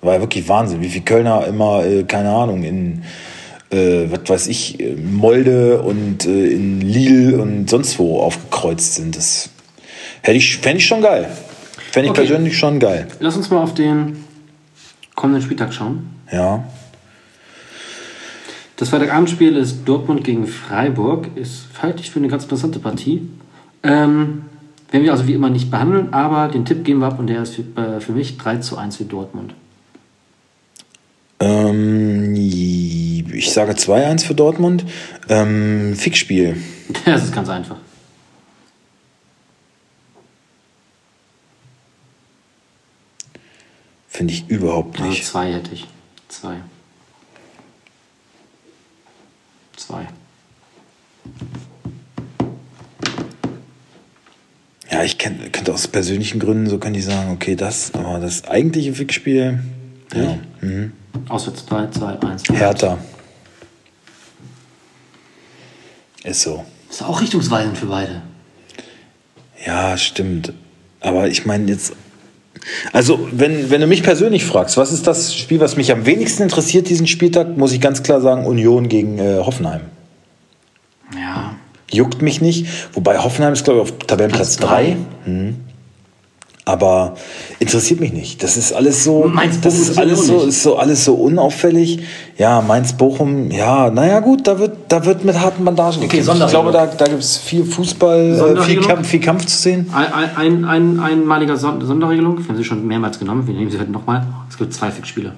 War 0.00 0.14
ja 0.14 0.20
wirklich 0.20 0.48
Wahnsinn, 0.48 0.80
wie 0.80 0.88
viele 0.88 1.04
Kölner 1.04 1.46
immer, 1.46 1.84
äh, 1.84 2.04
keine 2.04 2.30
Ahnung, 2.30 2.64
in 2.64 3.02
äh, 3.70 4.06
was 4.10 4.28
weiß 4.28 4.46
ich, 4.46 4.78
Molde 5.02 5.82
und 5.82 6.24
äh, 6.24 6.48
in 6.48 6.80
Lille 6.80 7.38
und 7.38 7.68
sonst 7.68 7.98
wo 7.98 8.20
aufgekreuzt 8.20 8.94
sind. 8.94 9.16
Das 9.16 9.50
hätte 10.22 10.38
ich, 10.38 10.58
fände 10.58 10.78
ich 10.78 10.86
schon 10.86 11.02
geil. 11.02 11.28
Fände 11.96 12.08
ich 12.08 12.10
Okay. 12.10 12.26
persönlich 12.26 12.58
schon 12.58 12.78
geil. 12.78 13.08
Lass 13.20 13.38
uns 13.38 13.48
mal 13.48 13.62
auf 13.62 13.72
den 13.72 14.22
kommenden 15.14 15.42
Spieltag 15.42 15.72
schauen. 15.72 16.10
Ja. 16.30 16.62
Das 18.76 18.90
Freitagabendspiel 18.90 19.56
ist 19.56 19.86
Dortmund 19.86 20.22
gegen 20.22 20.46
Freiburg. 20.46 21.28
Ist 21.36 21.68
halte 21.80 22.02
ich 22.02 22.10
für 22.10 22.18
eine 22.18 22.28
ganz 22.28 22.42
interessante 22.42 22.80
Partie. 22.80 23.26
Ähm, 23.82 24.42
werden 24.90 25.04
wir 25.04 25.12
also 25.12 25.26
wie 25.26 25.32
immer 25.32 25.48
nicht 25.48 25.70
behandeln, 25.70 26.12
aber 26.12 26.48
den 26.48 26.66
Tipp 26.66 26.84
geben 26.84 27.00
wir 27.00 27.06
ab 27.06 27.18
und 27.18 27.28
der 27.28 27.40
ist 27.40 27.54
für, 27.54 27.62
äh, 27.80 28.00
für 28.02 28.12
mich 28.12 28.36
3 28.36 28.58
zu 28.58 28.76
1 28.76 28.96
für 28.96 29.04
Dortmund. 29.04 29.54
Ähm, 31.40 32.34
ich 32.36 33.50
sage 33.50 33.72
2-1 33.72 34.26
für 34.26 34.34
Dortmund. 34.34 34.84
Ähm, 35.30 35.94
Fixspiel. 35.96 36.56
Das 37.06 37.24
ist 37.24 37.34
ganz 37.34 37.48
einfach. 37.48 37.76
Finde 44.16 44.32
ich 44.32 44.48
überhaupt 44.48 44.98
Also 44.98 45.10
nicht. 45.10 45.26
zwei 45.26 45.52
hätte 45.52 45.74
ich. 45.74 45.86
Zwei. 46.28 46.56
Zwei. 49.76 50.08
Ja, 54.90 55.02
ich 55.02 55.18
kenn, 55.18 55.52
könnte 55.52 55.74
aus 55.74 55.86
persönlichen 55.86 56.40
Gründen, 56.40 56.66
so 56.66 56.78
kann 56.78 56.94
ich 56.94 57.04
sagen, 57.04 57.30
okay, 57.30 57.56
das, 57.56 57.92
aber 57.92 58.18
das 58.18 58.44
eigentliche 58.48 58.94
Fixspiel, 58.94 59.62
ja, 60.14 60.38
mhm. 60.62 60.92
Auswärts 61.28 61.66
3, 61.66 61.90
2, 61.90 62.18
1. 62.22 62.42
Hertha. 62.54 62.96
Ist 66.24 66.40
so. 66.40 66.64
Ist 66.88 67.02
auch 67.02 67.20
richtungsweisend 67.20 67.76
für 67.76 67.86
beide. 67.86 68.22
Ja, 69.66 69.98
stimmt. 69.98 70.54
Aber 71.00 71.28
ich 71.28 71.44
meine 71.44 71.70
jetzt, 71.70 71.92
also 72.92 73.28
wenn, 73.32 73.70
wenn 73.70 73.80
du 73.80 73.86
mich 73.86 74.02
persönlich 74.02 74.44
fragst, 74.44 74.76
was 74.76 74.92
ist 74.92 75.06
das 75.06 75.34
Spiel, 75.34 75.60
was 75.60 75.76
mich 75.76 75.92
am 75.92 76.06
wenigsten 76.06 76.42
interessiert 76.42 76.88
diesen 76.88 77.06
Spieltag, 77.06 77.56
muss 77.56 77.72
ich 77.72 77.80
ganz 77.80 78.02
klar 78.02 78.20
sagen, 78.20 78.46
Union 78.46 78.88
gegen 78.88 79.18
äh, 79.18 79.38
Hoffenheim. 79.38 79.82
Ja. 81.14 81.54
Juckt 81.90 82.22
mich 82.22 82.40
nicht. 82.40 82.66
Wobei 82.94 83.18
Hoffenheim 83.18 83.52
ist, 83.52 83.64
glaube 83.64 83.80
ich, 83.80 83.92
auf 83.92 83.98
Tabellenplatz 84.06 84.56
Platz 84.56 84.68
drei. 84.68 84.96
3. 86.66 86.72
Aber 86.72 87.14
interessiert 87.60 88.00
mich 88.00 88.12
nicht. 88.12 88.42
Das 88.42 88.56
ist 88.56 88.72
alles 88.72 89.04
so. 89.04 89.24
Mainz-Bochum 89.24 89.62
das 89.62 89.78
ist 89.78 89.98
alles 89.98 90.26
so, 90.26 90.42
ist 90.44 90.62
so 90.62 90.76
alles 90.76 91.04
so 91.04 91.14
unauffällig. 91.14 92.00
Ja, 92.38 92.60
Mainz-Bochum, 92.60 93.50
ja, 93.52 93.88
naja 93.90 94.18
gut, 94.20 94.46
da 94.46 94.58
wird, 94.58 94.76
da 94.88 95.04
wird 95.04 95.24
mit 95.24 95.38
harten 95.38 95.64
Bandagen 95.64 95.98
Okay, 96.02 96.18
gekämpft. 96.18 96.42
Ich 96.44 96.50
glaube, 96.50 96.72
da, 96.72 96.86
da 96.86 97.04
gibt 97.06 97.20
es 97.22 97.36
viel 97.38 97.64
Fußball, 97.64 98.56
äh, 98.58 98.62
viel? 98.62 98.80
Kampf, 98.80 99.08
viel 99.08 99.20
Kampf 99.20 99.46
zu 99.46 99.56
sehen. 99.56 99.88
Ein, 99.94 100.12
ein, 100.12 100.36
ein, 100.36 100.64
ein, 100.64 101.00
einmaliger 101.00 101.56
Son- 101.56 101.84
Sonderregelung. 101.86 102.38
Wir 102.38 102.48
haben 102.48 102.56
sie 102.56 102.64
schon 102.64 102.84
mehrmals 102.86 103.18
genommen. 103.18 103.46
Wir 103.46 103.54
nehmen 103.54 103.70
sie 103.70 103.78
heute 103.78 103.92
nochmal. 103.92 104.26
Es 104.50 104.58
gibt 104.58 104.74
zwei 104.74 104.90
Fixspiele. 104.90 105.32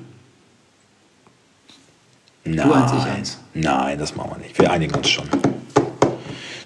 Nein. 2.44 2.72
eins, 2.72 2.92
ich 2.98 3.04
eins. 3.10 3.38
Nein, 3.52 3.98
das 3.98 4.16
machen 4.16 4.30
wir 4.34 4.38
nicht. 4.42 4.58
Wir 4.58 4.70
einigen 4.70 4.94
uns 4.94 5.10
schon. 5.10 5.26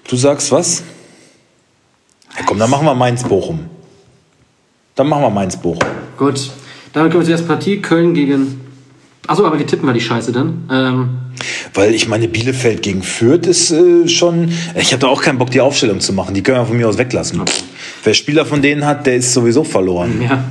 Du 0.08 0.16
sagst 0.16 0.52
was? 0.52 0.84
Ja, 2.38 2.44
komm, 2.46 2.60
dann 2.60 2.70
machen 2.70 2.86
wir 2.86 2.94
Mainz-Bochum. 2.94 3.66
Dann 4.94 5.08
machen 5.08 5.22
wir 5.22 5.30
Mainz-Bochum. 5.30 5.78
Gut. 6.18 6.50
Damit 6.92 7.10
kommen 7.10 7.22
wir 7.22 7.26
zur 7.26 7.32
ersten 7.32 7.48
Partie. 7.48 7.80
Köln 7.80 8.14
gegen. 8.14 8.60
Achso, 9.26 9.46
aber 9.46 9.58
wie 9.58 9.64
tippen 9.64 9.86
wir 9.86 9.92
die 9.94 10.00
Scheiße 10.00 10.32
dann? 10.32 10.68
Ähm, 10.70 11.08
Weil 11.74 11.94
ich 11.94 12.08
meine, 12.08 12.28
Bielefeld 12.28 12.82
gegen 12.82 13.02
Fürth 13.02 13.46
ist 13.46 13.70
äh, 13.70 14.08
schon. 14.08 14.52
Ich 14.74 14.92
habe 14.92 15.00
da 15.00 15.06
auch 15.06 15.22
keinen 15.22 15.38
Bock, 15.38 15.50
die 15.50 15.60
Aufstellung 15.60 16.00
zu 16.00 16.12
machen. 16.12 16.34
Die 16.34 16.42
können 16.42 16.58
wir 16.58 16.66
von 16.66 16.76
mir 16.76 16.88
aus 16.88 16.98
weglassen. 16.98 17.40
Wer 18.04 18.14
Spieler 18.14 18.44
von 18.44 18.62
denen 18.62 18.84
hat, 18.84 19.06
der 19.06 19.16
ist 19.16 19.32
sowieso 19.32 19.64
verloren. 19.64 20.20
ja. 20.22 20.44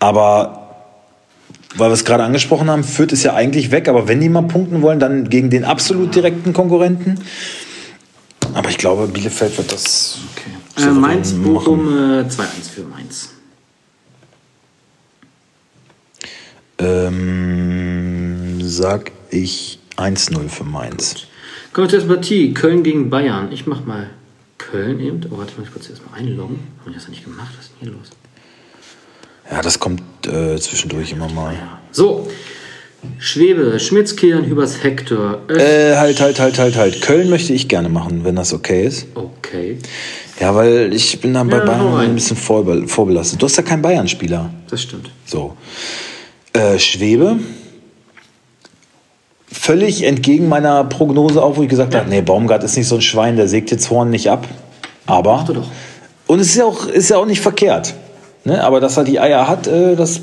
Aber 0.00 0.58
weil 1.76 1.90
wir 1.90 1.94
es 1.94 2.04
gerade 2.04 2.24
angesprochen 2.24 2.70
haben, 2.70 2.82
Fürth 2.82 3.12
ist 3.12 3.24
ja 3.24 3.34
eigentlich 3.34 3.70
weg, 3.70 3.88
aber 3.88 4.08
wenn 4.08 4.20
die 4.20 4.28
mal 4.28 4.42
punkten 4.42 4.80
wollen, 4.82 4.98
dann 4.98 5.28
gegen 5.28 5.50
den 5.50 5.64
absolut 5.64 6.14
direkten 6.14 6.52
Konkurrenten. 6.52 7.20
Aber 8.54 8.70
ich 8.70 8.78
glaube, 8.78 9.06
Bielefeld 9.06 9.56
wird 9.58 9.72
das. 9.72 10.18
Okay. 10.34 10.88
Äh, 10.88 10.92
Mainz. 10.92 11.32
Bochum 11.32 11.88
äh, 11.88 12.22
2-1 12.22 12.28
für 12.74 12.82
Mainz. 12.84 13.30
Ähm, 16.78 18.58
sag 18.62 19.12
ich 19.30 19.78
1-0 19.96 20.48
für 20.48 20.64
Mainz. 20.64 21.14
Kommen 21.72 21.90
wir 21.90 21.98
zur 22.00 22.08
Partie. 22.08 22.54
Köln 22.54 22.82
gegen 22.82 23.10
Bayern. 23.10 23.50
Ich 23.52 23.66
mach 23.66 23.84
mal 23.84 24.08
Köln 24.58 25.00
eben. 25.00 25.20
Oh, 25.30 25.38
warte, 25.38 25.52
ich 25.52 25.58
muss 25.58 25.72
kurz 25.72 25.90
erstmal 25.90 26.18
einloggen. 26.20 26.58
Habe 26.80 26.90
ich 26.90 26.96
das 26.96 27.04
ja 27.04 27.10
nicht 27.10 27.24
gemacht? 27.24 27.48
Was 27.56 27.66
ist 27.66 27.72
denn 27.80 27.88
hier 27.88 27.98
los? 27.98 28.08
Ja, 29.50 29.62
das 29.62 29.78
kommt 29.78 30.02
äh, 30.26 30.56
zwischendurch 30.58 31.12
immer 31.12 31.28
mal. 31.28 31.54
So. 31.92 32.28
Schwebe, 33.18 33.78
Schmitz, 33.78 34.16
Kian, 34.16 34.44
Hübers, 34.44 34.82
Hector. 34.82 35.40
Öst- 35.48 35.60
Äh, 35.60 35.96
halt, 35.96 36.20
halt, 36.20 36.40
halt, 36.40 36.58
halt, 36.58 36.76
halt. 36.76 37.00
Köln 37.00 37.30
möchte 37.30 37.52
ich 37.52 37.68
gerne 37.68 37.88
machen, 37.88 38.24
wenn 38.24 38.34
das 38.36 38.52
okay 38.52 38.84
ist. 38.86 39.06
Okay, 39.14 39.78
Ja, 40.40 40.52
weil 40.54 40.92
ich 40.92 41.20
bin 41.20 41.32
da 41.34 41.44
bei 41.44 41.58
Ja, 41.58 41.64
Bayern 41.64 41.96
ein 41.96 42.14
bisschen 42.16 42.36
vorbe 42.36 42.88
vorbelastet. 42.88 43.40
Du 43.40 43.46
hast 43.46 43.56
ja 43.56 43.62
keinen 43.62 43.82
Bayern-Spieler. 43.82 44.50
das 44.68 44.82
stimmt. 44.82 45.10
So. 45.26 45.56
Äh, 46.58 46.80
Schwebe. 46.80 47.36
Völlig 49.46 50.02
entgegen 50.02 50.48
meiner 50.48 50.82
Prognose 50.82 51.40
auch, 51.40 51.56
wo 51.56 51.62
ich 51.62 51.68
gesagt 51.68 51.94
habe, 51.94 52.10
nee, 52.10 52.20
Baumgart 52.20 52.64
ist 52.64 52.76
nicht 52.76 52.88
so 52.88 52.96
ein 52.96 53.00
Schwein, 53.00 53.36
der 53.36 53.46
sägt 53.46 53.70
jetzt 53.70 53.90
Horn 53.90 54.10
nicht 54.10 54.28
ab. 54.28 54.48
Aber. 55.06 55.44
er 55.46 55.54
doch. 55.54 55.68
Und 56.26 56.40
es 56.40 56.48
ist 56.48 56.56
ja 56.56 56.64
auch, 56.64 56.86
ist 56.86 57.10
ja 57.10 57.16
auch 57.16 57.26
nicht 57.26 57.40
verkehrt. 57.40 57.94
Ne? 58.44 58.62
Aber 58.64 58.80
dass 58.80 58.96
er 58.96 59.04
die 59.04 59.20
Eier 59.20 59.46
hat, 59.46 59.68
äh, 59.68 59.94
das 59.94 60.20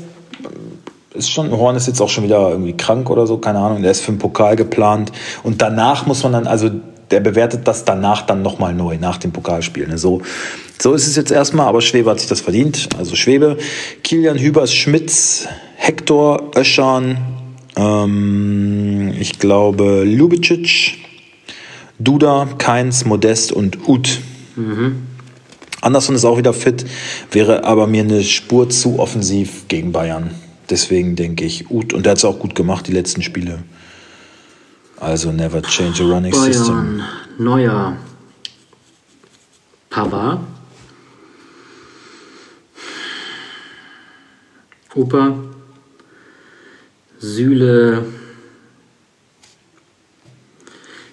ist 1.14 1.30
schon, 1.30 1.50
Horn 1.52 1.74
ist 1.74 1.86
jetzt 1.86 2.02
auch 2.02 2.10
schon 2.10 2.24
wieder 2.24 2.50
irgendwie 2.50 2.76
krank 2.76 3.08
oder 3.08 3.26
so, 3.26 3.38
keine 3.38 3.60
Ahnung. 3.60 3.80
Der 3.80 3.90
ist 3.90 4.02
für 4.02 4.12
den 4.12 4.18
Pokal 4.18 4.56
geplant. 4.56 5.12
Und 5.42 5.62
danach 5.62 6.04
muss 6.04 6.22
man 6.22 6.32
dann, 6.32 6.46
also 6.46 6.70
der 7.10 7.20
bewertet 7.20 7.66
das 7.66 7.86
danach 7.86 8.22
dann 8.22 8.42
nochmal 8.42 8.74
neu, 8.74 8.98
nach 9.00 9.16
dem 9.16 9.32
Pokalspiel. 9.32 9.88
Ne? 9.88 9.96
So, 9.96 10.20
so 10.78 10.92
ist 10.92 11.06
es 11.06 11.16
jetzt 11.16 11.30
erstmal, 11.30 11.66
aber 11.66 11.80
Schwebe 11.80 12.10
hat 12.10 12.20
sich 12.20 12.28
das 12.28 12.42
verdient. 12.42 12.90
Also 12.98 13.16
Schwebe, 13.16 13.56
Kilian 14.02 14.36
Hübers, 14.36 14.74
Schmitz, 14.74 15.48
Hector, 15.86 16.50
Öschan, 16.56 17.16
ähm, 17.76 19.14
ich 19.20 19.38
glaube 19.38 20.02
Lubicic, 20.02 20.98
Duda, 22.00 22.48
Keins, 22.58 23.04
Modest 23.04 23.52
und 23.52 23.88
Uth. 23.88 24.18
Anderson 25.82 26.16
ist 26.16 26.24
auch 26.24 26.38
wieder 26.38 26.52
fit, 26.52 26.84
wäre 27.30 27.62
aber 27.62 27.86
mir 27.86 28.02
eine 28.02 28.24
Spur 28.24 28.68
zu 28.68 28.98
offensiv 28.98 29.68
gegen 29.68 29.92
Bayern. 29.92 30.32
Deswegen 30.68 31.14
denke 31.14 31.44
ich, 31.44 31.70
Uth, 31.70 31.92
und 31.92 32.04
der 32.04 32.10
hat 32.10 32.18
es 32.18 32.24
auch 32.24 32.40
gut 32.40 32.56
gemacht, 32.56 32.88
die 32.88 32.92
letzten 32.92 33.22
Spiele. 33.22 33.62
Also 34.96 35.30
never 35.30 35.62
change 35.62 36.02
a 36.02 36.06
running 36.06 36.34
system. 36.34 36.74
Bayern, 36.74 37.02
Neuer, 37.38 37.96
Pavard, 39.88 40.40
Opa, 44.96 45.36
Süle, 47.26 48.04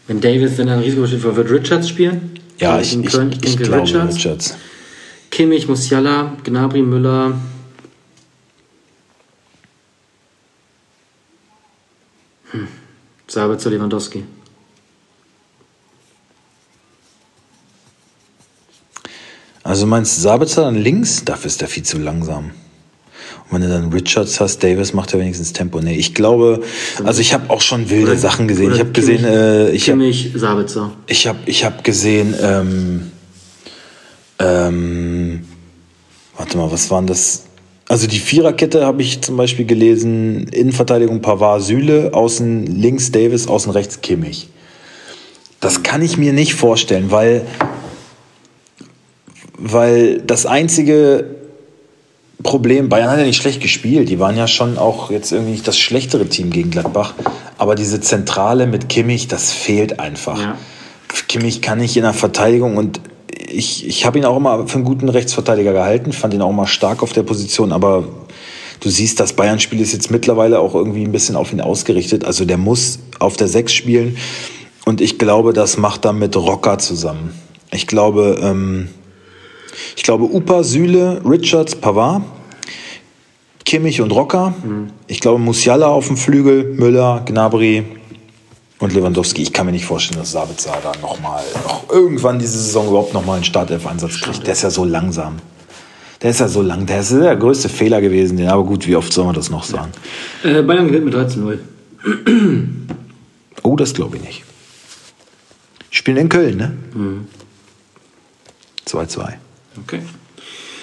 wenn 0.07 0.21
Davis, 0.21 0.57
wenn 0.57 0.67
er 0.67 0.75
ein 0.75 0.79
Risiko 0.81 1.01
besteht, 1.01 1.23
wird 1.23 1.49
Richards 1.49 1.89
spielen. 1.89 2.39
Ja, 2.59 2.79
ich, 2.79 2.97
ich, 2.97 3.11
Köln, 3.11 3.31
ich, 3.31 3.39
denke 3.39 3.63
glaube 3.63 3.83
Richards. 3.83 4.15
Richards. 4.15 4.57
Kimmich, 5.31 5.67
Musiala, 5.67 6.37
Gnabry, 6.43 6.83
Müller. 6.83 7.33
Hm. 12.51 12.67
Sabitzer, 13.27 13.71
Lewandowski. 13.71 14.23
Also 19.63 19.87
meinst 19.87 20.17
du 20.17 20.21
Sabitzer 20.21 20.63
dann 20.63 20.75
links? 20.75 21.25
Dafür 21.25 21.47
ist 21.47 21.61
der 21.61 21.67
viel 21.67 21.83
zu 21.83 21.97
langsam. 21.97 22.51
Und 23.49 23.61
wenn 23.61 23.61
du 23.61 23.69
dann 23.69 23.91
Richards 23.93 24.39
hast, 24.39 24.63
Davis 24.63 24.93
macht 24.93 25.13
ja 25.13 25.19
wenigstens 25.19 25.53
Tempo. 25.53 25.79
Nee, 25.79 25.95
ich 25.95 26.15
glaube, 26.15 26.61
also 27.03 27.21
ich 27.21 27.33
habe 27.33 27.49
auch 27.49 27.61
schon 27.61 27.89
wilde 27.89 28.11
Oder- 28.11 28.19
Sachen 28.19 28.47
gesehen. 28.47 28.71
Ich 28.73 28.79
habe 28.79 28.91
gesehen, 28.91 29.23
Kimmich- 29.25 29.31
äh, 29.31 29.71
ich 29.71 29.89
habe 29.89 30.39
Sabitzer. 30.39 30.91
Ich 31.07 31.27
habe 31.27 31.39
ich 31.45 31.63
hab 31.65 31.83
gesehen, 31.83 32.33
ähm, 32.41 33.11
ähm, 34.39 35.43
warte 36.35 36.57
mal, 36.57 36.71
was 36.71 36.89
waren 36.89 37.05
das? 37.07 37.43
Also 37.87 38.07
die 38.07 38.19
Viererkette 38.19 38.85
habe 38.85 39.01
ich 39.03 39.21
zum 39.21 39.37
Beispiel 39.37 39.65
gelesen, 39.65 40.47
Innenverteidigung 40.47 41.21
Pavard, 41.21 41.61
Süle, 41.61 42.11
außen 42.13 42.65
links 42.65 43.11
Davis, 43.11 43.47
außen 43.47 43.71
rechts 43.71 44.01
Kimmich. 44.01 44.49
Das 45.59 45.83
kann 45.83 46.01
ich 46.01 46.17
mir 46.17 46.33
nicht 46.33 46.55
vorstellen, 46.55 47.11
weil, 47.11 47.45
weil 49.57 50.21
das 50.21 50.45
einzige 50.45 51.25
Problem, 52.41 52.89
Bayern 52.89 53.09
hat 53.09 53.19
ja 53.19 53.25
nicht 53.25 53.41
schlecht 53.41 53.61
gespielt, 53.61 54.09
die 54.09 54.19
waren 54.19 54.35
ja 54.35 54.47
schon 54.47 54.77
auch 54.77 55.11
jetzt 55.11 55.31
irgendwie 55.31 55.51
nicht 55.51 55.67
das 55.67 55.77
schlechtere 55.77 56.27
Team 56.27 56.49
gegen 56.49 56.71
Gladbach, 56.71 57.13
aber 57.57 57.75
diese 57.75 58.01
Zentrale 58.01 58.67
mit 58.67 58.89
Kimmich, 58.89 59.27
das 59.27 59.51
fehlt 59.51 59.99
einfach. 59.99 60.39
Ja. 60.39 60.57
Kimmich 61.27 61.61
kann 61.61 61.77
nicht 61.77 61.95
in 61.95 62.03
der 62.03 62.13
Verteidigung 62.13 62.77
und 62.77 62.99
ich, 63.47 63.87
ich 63.87 64.05
habe 64.05 64.17
ihn 64.17 64.25
auch 64.25 64.37
immer 64.37 64.67
für 64.67 64.75
einen 64.75 64.83
guten 64.83 65.09
Rechtsverteidiger 65.09 65.73
gehalten, 65.73 66.11
fand 66.11 66.33
ihn 66.33 66.41
auch 66.41 66.49
immer 66.49 66.67
stark 66.67 67.03
auf 67.03 67.13
der 67.13 67.23
Position, 67.23 67.71
aber 67.71 68.03
du 68.79 68.89
siehst, 68.89 69.19
das 69.19 69.33
Bayern-Spiel 69.33 69.79
ist 69.79 69.93
jetzt 69.93 70.11
mittlerweile 70.11 70.59
auch 70.59 70.75
irgendwie 70.75 71.03
ein 71.03 71.11
bisschen 71.11 71.35
auf 71.35 71.53
ihn 71.53 71.61
ausgerichtet. 71.61 72.25
Also 72.25 72.45
der 72.45 72.57
muss 72.57 72.99
auf 73.19 73.37
der 73.37 73.47
Sechs 73.47 73.73
spielen 73.73 74.17
und 74.85 75.01
ich 75.01 75.17
glaube, 75.17 75.53
das 75.53 75.77
macht 75.77 76.05
er 76.05 76.13
mit 76.13 76.35
Rocker 76.35 76.77
zusammen. 76.79 77.33
Ich 77.71 77.87
glaube, 77.87 78.39
ähm, 78.41 78.89
ich 79.95 80.03
glaube 80.03 80.25
Upa, 80.25 80.63
Süle, 80.63 81.21
Richards, 81.25 81.75
Pavard, 81.75 82.23
Kimmich 83.65 84.01
und 84.01 84.11
Rocker. 84.11 84.53
Ich 85.07 85.19
glaube 85.19 85.39
Musiala 85.39 85.87
auf 85.87 86.07
dem 86.07 86.17
Flügel, 86.17 86.73
Müller, 86.73 87.23
Gnabry, 87.25 87.85
und 88.83 88.93
Lewandowski, 88.93 89.41
ich 89.41 89.53
kann 89.53 89.65
mir 89.65 89.71
nicht 89.71 89.85
vorstellen, 89.85 90.19
dass 90.19 90.33
Sabitzer 90.33 90.77
da 90.83 90.91
noch 91.01 91.19
mal, 91.21 91.41
noch 91.63 91.89
irgendwann 91.89 92.37
diese 92.37 92.57
Saison 92.57 92.89
überhaupt 92.89 93.13
noch 93.13 93.25
mal 93.25 93.35
einen 93.35 93.45
Startelf-Einsatz 93.45 94.19
kriegt. 94.19 94.45
Der 94.45 94.53
ist 94.53 94.63
ja 94.63 94.69
so 94.69 94.83
langsam. 94.83 95.37
Der 96.21 96.31
ist 96.31 96.41
ja 96.41 96.49
so 96.49 96.61
lang. 96.61 96.85
Der 96.85 96.99
ist 96.99 97.11
der 97.11 97.35
größte 97.35 97.69
Fehler 97.69 98.01
gewesen. 98.01 98.37
Den, 98.37 98.49
aber 98.49 98.63
gut, 98.63 98.85
wie 98.87 98.95
oft 98.95 99.13
soll 99.13 99.25
man 99.25 99.35
das 99.35 99.49
noch 99.49 99.63
sagen? 99.63 99.91
Äh, 100.43 100.61
Bayern 100.61 100.87
gewinnt 100.87 101.05
mit 101.05 101.13
3 101.13 101.25
zu 101.25 101.39
0. 101.39 101.59
Oh, 103.61 103.77
das 103.77 103.93
glaube 103.93 104.17
ich 104.17 104.23
nicht. 104.23 104.43
Spielen 105.89 106.17
in 106.17 106.27
Köln, 106.29 106.57
ne? 106.57 106.73
2-2. 108.85 109.33
Okay. 109.81 110.01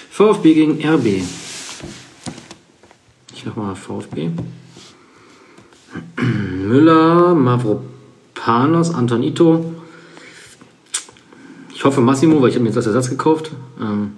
VfB 0.09 0.53
gegen 0.53 0.85
RB. 0.85 1.23
Ich 3.33 3.45
nochmal 3.45 3.75
VfB. 3.75 4.29
Müller, 6.21 7.33
Mavropanos, 7.33 8.93
Antonito. 8.93 9.73
Ich 11.73 11.83
hoffe 11.83 12.01
Massimo, 12.01 12.41
weil 12.41 12.49
ich 12.49 12.55
habe 12.55 12.63
mir 12.63 12.69
jetzt 12.69 12.77
als 12.77 12.85
Ersatz 12.85 13.09
gekauft. 13.09 13.51
Ähm, 13.79 14.13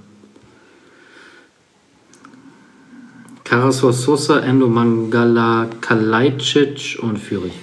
Karasor 3.43 3.93
Sosa, 3.93 4.39
Endo 4.39 4.67
Mangala, 4.67 5.69
Kalajdzic 5.79 6.97
und 7.01 7.17
Führig. 7.17 7.53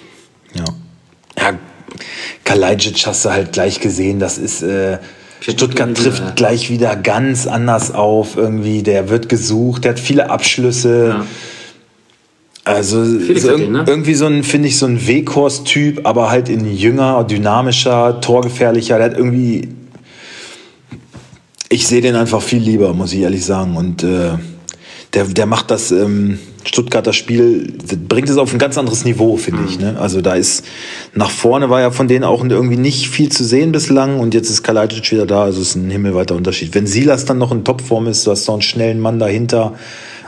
Ja. 0.55 0.65
Ja, 1.37 1.59
Kalajdzic 2.45 3.07
hast 3.07 3.25
du 3.25 3.31
halt 3.31 3.53
gleich 3.53 3.81
gesehen, 3.81 4.21
das 4.21 4.39
ist. 4.39 4.63
Äh, 4.63 4.99
Stuttgart 5.41 5.97
trifft 5.97 6.37
gleich 6.37 6.71
wieder 6.71 6.97
ganz 6.97 7.47
anders 7.47 7.93
auf 7.93 8.37
irgendwie. 8.37 8.83
Der 8.83 9.09
wird 9.09 9.29
gesucht, 9.29 9.85
der 9.85 9.93
hat 9.93 10.01
viele 10.01 10.31
Abschlüsse. 10.31 11.09
Ja. 11.09 11.27
Also 12.65 13.05
so 13.05 13.57
den, 13.57 13.73
ne? 13.73 13.85
irgendwie 13.87 14.15
so 14.15 14.27
ein, 14.27 14.45
finde 14.45 14.69
ich, 14.69 14.77
so 14.77 14.87
ein 14.87 15.07
Weghorst-Typ, 15.07 16.07
aber 16.07 16.31
halt 16.31 16.49
in 16.49 16.71
jünger, 16.71 17.25
dynamischer, 17.25 18.21
torgefährlicher. 18.21 18.99
Der 18.99 19.07
hat 19.07 19.17
irgendwie. 19.17 19.69
Ich 21.71 21.87
sehe 21.87 22.01
den 22.01 22.17
einfach 22.17 22.43
viel 22.43 22.63
lieber, 22.63 22.93
muss 22.93 23.13
ich 23.13 23.21
ehrlich 23.21 23.45
sagen. 23.45 23.77
Und 23.77 24.03
äh, 24.03 24.33
der, 25.15 25.25
der 25.25 25.47
macht 25.47 25.71
das 25.71 25.91
ähm, 25.91 26.39
Stuttgarter 26.65 27.13
Spiel, 27.13 27.73
bringt 28.09 28.29
es 28.29 28.37
auf 28.37 28.53
ein 28.53 28.59
ganz 28.59 28.79
anderes 28.79 29.05
Niveau, 29.05 29.37
finde 29.37 29.63
ich. 29.69 29.79
Ne? 29.79 29.97
Also 29.99 30.21
da 30.21 30.35
ist 30.35 30.65
nach 31.15 31.31
vorne 31.31 31.71
war 31.71 31.81
ja 31.81 31.91
von 31.91 32.07
denen 32.07 32.25
auch 32.25 32.45
irgendwie 32.45 32.77
nicht 32.77 33.09
viel 33.09 33.31
zu 33.31 33.45
sehen 33.45 33.73
bislang 33.73 34.21
und 34.21 34.35
jetzt 34.35 34.51
ist 34.51 34.63
Kalajdzic 34.63 35.11
wieder 35.11 35.27
da, 35.27 35.45
also 35.45 35.61
es 35.61 35.71
ist 35.71 35.77
ein 35.77 35.91
himmelweiter 35.91 36.37
Unterschied. 36.37 36.75
Wenn 36.75 36.87
Silas 36.87 37.25
dann 37.25 37.39
noch 37.39 37.51
in 37.51 37.65
Topform 37.65 38.07
ist, 38.07 38.27
du 38.27 38.31
hast 38.31 38.47
noch 38.47 38.55
einen 38.55 38.63
schnellen 38.63 39.01
Mann 39.01 39.19
dahinter, 39.19 39.75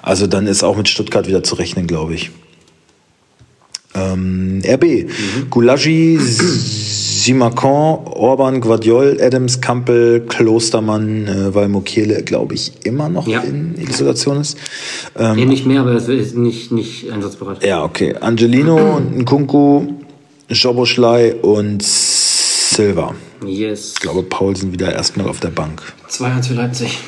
also 0.01 0.27
dann 0.27 0.47
ist 0.47 0.65
auch 0.65 0.77
mit 0.77 0.89
Stuttgart 0.89 1.29
wieder 1.29 1.43
zu 1.43 1.55
rechnen, 1.55 1.87
glaube 1.87 2.15
ich. 2.15 2.31
Ähm, 3.95 4.63
RB, 4.67 4.85
mhm. 4.85 5.51
Gulagi, 5.51 6.19
Simacan, 6.19 7.99
Orban, 8.07 8.61
Guardiol, 8.61 9.19
Adams, 9.21 9.61
Kampel, 9.61 10.21
Klostermann, 10.27 11.29
äh, 11.29 11.55
weil 11.55 11.69
Mokiele, 11.69 12.23
glaube 12.23 12.55
ich, 12.55 12.73
immer 12.85 13.09
noch 13.09 13.29
ja. 13.29 13.41
in 13.41 13.75
Isolation 13.77 14.41
ist. 14.41 14.57
Ähm, 15.17 15.37
nee, 15.37 15.45
nicht 15.45 15.67
mehr, 15.67 15.83
aber 15.83 15.93
es 15.93 16.09
ist 16.09 16.37
nicht, 16.37 16.73
nicht 16.73 17.11
einsatzbereit. 17.13 17.65
Ja, 17.65 17.85
okay. 17.85 18.15
Angelino, 18.21 19.01
Nkunku, 19.19 19.87
Joboschlei 20.49 21.35
und 21.35 21.83
Silva. 21.83 23.15
Yes. 23.47 23.93
Ich 23.95 24.01
glaube, 24.01 24.23
Paul 24.23 24.57
sind 24.57 24.73
wieder 24.73 24.93
erstmal 24.93 25.29
auf 25.29 25.41
der 25.41 25.51
Bank. 25.51 25.83
2-1 26.09 26.49
für 26.49 26.55
Leipzig. 26.55 26.99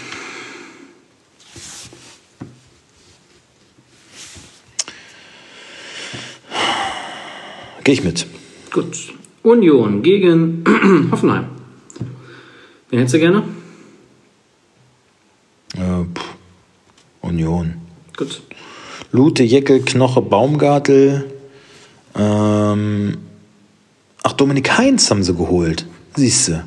Gehe 7.84 7.94
ich 7.94 8.02
mit. 8.02 8.26
Gut. 8.72 9.12
Union 9.42 10.02
gegen 10.02 10.64
Hoffenheim. 11.12 11.46
Wen 12.88 12.98
hättest 12.98 13.14
du 13.14 13.18
gerne? 13.18 13.42
Äh, 15.76 16.04
Union. 17.20 17.74
Gut. 18.16 18.42
Lute, 19.12 19.42
Jeckel, 19.42 19.82
Knoche, 19.82 20.22
Baumgartel. 20.22 21.30
Ähm, 22.16 23.18
ach, 24.22 24.32
Dominik 24.32 24.78
Heinz 24.78 25.10
haben 25.10 25.22
sie 25.22 25.34
geholt. 25.34 25.86
Siehst 26.16 26.48
du. 26.48 26.64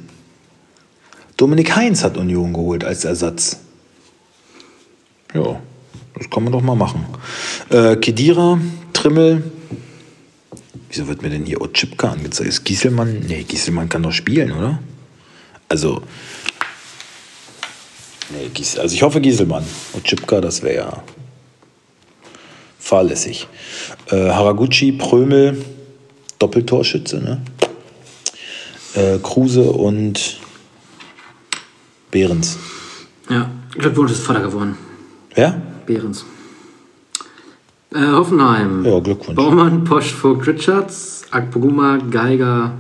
Dominik 1.35 1.75
Heinz 1.75 2.03
hat 2.03 2.17
Union 2.17 2.53
geholt 2.53 2.83
als 2.83 3.05
Ersatz. 3.05 3.61
Ja, 5.33 5.59
das 6.15 6.29
kann 6.29 6.43
man 6.43 6.53
doch 6.53 6.61
mal 6.61 6.75
machen. 6.75 7.05
Äh, 7.69 7.95
Kedira, 7.95 8.59
Trimmel, 8.93 9.43
Wieso 10.89 11.07
wird 11.07 11.21
mir 11.21 11.29
denn 11.29 11.45
hier 11.45 11.61
Otschipka 11.61 12.11
angezeigt? 12.11 12.49
Ist 12.49 12.63
Gieselmann? 12.63 13.19
Nee, 13.27 13.43
Gieselmann 13.43 13.89
kann 13.89 14.03
doch 14.03 14.11
spielen, 14.11 14.51
oder? 14.51 14.79
Also. 15.69 16.01
Nee, 18.29 18.49
Gies, 18.53 18.77
also 18.77 18.93
ich 18.93 19.03
hoffe 19.03 19.21
Gieselmann. 19.21 19.63
Otschipka, 19.93 20.41
das 20.41 20.61
wäre 20.61 20.75
ja 20.75 21.03
fahrlässig. 22.79 23.47
Äh, 24.09 24.29
Haraguchi, 24.29 24.93
Prömel, 24.93 25.63
Doppeltorschütze, 26.39 27.17
ne? 27.17 27.41
Äh, 28.95 29.19
Kruse 29.19 29.69
und 29.71 30.39
Behrens. 32.11 32.57
Ja, 33.29 33.49
Glückwunsch 33.71 34.11
ist 34.11 34.21
Vater 34.21 34.41
geworden. 34.41 34.77
Wer? 35.35 35.61
Behrens. 35.85 36.25
Äh, 37.93 37.99
Hoffenheim. 38.11 38.85
Ja, 38.85 38.99
Glückwunsch. 38.99 39.35
Baumann, 39.35 39.83
Posch, 39.83 40.13
Vogt, 40.13 40.45
Richards, 40.47 41.23
Akpoguma, 41.31 41.97
Geiger, 41.97 42.73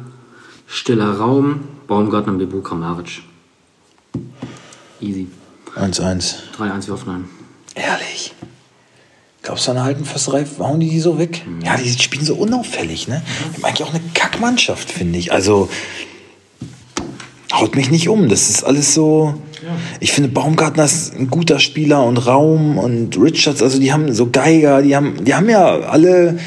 Stiller 0.67 1.17
Raum, 1.17 1.61
Baumgartner, 1.87 2.33
Bebu, 2.33 2.61
Kramaric. 2.61 3.21
Easy. 4.99 5.27
1-1. 5.75 6.35
3-1 6.57 6.85
für 6.85 6.91
Hoffenheim. 6.93 7.25
Ehrlich? 7.75 8.33
Glaubst 9.43 9.67
du, 9.67 9.71
an 9.71 9.77
der 9.77 9.85
alten 9.85 10.03
Försterei 10.03 10.45
hauen 10.59 10.79
die 10.79 10.89
die 10.89 10.99
so 10.99 11.17
weg? 11.19 11.43
Mhm. 11.47 11.61
Ja, 11.61 11.77
die 11.77 11.89
spielen 11.89 12.25
so 12.25 12.35
unauffällig, 12.35 13.07
ne? 13.07 13.21
Die 13.51 13.57
haben 13.57 13.65
eigentlich 13.65 13.87
auch 13.87 13.93
eine 13.93 14.03
Kackmannschaft, 14.13 14.91
finde 14.91 15.19
ich. 15.19 15.31
Also, 15.31 15.69
haut 17.53 17.75
mich 17.75 17.91
nicht 17.91 18.09
um. 18.09 18.29
Das 18.29 18.49
ist 18.49 18.63
alles 18.63 18.93
so. 18.93 19.35
Ich 19.99 20.11
finde, 20.11 20.29
Baumgartner 20.29 20.85
ist 20.85 21.15
ein 21.15 21.29
guter 21.29 21.59
Spieler 21.59 22.03
und 22.03 22.17
Raum 22.17 22.77
und 22.77 23.19
Richards, 23.19 23.61
also 23.61 23.79
die 23.79 23.91
haben 23.91 24.13
so 24.13 24.29
Geiger, 24.29 24.81
die 24.81 24.95
haben, 24.95 25.23
die 25.25 25.33
haben 25.33 25.49
ja 25.49 25.65
alle 25.65 26.37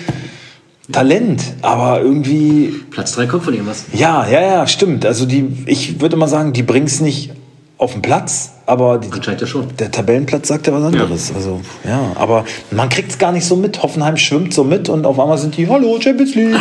Talent, 0.92 1.42
aber 1.62 2.00
irgendwie. 2.00 2.74
Platz 2.90 3.12
3 3.12 3.26
kommt 3.26 3.44
von 3.44 3.52
irgendwas. 3.52 3.84
Ja, 3.92 4.26
ja, 4.28 4.40
ja, 4.40 4.66
stimmt. 4.66 5.04
Also 5.04 5.26
die, 5.26 5.46
ich 5.66 6.00
würde 6.00 6.16
mal 6.16 6.28
sagen, 6.28 6.52
die 6.52 6.62
bringen 6.62 6.86
es 6.86 7.00
nicht 7.00 7.30
auf 7.78 7.92
den 7.92 8.02
Platz, 8.02 8.52
aber 8.66 8.98
die, 8.98 9.08
ja 9.08 9.46
schon. 9.46 9.68
der 9.78 9.90
Tabellenplatz 9.90 10.48
sagt 10.48 10.66
ja 10.66 10.72
was 10.72 10.84
anderes. 10.84 11.30
Ja. 11.30 11.36
Also, 11.36 11.60
ja, 11.84 12.12
aber 12.14 12.44
man 12.70 12.88
kriegt 12.88 13.10
es 13.10 13.18
gar 13.18 13.32
nicht 13.32 13.46
so 13.46 13.56
mit. 13.56 13.82
Hoffenheim 13.82 14.16
schwimmt 14.16 14.52
so 14.52 14.64
mit 14.64 14.88
und 14.88 15.06
auf 15.06 15.18
einmal 15.18 15.38
sind 15.38 15.56
die, 15.56 15.68
hallo, 15.68 15.98
Champions 16.00 16.34
League. 16.34 16.56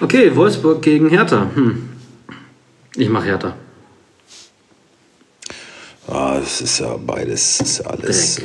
Okay, 0.00 0.34
Wolfsburg 0.34 0.82
gegen 0.82 1.10
Hertha. 1.10 1.46
Hm. 1.54 1.90
Ich 2.96 3.08
mache 3.08 3.26
Hertha. 3.26 3.56
Ah, 6.08 6.38
es 6.42 6.60
ist 6.60 6.80
ja 6.80 6.96
beides, 6.98 7.60
ist 7.60 7.78
ja 7.78 7.86
alles. 7.86 8.38
Äh, 8.38 8.42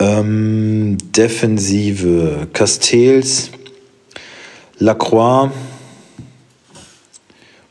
ähm, 0.00 0.98
Defensive: 1.16 2.48
Castells, 2.52 3.50
Lacroix, 4.78 5.50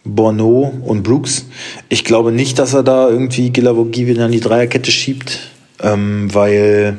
Bono 0.04 0.74
und 0.86 1.04
Brooks. 1.04 1.46
Ich 1.90 2.04
glaube 2.04 2.32
nicht, 2.32 2.58
dass 2.58 2.74
er 2.74 2.84
da 2.84 3.10
irgendwie 3.10 3.52
Gilavogi 3.52 4.08
wieder 4.08 4.26
an 4.26 4.32
die 4.32 4.40
Dreierkette 4.40 4.92
schiebt, 4.92 5.52
ähm, 5.82 6.34
weil 6.34 6.98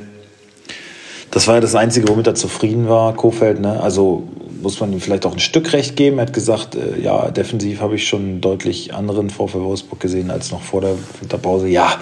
das 1.32 1.48
war 1.48 1.56
ja 1.56 1.61
das 1.61 1.74
Einzige, 1.74 2.08
womit 2.08 2.28
er 2.28 2.34
zufrieden 2.36 2.88
war, 2.88 3.14
Kofeld. 3.14 3.61
Ne? 3.61 3.80
Also 3.80 4.28
muss 4.62 4.80
man 4.80 4.92
ihm 4.92 5.00
vielleicht 5.00 5.26
auch 5.26 5.32
ein 5.32 5.40
Stück 5.40 5.72
recht 5.72 5.96
geben. 5.96 6.18
Er 6.18 6.22
hat 6.22 6.32
gesagt, 6.32 6.74
äh, 6.74 7.00
ja, 7.00 7.30
defensiv 7.30 7.80
habe 7.80 7.96
ich 7.96 8.08
schon 8.08 8.40
deutlich 8.40 8.94
anderen 8.94 9.30
VfL 9.30 9.61
Wolfsburg 9.61 10.00
gesehen 10.00 10.30
als 10.30 10.50
noch 10.50 10.62
vor 10.62 10.80
der 10.80 10.94
Winterpause. 11.20 11.68
Ja, 11.68 11.94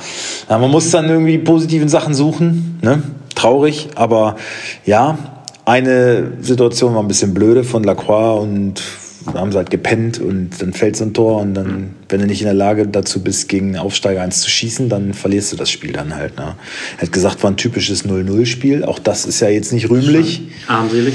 ja 0.48 0.58
man 0.58 0.70
muss 0.70 0.90
dann 0.90 1.08
irgendwie 1.08 1.38
positiven 1.38 1.88
Sachen 1.88 2.14
suchen. 2.14 2.78
Ne? 2.82 3.02
Traurig, 3.34 3.88
aber 3.94 4.36
ja, 4.84 5.18
eine 5.64 6.32
Situation 6.40 6.94
war 6.94 7.02
ein 7.02 7.08
bisschen 7.08 7.34
blöde 7.34 7.62
von 7.62 7.84
Lacroix 7.84 8.42
und 8.42 8.82
haben 9.26 9.52
sie 9.52 9.58
halt 9.58 9.70
gepennt 9.70 10.20
und 10.20 10.50
dann 10.60 10.72
fällt 10.72 10.96
so 10.96 11.04
ein 11.04 11.12
Tor 11.12 11.40
und 11.40 11.54
dann, 11.54 11.94
wenn 12.08 12.20
du 12.20 12.26
nicht 12.26 12.40
in 12.40 12.46
der 12.46 12.54
Lage 12.54 12.86
dazu 12.86 13.22
bist, 13.22 13.48
gegen 13.48 13.76
Aufsteiger 13.76 14.22
eins 14.22 14.40
zu 14.40 14.50
schießen, 14.50 14.88
dann 14.88 15.14
verlierst 15.14 15.52
du 15.52 15.56
das 15.56 15.70
Spiel 15.70 15.92
dann 15.92 16.14
halt. 16.14 16.36
Ne? 16.36 16.54
Er 16.96 17.02
hat 17.02 17.12
gesagt, 17.12 17.42
war 17.42 17.50
ein 17.50 17.56
typisches 17.56 18.04
0-0-Spiel. 18.04 18.84
Auch 18.84 18.98
das 18.98 19.26
ist 19.26 19.40
ja 19.40 19.48
jetzt 19.48 19.72
nicht 19.72 19.90
rühmlich. 19.90 20.42
Armselig. 20.66 21.14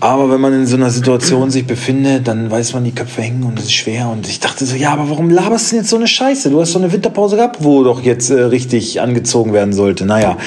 Aber 0.00 0.30
wenn 0.30 0.40
man 0.40 0.54
in 0.54 0.66
so 0.66 0.76
einer 0.76 0.88
Situation 0.90 1.50
sich 1.50 1.66
befindet, 1.66 2.26
dann 2.26 2.50
weiß 2.50 2.72
man, 2.72 2.84
die 2.84 2.92
Köpfe 2.92 3.20
hängen 3.20 3.42
und 3.42 3.58
es 3.58 3.66
ist 3.66 3.74
schwer. 3.74 4.08
Und 4.08 4.26
ich 4.26 4.40
dachte 4.40 4.64
so, 4.64 4.74
ja, 4.74 4.92
aber 4.92 5.10
warum 5.10 5.28
laberst 5.28 5.66
du 5.66 5.70
denn 5.74 5.82
jetzt 5.82 5.90
so 5.90 5.96
eine 5.96 6.06
Scheiße? 6.06 6.48
Du 6.48 6.60
hast 6.60 6.72
so 6.72 6.78
eine 6.78 6.90
Winterpause 6.90 7.36
gehabt, 7.36 7.62
wo 7.62 7.84
doch 7.84 8.02
jetzt 8.02 8.30
äh, 8.30 8.40
richtig 8.40 9.00
angezogen 9.02 9.52
werden 9.52 9.74
sollte. 9.74 10.06
Naja, 10.06 10.38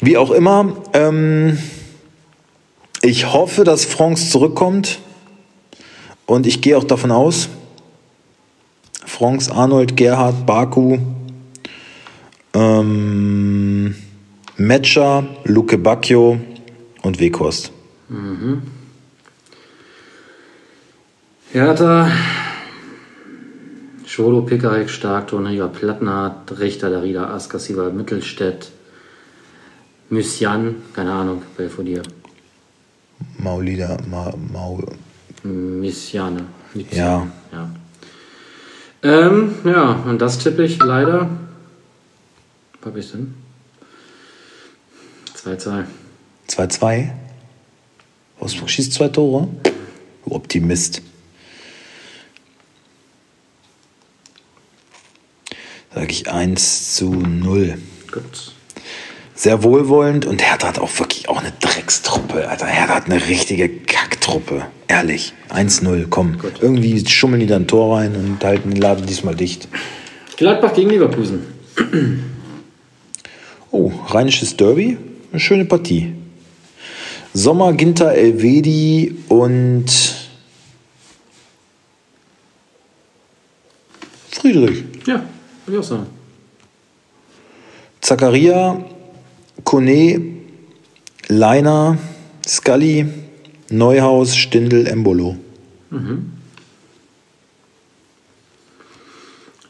wie 0.00 0.18
auch 0.18 0.30
immer. 0.30 0.76
Ähm, 0.92 1.56
ich 3.00 3.32
hoffe, 3.32 3.64
dass 3.64 3.86
Franks 3.86 4.28
zurückkommt. 4.28 4.98
Und 6.26 6.46
ich 6.46 6.60
gehe 6.60 6.76
auch 6.76 6.84
davon 6.84 7.10
aus, 7.10 7.48
Franks, 9.04 9.50
Arnold, 9.50 9.96
Gerhard, 9.96 10.46
Baku, 10.46 10.98
ähm, 12.54 13.94
Metscher, 14.56 15.24
Luke 15.44 15.78
Bacchio 15.78 16.38
und 17.02 17.20
Weghorst. 17.20 17.72
Mhm. 18.08 18.62
Hertha, 21.52 22.10
Scholo, 24.06 24.42
Pikarek, 24.42 24.88
Stark, 24.88 25.28
Tornriger, 25.28 25.68
Plattner, 25.68 26.42
Richter, 26.58 26.90
Darida, 26.90 27.34
Askasiva, 27.34 27.90
Mittelstädt, 27.90 28.70
Mysian, 30.10 30.76
keine 30.94 31.12
Ahnung, 31.12 31.42
wer 31.56 31.70
von 31.70 31.84
dir? 31.84 32.02
Maulida, 33.38 33.96
Ma, 34.10 34.32
Maul. 34.52 34.84
Mysiane. 35.42 36.46
Ja. 36.90 37.26
Ja. 37.52 37.70
Ähm, 39.02 39.54
ja, 39.64 39.92
und 40.06 40.20
das 40.20 40.38
tippe 40.38 40.64
ich 40.64 40.78
leider. 40.78 41.28
Was 42.80 42.86
hab 42.86 42.96
ich 42.96 43.10
denn? 43.10 43.34
2-2. 45.36 45.84
2-2? 46.48 47.10
Wolfsburg 48.38 48.70
schießt 48.70 48.92
zwei 48.92 49.08
Tore? 49.08 49.48
Du 50.24 50.32
Optimist. 50.32 51.02
Sag 55.94 56.10
ich 56.10 56.30
1 56.30 56.96
zu 56.96 57.10
0. 57.12 57.78
Gut. 58.10 58.51
Sehr 59.42 59.64
wohlwollend 59.64 60.24
und 60.24 60.40
Hertha 60.40 60.68
hat 60.68 60.78
auch 60.78 61.00
wirklich 61.00 61.28
auch 61.28 61.40
eine 61.40 61.52
Dreckstruppe. 61.58 62.48
Alter, 62.48 62.66
Hertha 62.66 62.94
hat 62.94 63.06
eine 63.06 63.26
richtige 63.26 63.68
Kacktruppe. 63.68 64.66
Ehrlich. 64.86 65.34
1-0, 65.50 66.06
komm. 66.08 66.38
Irgendwie 66.60 67.04
schummeln 67.08 67.40
die 67.40 67.48
dann 67.48 67.62
ein 67.62 67.66
Tor 67.66 67.96
rein 67.96 68.14
und 68.14 68.44
halten 68.44 68.70
den 68.70 68.80
Laden 68.80 69.04
diesmal 69.04 69.34
dicht. 69.34 69.66
Gladbach 70.36 70.72
gegen 70.74 70.90
Leverkusen. 70.90 71.42
Oh, 73.72 73.90
rheinisches 74.10 74.56
Derby. 74.56 74.96
Eine 75.32 75.40
schöne 75.40 75.64
Partie. 75.64 76.12
Sommer, 77.34 77.72
Ginter, 77.72 78.12
Elvedi 78.12 79.16
und 79.28 79.90
Friedrich. 84.30 84.84
Ja, 85.04 85.24
würde 85.66 85.78
ich 85.78 85.78
auch 85.78 85.82
sagen. 85.82 86.06
Zakaria, 88.00 88.84
Kone, 89.72 90.20
Leiner, 91.28 91.96
Scully, 92.46 93.06
Neuhaus, 93.70 94.36
Stindl, 94.36 94.86
Embolo. 94.86 95.38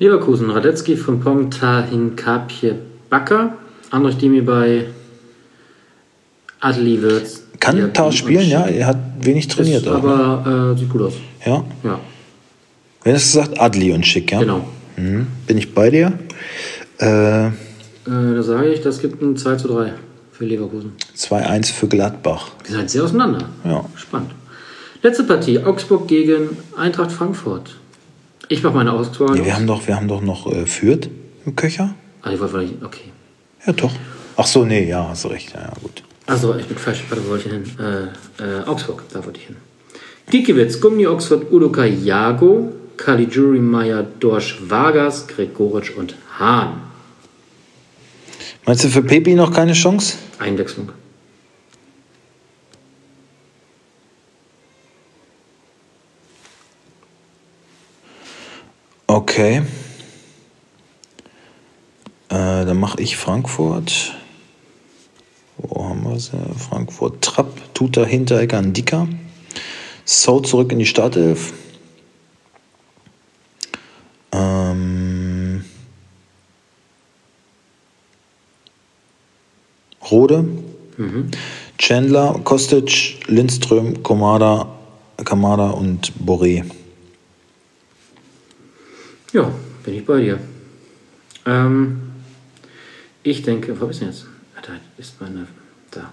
Leverkusen, 0.01 0.51
Radetzky, 0.51 0.97
Frimpong, 0.97 1.51
Tahin, 1.53 2.17
Kapje, 2.17 2.81
Bakker. 3.11 3.53
Andrich 3.93 4.19
Demi 4.19 4.41
bei 4.41 4.87
Adli 6.59 7.01
Wirtz. 7.01 7.45
Kann 7.61 7.77
Diaby 7.77 7.93
Tar 7.93 8.11
spielen, 8.11 8.49
ja. 8.49 8.63
Er 8.67 8.89
hat 8.89 8.99
wenig 9.21 9.47
trainiert. 9.47 9.83
Ist, 9.83 9.89
auch, 9.89 10.03
ne? 10.03 10.13
aber 10.15 10.73
äh, 10.73 10.79
sieht 10.81 10.89
gut 10.89 11.03
aus. 11.03 11.15
ja. 11.47 11.65
Ja, 11.85 12.01
Wenn 13.05 13.15
es 13.15 13.23
gesagt, 13.33 13.61
Adli 13.61 13.93
und 13.93 14.05
Schick, 14.05 14.33
ja. 14.33 14.41
genau. 14.41 14.67
Mhm. 14.97 15.29
Bin 15.47 15.59
ich 15.59 15.73
bei 15.73 15.91
dir. 15.91 16.19
Äh, 16.99 17.51
Äh, 18.07 18.35
da 18.35 18.43
sage 18.43 18.69
ich, 18.69 18.81
das 18.81 19.01
gibt 19.01 19.23
ein 19.23 19.37
2 19.37 19.57
zu 19.57 19.69
3 19.69 19.93
für 20.33 20.45
Leverkusen. 20.45 20.93
2-1 21.17 21.73
für 21.73 21.89
Gladbach. 21.89 22.51
Die 22.67 22.73
sind 22.73 22.91
sehr 22.91 23.05
auseinander. 23.05 23.49
Ja. 23.65 23.85
Spannend. 23.97 24.33
Letzte 25.03 25.25
Partie, 25.25 25.59
Augsburg 25.59 26.09
gegen 26.09 26.57
Eintracht 26.77 27.13
Frankfurt. 27.13 27.77
Ich 28.49 28.63
mache 28.63 28.75
meine 28.75 28.93
Auswahl. 28.93 29.35
Nee, 29.37 29.45
wir, 29.45 29.57
haben 29.57 29.67
doch, 29.67 29.87
wir 29.87 29.97
haben 29.97 30.09
doch 30.09 30.21
noch 30.21 30.51
äh, 30.51 30.67
Fürth 30.67 31.09
im 31.47 31.57
Köcher. 31.57 31.95
ah, 32.23 32.31
ich 32.31 32.41
wollte 32.41 32.59
nicht, 32.59 32.83
okay. 32.85 33.11
Ja, 33.67 33.73
doch. 33.73 33.93
Ach 34.37 34.47
so, 34.47 34.65
nee, 34.65 34.89
ja, 34.89 35.09
hast 35.09 35.25
du 35.25 35.29
recht. 35.29 35.53
Ja, 35.55 35.63
ja 35.63 35.73
gut. 35.83 36.03
Also, 36.27 36.55
ich 36.57 36.67
bin 36.67 36.77
falsch. 36.79 37.05
Warte, 37.09 37.25
wo 37.25 37.31
wollte 37.31 37.49
ich 37.49 37.55
hin? 37.55 37.65
Äh, 37.79 38.43
äh, 38.43 38.65
Augsburg, 38.67 39.03
da 39.13 39.25
wollte 39.25 39.39
ich 39.41 39.47
hin. 39.47 39.57
Gikiewicz, 40.31 40.81
Gummi 40.81 41.07
Oxford, 41.07 41.51
Udoka 41.53 41.85
Jago, 41.85 42.73
Caligiuri, 42.97 43.59
Meyer, 43.59 44.05
Dorsch, 44.21 44.59
Vargas, 44.69 45.27
Gregoritsch 45.27 45.91
und 45.97 46.15
Hahn. 46.39 46.81
Meinst 48.65 48.85
du 48.85 48.89
für 48.89 49.03
Pepi 49.03 49.35
noch 49.35 49.53
keine 49.53 49.73
Chance? 49.73 50.17
Einwechslung. 50.39 50.93
Okay. 59.07 59.63
Äh, 62.29 62.65
dann 62.65 62.79
mache 62.79 63.03
ich 63.03 63.17
Frankfurt. 63.17 64.15
Wo 65.59 65.89
haben 65.89 66.03
wir 66.05 66.19
sie? 66.19 66.39
Frankfurt. 66.57 67.23
Trapp, 67.23 67.75
Tuta, 67.75 68.05
Hinteregger, 68.05 68.63
Ndika. 68.63 69.09
So 70.05 70.41
zurück 70.41 70.73
in 70.73 70.79
die 70.79 70.87
Startelf. 70.87 71.53
Rode. 80.13 80.45
Chandler, 81.79 82.41
Kostic, 82.45 83.27
Lindström, 83.27 84.03
Komada, 84.03 84.69
Kamada 85.25 85.71
und 85.71 86.13
Boré. 86.25 86.65
Ja, 89.33 89.51
bin 89.85 89.95
ich 89.95 90.05
bei 90.05 90.21
dir. 90.21 90.39
Ähm, 91.47 92.03
ich 93.23 93.43
denke, 93.43 93.81
wo 93.81 93.87
ist 93.87 94.01
denn 94.01 94.09
jetzt? 94.09 94.27
Ah, 94.55 94.61
Da 94.65 94.73
ist 94.99 95.21
meine. 95.21 95.47
Da. 95.91 96.13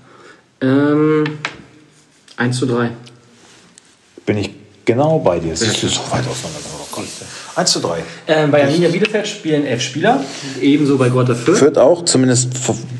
Ähm, 0.62 1.26
1 2.38 2.58
zu 2.58 2.66
3. 2.66 2.92
Bin 4.26 4.38
ich 4.38 4.50
genau 4.90 5.20
bei 5.20 5.40
dir. 5.40 5.56
Siehst 5.56 5.84
du, 5.84 5.88
so 5.88 6.02
weit 6.12 6.28
auseinander. 6.28 6.60
nicht. 6.98 7.12
1 7.56 7.72
zu 7.72 7.80
3. 7.80 8.04
Ähm, 8.28 8.52
bei 8.52 8.64
Arminia 8.64 8.90
Bielefeld 8.90 9.28
spielen 9.28 9.66
elf 9.66 9.82
Spieler. 9.82 10.24
Ebenso 10.62 10.98
bei 10.98 11.10
Grotter 11.10 11.36
Fürth. 11.36 11.60
Fürth 11.60 11.78
auch, 11.78 12.06
zumindest 12.06 12.50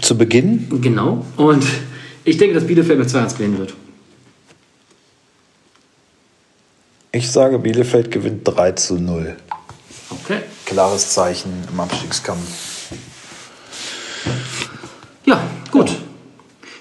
zu 0.02 0.18
Beginn. 0.18 0.82
Genau. 0.82 1.26
Und 1.38 1.66
ich 2.26 2.38
denke, 2.38 2.54
dass 2.54 2.66
Bielefeld 2.66 3.00
mit 3.00 3.10
2-1 3.10 3.38
gewinnen 3.38 3.58
wird. 3.58 3.74
Ich 7.12 7.32
sage, 7.32 7.58
Bielefeld 7.58 8.12
gewinnt 8.12 8.42
3 8.44 8.74
zu 8.74 9.00
0. 9.00 9.36
Okay. 10.12 10.42
Klares 10.66 11.10
Zeichen 11.10 11.52
im 11.72 11.80
Abstiegskampf. 11.80 12.92
Ja, 15.26 15.42
gut. 15.72 15.90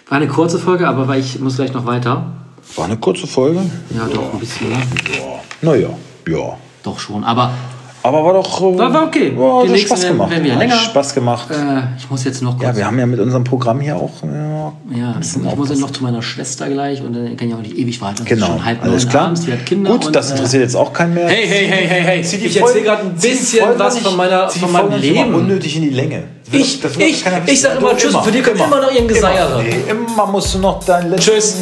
War 0.09 0.19
eine 0.19 0.29
kurze 0.29 0.59
Folge, 0.59 0.87
aber 0.87 1.17
ich 1.17 1.39
muss 1.41 1.57
gleich 1.57 1.73
noch 1.73 1.87
weiter. 1.87 2.35
War 2.77 2.85
eine 2.85 2.97
kurze 2.97 3.27
Folge. 3.27 3.61
Ja, 3.97 4.07
doch, 4.13 4.33
ein 4.33 4.39
bisschen. 4.39 4.69
Ne? 4.71 4.77
Naja, 5.63 5.89
ja. 6.29 6.57
Doch 6.83 6.99
schon. 6.99 7.25
Aber 7.25 7.51
Aber 8.05 8.25
war 8.25 8.35
doch. 8.35 8.61
äh, 8.61 8.79
War- 8.79 8.93
war 8.95 9.05
okay. 9.07 9.33
Ja, 9.37 9.63
Die 9.63 9.69
hat 9.69 9.75
nächsten 9.75 9.89
Spaß 9.97 10.07
gemacht. 10.09 10.31
werden 10.31 10.53
Hat 10.53 10.59
länger. 10.61 10.77
Spaß 10.77 11.15
gemacht. 11.15 11.51
äh, 11.51 11.55
ich 11.99 12.09
muss 12.09 12.23
jetzt 12.25 12.41
noch 12.43 12.53
kurz. 12.57 12.63
ja, 12.63 12.77
wir 12.77 12.87
haben 12.87 12.99
ja 12.99 13.07
mit 13.07 13.19
unserem 13.19 13.43
Programm 13.43 13.81
hier 13.81 13.97
auch. 13.97 14.23
Ja, 14.23 14.73
Ja, 14.97 15.13
ein 15.13 15.21
ich, 15.21 15.35
ich 15.37 15.57
muss 15.57 15.69
jetzt 15.71 15.81
noch 15.81 15.91
zu 15.91 16.05
meiner 16.05 16.23
Schwester 16.23 16.69
gleich 16.69 17.03
und 17.03 17.15
dann 17.15 17.37
kann 17.37 17.49
ich 17.49 17.55
auch 17.55 17.59
nicht 17.61 17.77
ewig 17.77 18.01
warten. 18.01 18.25
Genau, 18.25 18.47
schon 18.47 18.65
halb 18.65 18.83
alles 18.85 19.09
klar. 19.09 19.25
abends, 19.27 19.41
die 19.45 19.53
hat 19.53 19.67
Kinder. 19.67 19.91
Gut, 19.91 20.07
und, 20.07 20.15
das 20.17 20.29
äh, 20.31 20.35
interessiert 20.35 20.63
jetzt 20.63 20.77
auch 20.77 20.93
keinen 20.93 21.15
mehr. 21.15 21.27
Hey, 21.29 21.47
hey, 21.49 21.67
hey, 21.67 21.87
hey, 21.89 22.01
hey. 22.03 22.23
Zieh 22.23 22.37
die 22.39 22.47
Ich 22.47 22.57
erzähle 22.61 22.85
gerade 22.85 23.03
ein 23.03 23.15
bisschen 23.15 23.65
Folgen 23.65 23.79
was 23.81 23.99
von, 23.99 24.17
meiner, 24.17 24.49
von 24.49 24.71
meinem 24.73 24.87
immer 24.93 24.99
Leben. 24.99 25.35
unnötig 25.35 25.75
in 25.77 25.83
die 25.83 25.91
Länge. 25.91 26.23
Ich, 26.53 26.81
das 26.81 26.97
ich, 26.97 27.25
keiner 27.25 27.43
ich 27.47 27.61
sag 27.61 27.79
immer 27.79 27.95
Tschüss, 27.97 28.15
für 28.17 28.31
die 28.31 28.41
können 28.41 28.59
immer 28.61 28.81
noch 28.81 28.93
ihren 28.93 29.09
Geseier 29.09 29.47
Immer, 29.49 29.57
hören. 29.57 29.67
nee, 29.69 29.91
immer 30.15 30.27
musst 30.27 30.55
du 30.55 30.59
noch 30.61 30.83
deinen 30.85 31.11
letzten 31.11 31.33
Tschüss. 31.33 31.57